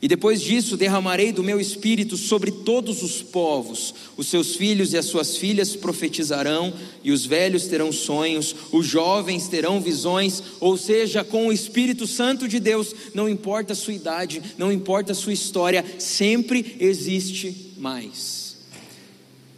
E 0.00 0.06
depois 0.06 0.40
disso 0.40 0.76
derramarei 0.76 1.32
do 1.32 1.42
meu 1.42 1.58
espírito 1.58 2.16
sobre 2.16 2.52
todos 2.52 3.02
os 3.02 3.20
povos. 3.20 3.92
Os 4.16 4.28
seus 4.28 4.54
filhos 4.54 4.92
e 4.92 4.96
as 4.96 5.06
suas 5.06 5.36
filhas 5.36 5.74
profetizarão, 5.74 6.72
e 7.02 7.10
os 7.10 7.26
velhos 7.26 7.66
terão 7.66 7.90
sonhos, 7.90 8.54
os 8.70 8.86
jovens 8.86 9.48
terão 9.48 9.80
visões. 9.80 10.40
Ou 10.60 10.76
seja, 10.76 11.24
com 11.24 11.48
o 11.48 11.52
Espírito 11.52 12.06
Santo 12.06 12.46
de 12.46 12.60
Deus, 12.60 12.94
não 13.12 13.28
importa 13.28 13.72
a 13.72 13.76
sua 13.76 13.92
idade, 13.92 14.40
não 14.56 14.70
importa 14.70 15.10
a 15.10 15.16
sua 15.16 15.32
história, 15.32 15.84
sempre 15.98 16.76
existe 16.78 17.74
mais. 17.76 18.56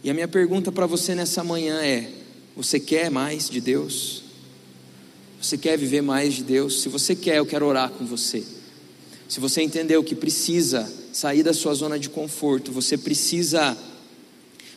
E 0.03 0.09
a 0.09 0.13
minha 0.15 0.27
pergunta 0.27 0.71
para 0.71 0.87
você 0.87 1.13
nessa 1.13 1.43
manhã 1.43 1.83
é: 1.83 2.09
você 2.55 2.79
quer 2.79 3.11
mais 3.11 3.47
de 3.47 3.61
Deus? 3.61 4.22
Você 5.43 5.57
quer 5.57 5.77
viver 5.77 6.01
mais 6.01 6.35
de 6.35 6.41
Deus? 6.41 6.81
Se 6.81 6.87
você 6.87 7.13
quer, 7.13 7.35
eu 7.35 7.45
quero 7.45 7.65
orar 7.65 7.89
com 7.89 8.05
você. 8.05 8.41
Se 9.27 9.41
você 9.41 9.61
entendeu 9.61 10.01
que 10.01 10.15
precisa 10.15 10.89
sair 11.11 11.43
da 11.43 11.53
sua 11.53 11.73
zona 11.73 11.99
de 11.99 12.07
conforto, 12.07 12.71
você 12.71 12.97
precisa 12.97 13.77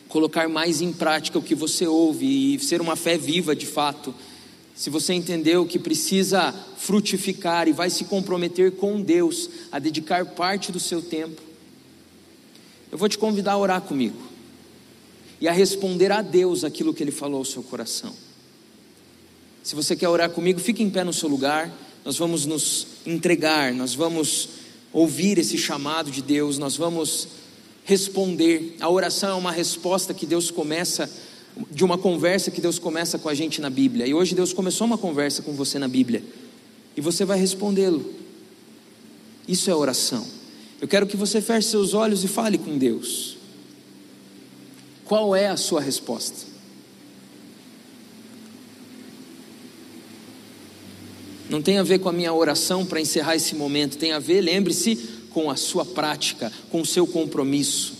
colocar 0.09 0.49
mais 0.49 0.81
em 0.81 0.91
prática 0.91 1.39
o 1.39 1.41
que 1.41 1.55
você 1.55 1.87
ouve 1.87 2.55
e 2.55 2.59
ser 2.59 2.81
uma 2.81 2.97
fé 2.97 3.17
viva 3.17 3.55
de 3.55 3.65
fato. 3.65 4.13
Se 4.75 4.89
você 4.89 5.13
entendeu 5.13 5.65
que 5.65 5.79
precisa 5.79 6.53
frutificar 6.75 7.69
e 7.69 7.71
vai 7.71 7.89
se 7.89 8.03
comprometer 8.03 8.73
com 8.73 9.01
Deus 9.01 9.49
a 9.71 9.79
dedicar 9.79 10.25
parte 10.25 10.69
do 10.69 10.81
seu 10.81 11.01
tempo, 11.01 11.41
eu 12.91 12.97
vou 12.97 13.07
te 13.07 13.17
convidar 13.17 13.53
a 13.53 13.57
orar 13.57 13.81
comigo 13.83 14.21
e 15.39 15.47
a 15.47 15.53
responder 15.53 16.11
a 16.11 16.21
Deus 16.21 16.65
aquilo 16.65 16.93
que 16.93 17.01
Ele 17.01 17.11
falou 17.11 17.37
ao 17.37 17.45
seu 17.45 17.63
coração. 17.63 18.26
Se 19.67 19.75
você 19.75 19.97
quer 19.97 20.07
orar 20.07 20.29
comigo, 20.29 20.61
fique 20.61 20.81
em 20.81 20.89
pé 20.89 21.03
no 21.03 21.11
seu 21.11 21.27
lugar 21.27 21.69
nós 22.05 22.17
vamos 22.17 22.45
nos 22.45 22.87
entregar, 23.05 23.73
nós 23.73 23.93
vamos 23.93 24.47
ouvir 24.93 25.37
esse 25.37 25.57
chamado 25.57 26.09
de 26.09 26.21
Deus, 26.21 26.57
nós 26.57 26.77
vamos 26.77 27.27
responder. 27.83 28.77
A 28.79 28.89
oração 28.89 29.31
é 29.31 29.33
uma 29.33 29.51
resposta 29.51 30.13
que 30.13 30.25
Deus 30.25 30.49
começa, 30.49 31.11
de 31.69 31.83
uma 31.83 31.97
conversa 31.97 32.49
que 32.49 32.61
Deus 32.61 32.79
começa 32.79 33.19
com 33.19 33.27
a 33.27 33.33
gente 33.33 33.59
na 33.59 33.69
Bíblia. 33.69 34.07
E 34.07 34.13
hoje 34.13 34.33
Deus 34.33 34.53
começou 34.53 34.87
uma 34.87 34.97
conversa 34.97 35.41
com 35.41 35.51
você 35.51 35.77
na 35.77 35.89
Bíblia, 35.89 36.23
e 36.95 37.01
você 37.01 37.25
vai 37.25 37.37
respondê-lo. 37.37 38.13
Isso 39.45 39.69
é 39.69 39.75
oração. 39.75 40.25
Eu 40.79 40.87
quero 40.87 41.05
que 41.05 41.17
você 41.17 41.41
feche 41.41 41.67
seus 41.67 41.93
olhos 41.93 42.23
e 42.23 42.29
fale 42.29 42.57
com 42.57 42.77
Deus. 42.77 43.35
Qual 45.03 45.35
é 45.35 45.49
a 45.49 45.57
sua 45.57 45.81
resposta? 45.81 46.56
Não 51.49 51.61
tem 51.61 51.77
a 51.77 51.83
ver 51.83 51.99
com 51.99 52.09
a 52.09 52.13
minha 52.13 52.33
oração 52.33 52.85
para 52.85 52.99
encerrar 52.99 53.35
esse 53.35 53.55
momento, 53.55 53.97
tem 53.97 54.11
a 54.11 54.19
ver, 54.19 54.41
lembre-se, 54.41 54.95
com 55.29 55.49
a 55.49 55.55
sua 55.55 55.85
prática, 55.85 56.51
com 56.69 56.81
o 56.81 56.85
seu 56.85 57.07
compromisso. 57.07 57.93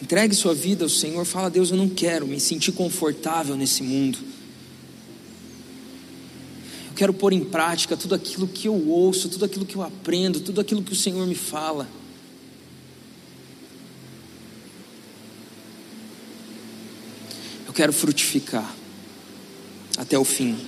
Entregue 0.00 0.34
sua 0.34 0.54
vida 0.54 0.84
ao 0.84 0.88
Senhor, 0.88 1.24
fala: 1.24 1.48
Deus, 1.48 1.70
eu 1.70 1.76
não 1.76 1.88
quero 1.88 2.26
me 2.26 2.38
sentir 2.38 2.72
confortável 2.72 3.56
nesse 3.56 3.82
mundo. 3.82 4.18
Eu 6.88 6.94
quero 6.94 7.12
pôr 7.14 7.32
em 7.32 7.44
prática 7.44 7.96
tudo 7.96 8.14
aquilo 8.14 8.46
que 8.46 8.68
eu 8.68 8.88
ouço, 8.88 9.28
tudo 9.28 9.44
aquilo 9.44 9.64
que 9.64 9.76
eu 9.76 9.82
aprendo, 9.82 10.40
tudo 10.40 10.60
aquilo 10.60 10.82
que 10.82 10.92
o 10.92 10.96
Senhor 10.96 11.26
me 11.26 11.34
fala. 11.34 11.88
Eu 17.72 17.74
quero 17.74 17.92
frutificar 17.94 18.70
até 19.96 20.18
o 20.18 20.24
fim, 20.24 20.58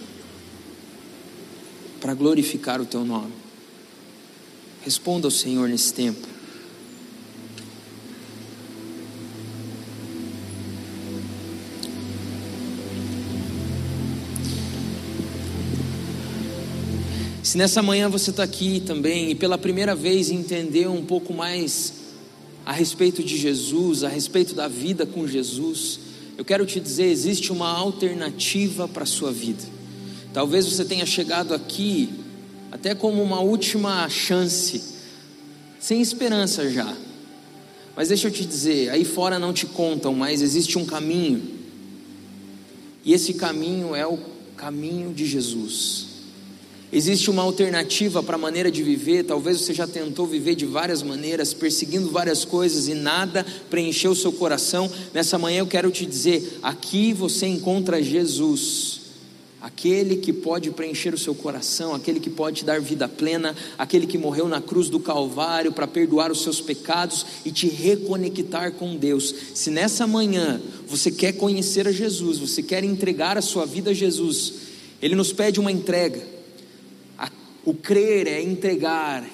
para 2.01 2.15
glorificar 2.15 2.81
o 2.81 2.87
teu 2.87 3.05
nome. 3.05 3.31
Responda 4.81 5.27
ao 5.27 5.31
Senhor 5.31 5.69
nesse 5.69 5.93
tempo. 5.93 6.27
Se 17.43 17.59
nessa 17.59 17.83
manhã 17.83 18.09
você 18.09 18.31
está 18.31 18.45
aqui 18.45 18.81
também 18.81 19.31
e 19.31 19.35
pela 19.35 19.59
primeira 19.59 19.95
vez 19.95 20.31
entendeu 20.31 20.91
um 20.91 21.05
pouco 21.05 21.35
mais 21.35 21.93
a 22.65 22.73
respeito 22.73 23.23
de 23.23 23.37
Jesus, 23.37 24.03
a 24.03 24.09
respeito 24.09 24.55
da 24.55 24.69
vida 24.69 25.05
com 25.05 25.29
Jesus, 25.29 26.14
eu 26.37 26.45
quero 26.45 26.67
te 26.67 26.81
dizer: 26.81 27.07
existe 27.07 27.53
uma 27.53 27.69
alternativa 27.69 28.89
para 28.89 29.05
a 29.05 29.07
sua 29.07 29.33
vida. 29.33 29.63
Talvez 30.33 30.67
você 30.67 30.85
tenha 30.85 31.07
chegado 31.07 31.55
aqui 31.55 32.11
até 32.73 32.95
como 32.95 33.23
uma 33.23 33.41
última 33.41 34.09
chance, 34.09 34.83
sem 35.79 36.01
esperança 36.01 36.69
já. 36.69 36.97
Mas 37.97 38.09
deixa 38.09 38.29
eu 38.29 38.33
te 38.33 38.45
dizer: 38.45 38.91
aí 38.91 39.05
fora 39.05 39.39
não 39.39 39.53
te 39.53 39.67
contam, 39.67 40.15
mas 40.15 40.43
existe 40.43 40.79
um 40.79 40.85
caminho, 40.85 41.43
e 43.05 43.13
esse 43.13 43.35
caminho 43.35 43.95
é 43.95 44.07
o 44.07 44.19
caminho 44.57 45.13
de 45.13 45.27
Jesus. 45.27 46.14
Existe 46.95 47.29
uma 47.29 47.43
alternativa 47.43 48.23
para 48.23 48.37
a 48.37 48.39
maneira 48.39 48.71
de 48.71 48.81
viver. 48.81 49.25
Talvez 49.25 49.61
você 49.61 49.75
já 49.75 49.85
tentou 49.85 50.29
viver 50.29 50.55
de 50.55 50.65
várias 50.65 51.03
maneiras, 51.03 51.53
perseguindo 51.53 52.09
várias 52.09 52.45
coisas 52.45 52.87
e 52.87 52.95
nada 52.95 53.45
preencheu 53.69 54.15
seu 54.15 54.31
coração. 54.31 54.89
Nessa 55.13 55.37
manhã 55.37 55.59
eu 55.59 55.67
quero 55.67 55.91
te 55.91 56.07
dizer: 56.07 56.61
aqui 56.63 57.13
você 57.13 57.47
encontra 57.49 58.01
Jesus, 58.01 59.01
aquele 59.61 60.19
que 60.19 60.33
pode 60.33 60.71
preencher 60.71 61.13
o 61.13 61.19
seu 61.19 61.35
coração, 61.35 61.97
aquele 61.97 62.21
que 62.21 62.31
pode 62.31 62.59
te 62.59 62.65
dar 62.65 62.81
vida 62.81 63.09
plena, 63.09 63.57
aquele 63.77 64.07
que 64.07 64.17
morreu 64.17 64.47
na 64.47 64.61
cruz 64.61 64.89
do 64.89 65.01
Calvário 65.01 65.73
para 65.73 65.89
perdoar 65.89 66.31
os 66.31 66.43
seus 66.45 66.61
pecados 66.61 67.27
e 67.45 67.51
te 67.51 67.67
reconectar 67.67 68.71
com 68.71 68.95
Deus. 68.95 69.35
Se 69.53 69.69
nessa 69.69 70.07
manhã 70.07 70.63
você 70.87 71.11
quer 71.11 71.33
conhecer 71.33 71.89
a 71.89 71.93
Jesus, 71.93 72.39
você 72.39 72.63
quer 72.63 72.85
entregar 72.85 73.37
a 73.37 73.43
sua 73.43 73.67
vida 73.67 73.91
a 73.91 73.95
Jesus, 73.95 74.53
Ele 75.03 75.17
nos 75.17 75.33
pede 75.33 75.59
uma 75.59 75.73
entrega. 75.73 76.34
O 77.65 77.73
crer 77.73 78.27
é 78.27 78.43
entregar. 78.43 79.25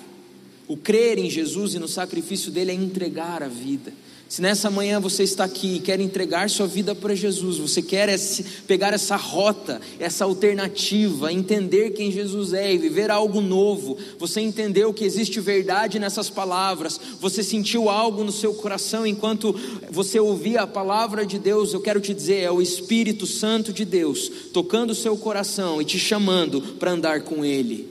O 0.68 0.76
crer 0.76 1.18
em 1.18 1.28
Jesus 1.28 1.74
e 1.74 1.78
no 1.78 1.88
sacrifício 1.88 2.50
dele 2.50 2.70
é 2.70 2.74
entregar 2.74 3.42
a 3.42 3.48
vida. 3.48 3.92
Se 4.30 4.40
nessa 4.40 4.70
manhã 4.70 5.00
você 5.00 5.24
está 5.24 5.42
aqui 5.42 5.74
e 5.74 5.80
quer 5.80 5.98
entregar 5.98 6.48
sua 6.48 6.68
vida 6.68 6.94
para 6.94 7.16
Jesus, 7.16 7.58
você 7.58 7.82
quer 7.82 8.16
pegar 8.64 8.94
essa 8.94 9.16
rota, 9.16 9.80
essa 9.98 10.24
alternativa, 10.24 11.32
entender 11.32 11.90
quem 11.90 12.12
Jesus 12.12 12.52
é 12.52 12.72
e 12.72 12.78
viver 12.78 13.10
algo 13.10 13.40
novo, 13.40 13.98
você 14.20 14.40
entendeu 14.40 14.94
que 14.94 15.04
existe 15.04 15.40
verdade 15.40 15.98
nessas 15.98 16.30
palavras, 16.30 17.00
você 17.20 17.42
sentiu 17.42 17.90
algo 17.90 18.22
no 18.22 18.30
seu 18.30 18.54
coração 18.54 19.04
enquanto 19.04 19.52
você 19.90 20.20
ouvia 20.20 20.60
a 20.60 20.66
palavra 20.68 21.26
de 21.26 21.36
Deus, 21.36 21.74
eu 21.74 21.80
quero 21.80 22.00
te 22.00 22.14
dizer, 22.14 22.44
é 22.44 22.52
o 22.52 22.62
Espírito 22.62 23.26
Santo 23.26 23.72
de 23.72 23.84
Deus 23.84 24.30
tocando 24.52 24.90
o 24.90 24.94
seu 24.94 25.16
coração 25.16 25.82
e 25.82 25.84
te 25.84 25.98
chamando 25.98 26.62
para 26.78 26.92
andar 26.92 27.22
com 27.22 27.44
Ele. 27.44 27.89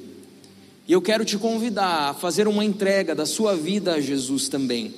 E 0.89 0.91
eu 0.91 1.03
quero 1.03 1.23
te 1.23 1.37
convidar 1.37 2.09
a 2.09 2.13
fazer 2.15 2.47
uma 2.47 2.65
entrega 2.65 3.13
da 3.13 3.23
sua 3.23 3.55
vida 3.55 3.93
a 3.93 4.01
Jesus 4.01 4.49
também. 4.49 4.91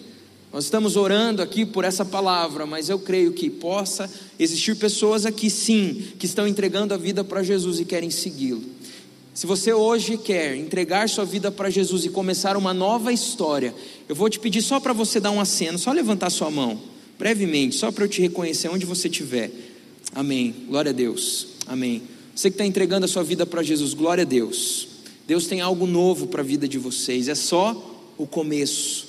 Nós 0.53 0.63
estamos 0.63 0.95
orando 0.95 1.41
aqui 1.41 1.65
por 1.65 1.83
essa 1.83 2.05
palavra, 2.05 2.65
mas 2.65 2.87
eu 2.87 2.97
creio 2.97 3.33
que 3.33 3.49
possa 3.49 4.09
existir 4.39 4.77
pessoas 4.77 5.25
aqui 5.25 5.49
sim, 5.49 6.13
que 6.17 6.25
estão 6.25 6.47
entregando 6.47 6.93
a 6.93 6.97
vida 6.97 7.25
para 7.25 7.43
Jesus 7.43 7.77
e 7.77 7.83
querem 7.83 8.09
segui-lo. 8.09 8.63
Se 9.33 9.45
você 9.45 9.73
hoje 9.73 10.15
quer 10.15 10.55
entregar 10.55 11.09
sua 11.09 11.25
vida 11.25 11.51
para 11.51 11.69
Jesus 11.69 12.05
e 12.05 12.09
começar 12.09 12.55
uma 12.55 12.73
nova 12.73 13.11
história, 13.11 13.75
eu 14.07 14.15
vou 14.15 14.29
te 14.29 14.39
pedir 14.39 14.61
só 14.61 14.79
para 14.79 14.93
você 14.93 15.19
dar 15.19 15.31
um 15.31 15.41
aceno, 15.41 15.77
só 15.77 15.91
levantar 15.91 16.29
sua 16.29 16.49
mão, 16.49 16.79
brevemente, 17.19 17.75
só 17.75 17.91
para 17.91 18.05
eu 18.05 18.09
te 18.09 18.21
reconhecer 18.21 18.69
onde 18.69 18.85
você 18.85 19.09
estiver. 19.09 19.51
Amém. 20.15 20.55
Glória 20.69 20.91
a 20.91 20.93
Deus. 20.93 21.47
Amém. 21.67 22.01
Você 22.33 22.49
que 22.49 22.53
está 22.53 22.65
entregando 22.65 23.03
a 23.03 23.09
sua 23.09 23.23
vida 23.23 23.45
para 23.45 23.61
Jesus, 23.61 23.93
glória 23.93 24.21
a 24.21 24.25
Deus. 24.25 24.90
Deus 25.31 25.47
tem 25.47 25.61
algo 25.61 25.87
novo 25.87 26.27
para 26.27 26.41
a 26.41 26.43
vida 26.43 26.67
de 26.67 26.77
vocês, 26.77 27.29
é 27.29 27.35
só 27.35 28.11
o 28.17 28.27
começo. 28.27 29.07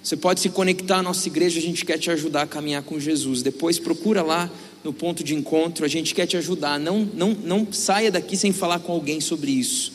Você 0.00 0.16
pode 0.16 0.38
se 0.38 0.48
conectar 0.50 0.98
à 0.98 1.02
nossa 1.02 1.26
igreja, 1.26 1.58
a 1.58 1.62
gente 1.62 1.84
quer 1.84 1.98
te 1.98 2.12
ajudar 2.12 2.42
a 2.42 2.46
caminhar 2.46 2.84
com 2.84 3.00
Jesus. 3.00 3.42
Depois 3.42 3.80
procura 3.80 4.22
lá 4.22 4.48
no 4.84 4.92
ponto 4.92 5.24
de 5.24 5.34
encontro, 5.34 5.84
a 5.84 5.88
gente 5.88 6.14
quer 6.14 6.28
te 6.28 6.36
ajudar. 6.36 6.78
Não, 6.78 7.00
não, 7.00 7.30
não 7.30 7.72
saia 7.72 8.08
daqui 8.08 8.36
sem 8.36 8.52
falar 8.52 8.78
com 8.78 8.92
alguém 8.92 9.20
sobre 9.20 9.50
isso. 9.50 9.94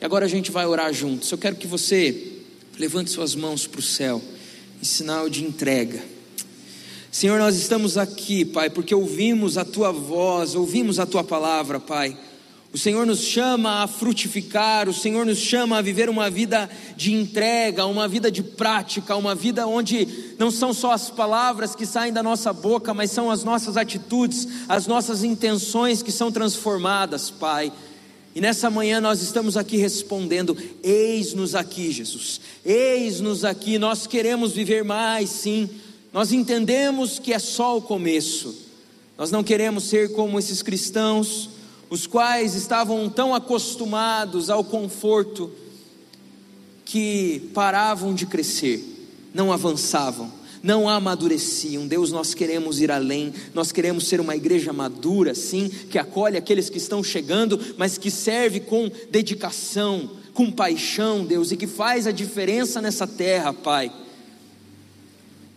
E 0.00 0.04
agora 0.04 0.26
a 0.26 0.28
gente 0.28 0.52
vai 0.52 0.64
orar 0.64 0.94
juntos. 0.94 1.32
Eu 1.32 1.38
quero 1.38 1.56
que 1.56 1.66
você 1.66 2.34
levante 2.78 3.10
suas 3.10 3.34
mãos 3.34 3.66
para 3.66 3.80
o 3.80 3.82
céu, 3.82 4.22
em 4.80 4.84
sinal 4.84 5.28
de 5.28 5.42
entrega. 5.42 6.00
Senhor, 7.10 7.40
nós 7.40 7.56
estamos 7.56 7.98
aqui, 7.98 8.44
Pai, 8.44 8.70
porque 8.70 8.94
ouvimos 8.94 9.58
a 9.58 9.64
tua 9.64 9.90
voz, 9.90 10.54
ouvimos 10.54 11.00
a 11.00 11.04
tua 11.04 11.24
palavra, 11.24 11.80
Pai. 11.80 12.16
O 12.70 12.76
Senhor 12.76 13.06
nos 13.06 13.20
chama 13.20 13.82
a 13.82 13.86
frutificar, 13.86 14.90
o 14.90 14.92
Senhor 14.92 15.24
nos 15.24 15.38
chama 15.38 15.78
a 15.78 15.82
viver 15.82 16.10
uma 16.10 16.28
vida 16.28 16.68
de 16.94 17.14
entrega, 17.14 17.86
uma 17.86 18.06
vida 18.06 18.30
de 18.30 18.42
prática, 18.42 19.16
uma 19.16 19.34
vida 19.34 19.66
onde 19.66 20.34
não 20.38 20.50
são 20.50 20.74
só 20.74 20.92
as 20.92 21.08
palavras 21.08 21.74
que 21.74 21.86
saem 21.86 22.12
da 22.12 22.22
nossa 22.22 22.52
boca, 22.52 22.92
mas 22.92 23.10
são 23.10 23.30
as 23.30 23.42
nossas 23.42 23.78
atitudes, 23.78 24.46
as 24.68 24.86
nossas 24.86 25.24
intenções 25.24 26.02
que 26.02 26.12
são 26.12 26.30
transformadas, 26.30 27.30
Pai. 27.30 27.72
E 28.34 28.40
nessa 28.40 28.68
manhã 28.68 29.00
nós 29.00 29.22
estamos 29.22 29.56
aqui 29.56 29.78
respondendo: 29.78 30.54
Eis-nos 30.82 31.54
aqui, 31.54 31.90
Jesus, 31.90 32.38
eis-nos 32.66 33.46
aqui. 33.46 33.78
Nós 33.78 34.06
queremos 34.06 34.52
viver 34.52 34.84
mais, 34.84 35.30
sim. 35.30 35.70
Nós 36.12 36.32
entendemos 36.32 37.18
que 37.18 37.32
é 37.32 37.38
só 37.38 37.78
o 37.78 37.82
começo. 37.82 38.54
Nós 39.16 39.30
não 39.30 39.42
queremos 39.42 39.84
ser 39.84 40.12
como 40.12 40.38
esses 40.38 40.60
cristãos 40.62 41.56
os 41.90 42.06
quais 42.06 42.54
estavam 42.54 43.08
tão 43.08 43.34
acostumados 43.34 44.50
ao 44.50 44.62
conforto 44.62 45.50
que 46.84 47.50
paravam 47.54 48.14
de 48.14 48.26
crescer, 48.26 48.82
não 49.34 49.52
avançavam, 49.52 50.32
não 50.62 50.88
amadureciam. 50.88 51.86
Deus, 51.86 52.10
nós 52.10 52.34
queremos 52.34 52.80
ir 52.80 52.90
além, 52.90 53.32
nós 53.54 53.72
queremos 53.72 54.06
ser 54.06 54.20
uma 54.20 54.34
igreja 54.34 54.72
madura, 54.72 55.34
sim, 55.34 55.68
que 55.68 55.98
acolhe 55.98 56.36
aqueles 56.36 56.70
que 56.70 56.78
estão 56.78 57.02
chegando, 57.02 57.60
mas 57.76 57.98
que 57.98 58.10
serve 58.10 58.60
com 58.60 58.90
dedicação, 59.10 60.10
com 60.32 60.50
paixão, 60.50 61.24
Deus, 61.24 61.52
e 61.52 61.56
que 61.56 61.66
faz 61.66 62.06
a 62.06 62.12
diferença 62.12 62.80
nessa 62.80 63.06
terra, 63.06 63.52
Pai. 63.52 63.92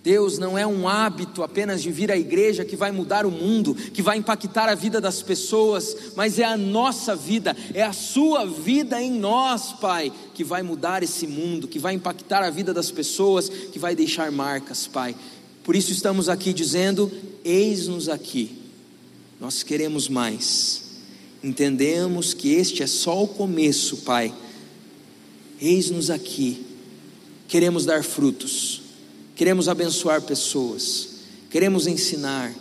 Deus 0.03 0.39
não 0.39 0.57
é 0.57 0.65
um 0.65 0.87
hábito 0.87 1.43
apenas 1.43 1.81
de 1.81 1.91
vir 1.91 2.11
à 2.11 2.17
igreja 2.17 2.65
que 2.65 2.75
vai 2.75 2.91
mudar 2.91 3.23
o 3.23 3.31
mundo, 3.31 3.75
que 3.75 4.01
vai 4.01 4.17
impactar 4.17 4.67
a 4.67 4.73
vida 4.73 4.99
das 4.99 5.21
pessoas, 5.21 5.95
mas 6.15 6.39
é 6.39 6.43
a 6.43 6.57
nossa 6.57 7.15
vida, 7.15 7.55
é 7.71 7.83
a 7.83 7.93
sua 7.93 8.45
vida 8.45 8.99
em 8.99 9.11
nós, 9.11 9.73
Pai, 9.73 10.11
que 10.33 10.43
vai 10.43 10.63
mudar 10.63 11.03
esse 11.03 11.27
mundo, 11.27 11.67
que 11.67 11.77
vai 11.77 11.93
impactar 11.93 12.43
a 12.43 12.49
vida 12.49 12.73
das 12.73 12.89
pessoas, 12.89 13.47
que 13.47 13.77
vai 13.77 13.95
deixar 13.95 14.31
marcas, 14.31 14.87
Pai. 14.87 15.15
Por 15.63 15.75
isso 15.75 15.91
estamos 15.91 16.29
aqui 16.29 16.51
dizendo: 16.51 17.11
eis-nos 17.45 18.09
aqui, 18.09 18.57
nós 19.39 19.61
queremos 19.61 20.09
mais, 20.09 20.81
entendemos 21.43 22.33
que 22.33 22.53
este 22.53 22.81
é 22.81 22.87
só 22.87 23.23
o 23.23 23.27
começo, 23.27 23.97
Pai. 23.97 24.33
Eis-nos 25.61 26.09
aqui, 26.09 26.65
queremos 27.47 27.85
dar 27.85 28.03
frutos 28.03 28.80
queremos 29.41 29.67
abençoar 29.67 30.21
pessoas, 30.21 31.07
queremos 31.49 31.87
ensinar, 31.87 32.53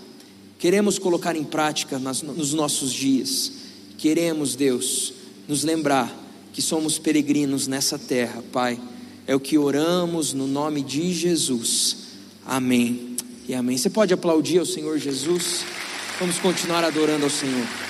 queremos 0.59 0.99
colocar 0.99 1.37
em 1.37 1.45
prática 1.45 1.99
nas, 1.99 2.23
nos 2.23 2.55
nossos 2.55 2.91
dias, 2.91 3.53
queremos, 3.99 4.55
Deus, 4.55 5.13
nos 5.47 5.63
lembrar 5.63 6.11
que 6.55 6.63
somos 6.63 6.99
peregrinos 6.99 7.67
nessa 7.67 7.99
terra, 7.99 8.43
Pai. 8.51 8.81
É 9.27 9.37
o 9.37 9.41
que 9.41 9.59
oramos 9.59 10.33
no 10.33 10.47
nome 10.47 10.81
de 10.81 11.13
Jesus. 11.13 11.97
Amém 12.47 13.15
e 13.47 13.55
amém. 13.55 13.77
Você 13.77 13.91
pode 13.91 14.15
aplaudir 14.15 14.61
ao 14.61 14.65
Senhor 14.65 14.99
Jesus? 14.99 15.67
Vamos 16.19 16.39
continuar 16.39 16.83
adorando 16.83 17.25
ao 17.25 17.31
Senhor. 17.31 17.90